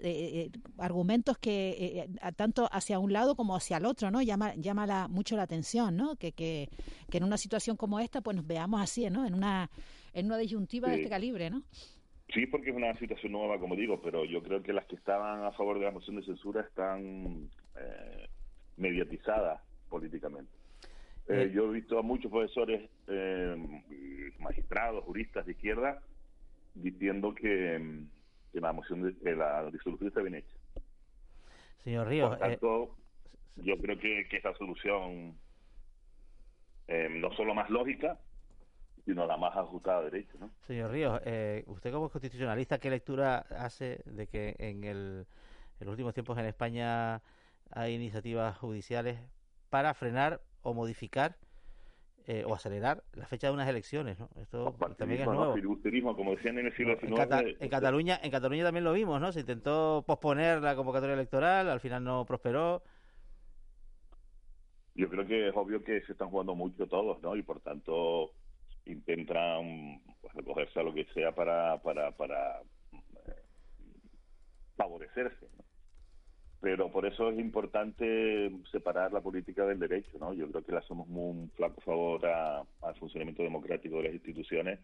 argumentos 0.78 1.38
que 1.38 2.10
tanto 2.36 2.68
hacia 2.72 3.00
un 3.00 3.14
lado 3.14 3.36
como 3.36 3.56
hacia 3.56 3.78
el 3.78 3.86
otro, 3.86 4.12
¿no? 4.12 4.22
Llama, 4.22 4.54
llama 4.56 4.86
la, 4.86 5.08
mucho 5.08 5.36
la 5.36 5.44
atención, 5.44 5.96
¿no? 5.96 6.16
Que, 6.16 6.34
que, 6.34 6.70
que 7.10 7.18
en 7.18 7.24
una 7.24 7.38
situación 7.38 7.78
como 7.78 8.00
esta, 8.00 8.22
pues 8.22 8.36
nos 8.36 8.46
veamos 8.46 8.82
así, 8.82 9.10
¿no? 9.10 9.26
En 9.26 9.34
una, 9.34 9.70
en 10.14 10.26
una 10.26 10.38
disyuntiva 10.38 10.90
de 10.90 10.98
este 10.98 11.10
calibre, 11.10 11.50
¿no? 11.50 11.64
Sí, 12.34 12.46
porque 12.46 12.72
es 12.72 12.76
una 12.76 12.94
situación 12.98 13.32
nueva, 13.32 13.58
como 13.58 13.76
digo, 13.76 14.02
pero 14.02 14.26
yo 14.26 14.44
creo 14.44 14.62
que 14.62 14.74
las 14.74 14.86
que 14.86 14.96
estaban 14.96 15.46
a 15.46 15.52
favor 15.54 15.80
de 15.80 15.86
la 15.86 15.92
moción 15.92 16.18
de 16.18 16.24
censura 16.24 16.62
están 16.62 17.50
eh, 17.80 18.28
mediatizadas 18.76 19.62
políticamente. 19.90 20.52
Eh, 21.30 21.52
yo 21.54 21.70
he 21.70 21.74
visto 21.74 21.98
a 21.98 22.02
muchos 22.02 22.30
profesores, 22.30 22.90
eh, 23.08 23.56
magistrados, 24.40 25.04
juristas 25.06 25.46
de 25.46 25.54
izquierda, 25.54 26.02
diciendo 26.82 27.34
que, 27.34 28.06
que 28.52 28.60
la 28.62 28.74
moción 28.74 29.04
de 29.04 29.18
que 29.18 29.36
la 29.36 29.70
disolución 29.72 30.08
está 30.10 30.22
bien 30.22 30.36
hecha. 30.36 30.56
Señor 31.84 32.08
Ríos, 32.08 32.30
Por 32.30 32.40
tanto, 32.40 32.96
yo 33.58 33.78
creo 33.78 33.98
que, 34.00 34.28
que 34.30 34.38
esa 34.38 34.54
solución 34.56 35.38
no 36.88 37.32
solo 37.34 37.54
más 37.54 37.70
lógica, 37.70 38.18
sino 39.06 39.26
la 39.26 39.38
más 39.38 39.56
ajustada 39.56 40.00
a 40.00 40.04
derecho. 40.04 40.38
¿no? 40.40 40.52
Señor 40.68 40.92
Ríos, 40.92 41.22
eh, 41.26 41.64
usted 41.68 41.92
como 41.92 42.10
constitucionalista, 42.10 42.78
¿qué 42.78 42.90
lectura 42.90 43.38
hace 43.38 44.02
de 44.06 44.28
que 44.28 44.56
en, 44.60 44.84
el, 44.84 45.26
en 45.80 45.86
los 45.86 45.94
últimos 45.94 46.14
tiempos 46.14 46.38
en 46.38 46.46
España 46.46 47.22
hay 47.72 47.96
iniciativas 47.96 48.58
judiciales 48.58 49.20
para 49.70 49.94
frenar 49.94 50.42
o 50.62 50.74
modificar 50.74 51.38
eh, 52.30 52.44
o 52.46 52.54
acelerar 52.54 53.06
la 53.14 53.26
fecha 53.26 53.48
de 53.48 53.54
unas 53.54 53.70
elecciones, 53.70 54.20
¿no? 54.20 54.30
Esto 54.42 54.76
también 54.98 55.22
es 55.22 55.28
nuevo. 55.28 55.56
No, 55.56 56.16
como 56.16 56.32
decían 56.36 56.60
en 56.60 56.66
el 56.66 56.76
siglo 56.76 57.00
XIX. 57.00 57.56
En, 57.62 57.70
Cataluña, 57.70 58.20
en 58.22 58.32
Cataluña 58.32 58.66
también 58.66 58.84
lo 58.84 58.92
vimos, 58.92 59.22
¿no? 59.22 59.32
Se 59.32 59.40
intentó 59.40 60.04
posponer 60.06 60.62
la 60.62 60.76
convocatoria 60.76 61.14
electoral, 61.14 61.70
al 61.70 61.80
final 61.80 62.04
no 62.04 62.26
prosperó. 62.26 62.84
Yo 64.94 65.08
creo 65.08 65.26
que 65.26 65.48
es 65.48 65.56
obvio 65.56 65.82
que 65.86 66.02
se 66.02 66.12
están 66.12 66.30
jugando 66.30 66.54
mucho 66.54 66.86
todos, 66.88 67.22
¿no? 67.22 67.34
Y 67.38 67.44
por 67.44 67.62
tanto 67.62 68.34
intentan 68.84 70.02
pues, 70.20 70.34
recogerse 70.34 70.82
a 70.82 70.84
lo 70.84 70.94
que 70.94 71.06
sea 71.14 71.34
para, 71.34 71.82
para, 71.82 72.12
para 72.12 72.60
eh, 72.92 73.44
favorecerse. 74.76 75.48
Pero 76.60 76.92
por 76.92 77.06
eso 77.06 77.30
es 77.30 77.40
importante 77.40 78.52
separar 78.72 79.14
la 79.14 79.22
política 79.22 79.66
del 79.66 79.80
derecho. 79.80 80.18
¿no? 80.20 80.34
Yo 80.34 80.50
creo 80.50 80.64
que 80.64 80.72
le 80.72 80.80
hacemos 80.80 81.08
un 81.10 81.52
flaco 81.56 81.82
favor 81.82 82.26
al 82.26 82.96
funcionamiento 83.00 83.44
democrático 83.44 83.98
de 83.98 84.04
las 84.04 84.14
instituciones 84.14 84.80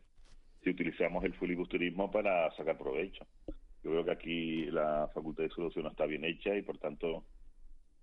si 0.64 0.70
utilizamos 0.70 1.24
el 1.24 1.34
filibusterismo 1.34 2.10
para 2.12 2.50
sacar 2.56 2.78
provecho. 2.78 3.26
Yo 3.84 3.92
creo 3.92 4.06
que 4.06 4.12
aquí 4.12 4.66
la 4.66 5.10
facultad 5.14 5.44
de 5.44 5.50
solución 5.50 5.88
está 5.88 6.06
bien 6.06 6.24
hecha 6.24 6.56
y 6.56 6.62
por 6.62 6.78
tanto 6.78 7.26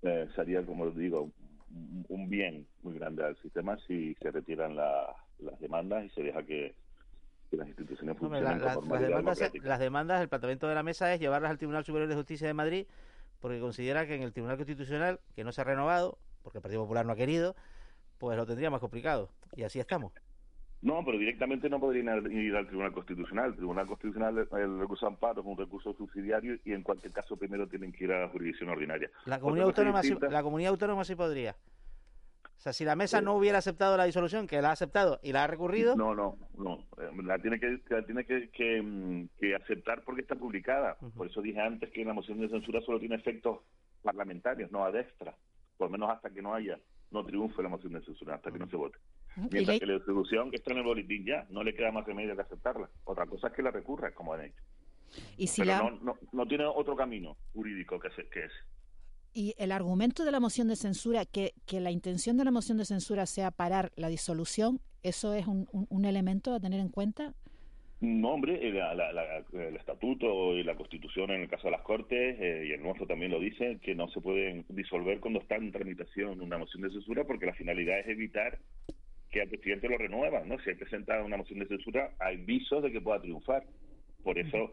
eh, 0.02 0.28
sería, 0.34 0.64
como 0.64 0.90
digo, 0.90 1.30
un 2.08 2.28
bien 2.28 2.66
muy 2.82 2.98
grande 2.98 3.24
al 3.24 3.36
sistema 3.40 3.78
si 3.86 4.14
se 4.16 4.30
retiran 4.30 4.76
las 4.76 5.60
demandas 5.60 6.04
y 6.04 6.10
se 6.10 6.22
deja 6.22 6.42
que, 6.42 6.74
las 7.52 7.66
instituciones 7.66 8.16
funcionen 8.16 8.44
las, 8.44 8.76
demandas, 8.80 9.50
las 9.64 9.80
demandas, 9.80 10.20
el 10.20 10.28
planteamiento 10.28 10.68
de 10.68 10.74
la 10.76 10.84
mesa 10.84 11.12
es 11.12 11.18
llevarlas 11.18 11.50
al 11.50 11.58
Tribunal 11.58 11.84
Superior 11.84 12.08
de 12.08 12.14
Justicia 12.14 12.46
de 12.46 12.54
Madrid 12.54 12.86
porque 13.40 13.60
considera 13.60 14.06
que 14.06 14.14
en 14.14 14.22
el 14.22 14.32
Tribunal 14.32 14.56
Constitucional, 14.56 15.20
que 15.34 15.44
no 15.44 15.52
se 15.52 15.60
ha 15.60 15.64
renovado, 15.64 16.18
porque 16.42 16.58
el 16.58 16.62
Partido 16.62 16.82
Popular 16.82 17.06
no 17.06 17.12
ha 17.12 17.16
querido, 17.16 17.56
pues 18.18 18.36
lo 18.36 18.46
tendría 18.46 18.70
más 18.70 18.80
complicado. 18.80 19.30
Y 19.56 19.62
así 19.62 19.80
estamos. 19.80 20.12
No, 20.82 21.04
pero 21.04 21.18
directamente 21.18 21.68
no 21.68 21.78
podrían 21.78 22.32
ir 22.32 22.56
al 22.56 22.66
Tribunal 22.66 22.92
Constitucional. 22.92 23.50
El 23.50 23.56
Tribunal 23.56 23.86
Constitucional, 23.86 24.38
el 24.38 24.78
recurso 24.78 25.06
de 25.06 25.12
amparo 25.12 25.40
es 25.42 25.46
un 25.46 25.58
recurso 25.58 25.92
subsidiario 25.92 26.56
y 26.64 26.72
en 26.72 26.82
cualquier 26.82 27.12
caso 27.12 27.36
primero 27.36 27.68
tienen 27.68 27.92
que 27.92 28.04
ir 28.04 28.12
a 28.12 28.20
la 28.22 28.28
jurisdicción 28.28 28.70
ordinaria. 28.70 29.10
La 29.26 29.40
comunidad, 29.40 29.66
autónoma 29.66 30.02
sí, 30.02 30.16
la 30.30 30.42
comunidad 30.42 30.70
autónoma 30.70 31.04
sí 31.04 31.14
podría. 31.14 31.54
O 32.60 32.62
sea, 32.62 32.74
si 32.74 32.84
la 32.84 32.94
mesa 32.94 33.22
no 33.22 33.36
hubiera 33.36 33.56
aceptado 33.56 33.96
la 33.96 34.04
disolución, 34.04 34.46
que 34.46 34.60
la 34.60 34.68
ha 34.68 34.72
aceptado 34.72 35.18
y 35.22 35.32
la 35.32 35.44
ha 35.44 35.46
recurrido. 35.46 35.96
No, 35.96 36.14
no, 36.14 36.36
no. 36.58 36.84
Eh, 36.98 37.10
la 37.22 37.38
tiene 37.38 37.58
que, 37.58 37.80
la 37.88 38.04
tiene 38.04 38.26
que, 38.26 38.82
mm, 38.82 39.28
que, 39.40 39.54
aceptar 39.54 40.04
porque 40.04 40.20
está 40.20 40.34
publicada. 40.34 40.98
Por 41.16 41.26
eso 41.26 41.40
dije 41.40 41.58
antes 41.58 41.88
que 41.88 42.04
la 42.04 42.12
moción 42.12 42.38
de 42.38 42.50
censura 42.50 42.82
solo 42.82 43.00
tiene 43.00 43.14
efectos 43.14 43.60
parlamentarios, 44.02 44.70
no 44.70 44.84
a 44.84 44.90
destra. 44.90 45.34
Por 45.78 45.86
lo 45.86 45.92
menos 45.92 46.10
hasta 46.10 46.28
que 46.28 46.42
no 46.42 46.52
haya, 46.52 46.78
no 47.10 47.24
triunfe 47.24 47.62
la 47.62 47.70
moción 47.70 47.94
de 47.94 48.02
censura, 48.02 48.34
hasta 48.34 48.52
que 48.52 48.58
no 48.58 48.68
se 48.68 48.76
vote. 48.76 48.98
Mientras 49.50 49.80
que 49.80 49.86
la 49.86 49.96
resolución 49.96 50.50
está 50.52 50.72
en 50.72 50.78
el 50.80 50.84
boletín 50.84 51.24
ya, 51.24 51.46
no 51.48 51.64
le 51.64 51.74
queda 51.74 51.90
más 51.92 52.04
remedio 52.04 52.36
que 52.36 52.42
aceptarla. 52.42 52.90
Otra 53.04 53.24
cosa 53.24 53.46
es 53.46 53.54
que 53.54 53.62
la 53.62 53.70
recurra, 53.70 54.12
como 54.12 54.34
han 54.34 54.44
hecho. 54.44 54.62
¿Y 55.38 55.46
si 55.46 55.62
Pero 55.62 55.92
no, 56.02 56.18
no, 56.30 56.46
tiene 56.46 56.66
otro 56.66 56.94
camino 56.94 57.38
jurídico 57.54 57.98
que, 57.98 58.10
que 58.10 58.44
ese. 58.44 58.54
Y 59.32 59.54
el 59.58 59.72
argumento 59.72 60.24
de 60.24 60.32
la 60.32 60.40
moción 60.40 60.68
de 60.68 60.76
censura, 60.76 61.24
que, 61.24 61.52
que 61.66 61.80
la 61.80 61.90
intención 61.90 62.36
de 62.36 62.44
la 62.44 62.50
moción 62.50 62.78
de 62.78 62.84
censura 62.84 63.26
sea 63.26 63.50
parar 63.50 63.92
la 63.96 64.08
disolución, 64.08 64.80
¿eso 65.02 65.34
es 65.34 65.46
un, 65.46 65.68
un, 65.72 66.04
elemento 66.04 66.52
a 66.52 66.60
tener 66.60 66.80
en 66.80 66.88
cuenta? 66.88 67.34
No, 68.00 68.30
hombre, 68.30 68.66
el 68.66 69.76
estatuto 69.76 70.56
y 70.56 70.64
la 70.64 70.74
constitución 70.74 71.30
en 71.30 71.42
el 71.42 71.48
caso 71.48 71.68
de 71.68 71.72
las 71.72 71.82
Cortes, 71.82 72.36
eh, 72.40 72.64
y 72.68 72.72
el 72.72 72.82
nuestro 72.82 73.06
también 73.06 73.30
lo 73.30 73.38
dice, 73.38 73.78
que 73.82 73.94
no 73.94 74.08
se 74.08 74.20
pueden 74.20 74.64
disolver 74.70 75.20
cuando 75.20 75.40
está 75.40 75.56
en 75.56 75.70
tramitación 75.70 76.40
una 76.40 76.58
moción 76.58 76.82
de 76.82 76.90
censura, 76.90 77.24
porque 77.24 77.46
la 77.46 77.54
finalidad 77.54 78.00
es 78.00 78.08
evitar 78.08 78.58
que 79.30 79.42
al 79.42 79.48
presidente 79.48 79.88
lo 79.88 79.98
renueva, 79.98 80.40
¿no? 80.44 80.58
Si 80.60 80.70
hay 80.70 80.76
presentada 80.76 81.22
una 81.22 81.36
moción 81.36 81.60
de 81.60 81.68
censura, 81.68 82.14
hay 82.18 82.38
visos 82.38 82.82
de 82.82 82.90
que 82.90 83.00
pueda 83.00 83.20
triunfar. 83.20 83.64
Por 84.24 84.38
eso, 84.38 84.72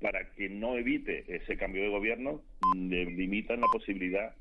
para 0.00 0.30
que 0.34 0.48
no 0.48 0.76
evite 0.76 1.24
ese 1.28 1.56
cambio 1.56 1.82
de 1.82 1.88
gobierno, 1.88 2.42
le 2.76 3.04
limitan 3.04 3.60
la 3.60 3.66
posibilidad 3.72 4.34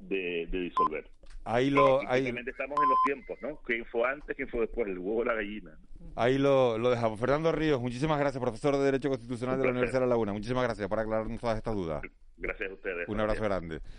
de, 0.00 0.46
disolver. 0.50 1.06
Ahí 1.44 1.70
lo, 1.70 2.00
ahí... 2.08 2.26
estamos 2.26 2.78
en 2.80 2.88
los 2.88 2.98
tiempos, 3.04 3.38
¿no? 3.42 3.56
¿Quién 3.66 3.84
fue 3.86 4.08
antes, 4.08 4.36
quién 4.36 4.48
fue 4.48 4.60
después? 4.60 4.86
El 4.86 4.98
huevo 4.98 5.20
o 5.20 5.24
la 5.24 5.34
gallina. 5.34 5.76
Ahí 6.14 6.38
lo, 6.38 6.78
lo 6.78 6.90
dejamos. 6.90 7.18
Fernando 7.18 7.50
Ríos, 7.50 7.80
muchísimas 7.80 8.18
gracias, 8.18 8.40
profesor 8.40 8.76
de 8.76 8.84
Derecho 8.84 9.08
Constitucional 9.08 9.58
de 9.58 9.64
la 9.64 9.70
Universidad 9.70 10.00
de 10.00 10.06
La 10.06 10.10
Laguna. 10.10 10.32
Muchísimas 10.32 10.62
gracias 10.64 10.88
por 10.88 11.00
aclararnos 11.00 11.40
todas 11.40 11.56
estas 11.56 11.74
dudas. 11.74 12.02
Gracias 12.38 12.70
a 12.70 12.74
ustedes. 12.74 13.08
Un 13.08 13.20
abrazo 13.20 13.42
grande. 13.42 13.80